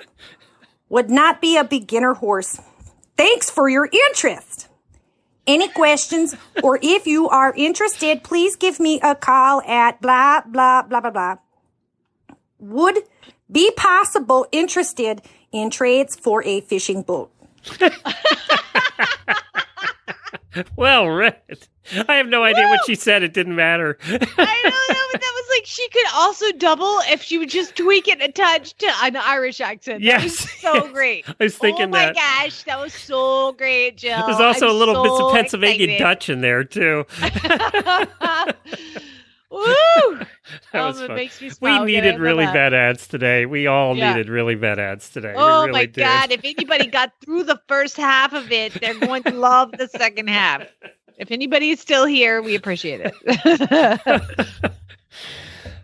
Would 0.91 1.09
not 1.09 1.41
be 1.41 1.57
a 1.57 1.65
beginner 1.65 2.13
horse. 2.13 2.61
Thanks 3.17 3.49
for 3.49 3.67
your 3.67 3.89
interest. 4.11 4.69
Any 5.47 5.69
questions, 5.69 6.37
or 6.63 6.79
if 6.83 7.07
you 7.07 7.31
are 7.31 7.55
interested, 7.57 8.23
please 8.23 8.57
give 8.57 8.79
me 8.79 9.01
a 9.03 9.15
call 9.15 9.63
at 9.63 10.03
blah, 10.03 10.43
blah, 10.43 10.83
blah, 10.83 11.01
blah, 11.01 11.11
blah. 11.11 11.37
Would 12.59 13.05
be 13.51 13.71
possible 13.71 14.47
interested 14.53 15.23
in 15.51 15.71
trades 15.71 16.15
for 16.15 16.45
a 16.45 16.61
fishing 16.61 17.01
boat. 17.01 17.33
Well 20.77 21.09
read. 21.09 21.37
I 22.09 22.15
have 22.15 22.27
no 22.29 22.43
idea 22.45 22.67
what 22.69 22.81
she 22.87 22.95
said. 22.95 23.23
It 23.23 23.33
didn't 23.33 23.57
matter. 23.57 23.99
I 24.03 24.13
know 24.13 24.99
but 25.11 25.21
that 25.23 25.33
was 25.35 25.47
like 25.57 25.65
she 25.67 25.89
could 25.89 26.05
also 26.15 26.53
double 26.53 26.99
if 27.07 27.23
she 27.23 27.39
would 27.39 27.49
just 27.49 27.77
tweak 27.77 28.09
it 28.09 28.21
a 28.23 28.31
touch 28.31 28.77
to 28.79 28.87
an 29.03 29.17
Irish 29.17 29.61
accent. 29.61 30.05
That 30.05 30.23
was 30.23 30.39
Yes. 30.41 30.61
so 30.61 30.89
great. 30.93 31.25
I 31.41 31.45
was 31.45 31.57
thinking 31.57 31.87
oh 31.87 31.89
my 31.89 32.07
that. 32.07 32.15
gosh, 32.15 32.63
that 32.65 32.79
was 32.79 32.93
so 32.93 33.53
great, 33.53 33.97
Jill. 33.97 34.27
There's 34.27 34.41
also 34.41 34.67
I'm 34.69 34.75
a 34.75 34.79
little 34.79 35.03
bits 35.03 35.17
so 35.17 35.29
of 35.29 35.35
Pennsylvania 35.35 35.85
excited. 35.85 35.99
Dutch 36.03 36.29
in 36.29 36.41
there 36.43 36.65
too. 36.65 37.07
Woo! 39.51 39.65
That 40.73 40.85
was 40.87 40.99
fun. 41.01 41.15
makes 41.17 41.41
me 41.41 41.47
we 41.49 41.51
smile 41.51 41.83
I 41.83 41.87
needed 41.87 42.19
really 42.19 42.45
that. 42.47 42.55
bad 42.55 42.75
ads 42.75 43.07
today. 43.09 43.45
We 43.47 43.67
all 43.67 43.97
Yeah. 43.97 44.13
needed 44.13 44.29
really 44.31 44.55
bad 44.55 44.79
ads 44.79 45.09
today. 45.11 45.35
Oh 45.37 45.61
really 45.67 45.73
my 45.73 45.85
did. 45.87 45.97
god! 46.03 46.31
If 46.31 46.41
anybody 46.45 46.87
got 46.87 47.13
through 47.25 47.45
the 47.45 47.61
first 47.69 47.97
half 47.97 48.33
of 48.33 48.51
it, 48.53 48.73
they're 48.81 48.99
going 48.99 49.23
to 49.25 49.31
love 49.33 49.73
the 49.73 49.89
second 49.89 50.29
half. 50.29 50.67
If 51.19 51.33
anybody 51.33 51.71
is 51.71 51.81
still 51.81 52.07
here, 52.07 52.41
we 52.41 52.55
appreciate 52.55 53.01
it. 53.03 54.41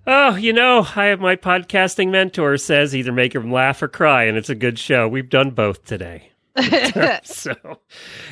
Oh, 0.06 0.36
you 0.36 0.52
know, 0.52 0.86
I 0.96 1.06
have 1.06 1.18
my 1.20 1.34
podcasting 1.34 2.10
mentor 2.10 2.58
says 2.58 2.94
either 2.94 3.10
make 3.10 3.32
them 3.32 3.50
laugh 3.50 3.82
or 3.82 3.88
cry, 3.88 4.24
and 4.24 4.36
it's 4.36 4.50
a 4.50 4.54
good 4.54 4.78
show. 4.78 5.08
We've 5.08 5.30
done 5.30 5.52
both 5.52 5.84
today. 5.86 6.30
so, 7.24 7.54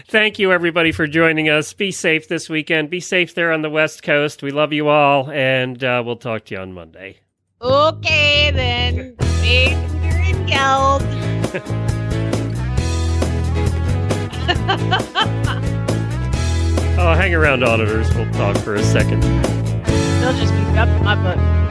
thank 0.08 0.38
you 0.38 0.52
everybody 0.52 0.92
for 0.92 1.06
joining 1.06 1.48
us. 1.48 1.72
Be 1.72 1.90
safe 1.90 2.28
this 2.28 2.48
weekend. 2.48 2.90
Be 2.90 3.00
safe 3.00 3.34
there 3.34 3.52
on 3.52 3.62
the 3.62 3.70
West 3.70 4.02
Coast. 4.02 4.42
We 4.42 4.50
love 4.50 4.72
you 4.72 4.88
all, 4.88 5.30
and 5.30 5.82
uh, 5.82 6.02
we'll 6.04 6.16
talk 6.16 6.44
to 6.46 6.54
you 6.54 6.60
on 6.60 6.72
Monday. 6.72 7.18
okay, 7.60 8.50
then. 8.52 9.16
Big 9.42 9.72
in 9.72 10.46
geld. 10.46 11.02
Oh, 17.04 17.14
hang 17.14 17.34
around, 17.34 17.64
auditors. 17.64 18.14
We'll 18.14 18.30
talk 18.32 18.56
for 18.58 18.76
a 18.76 18.82
second. 18.84 19.22
They'll 19.22 20.34
just 20.34 20.52
be 20.52 20.78
up 20.78 20.88
my 21.02 21.16
butt. 21.16 21.61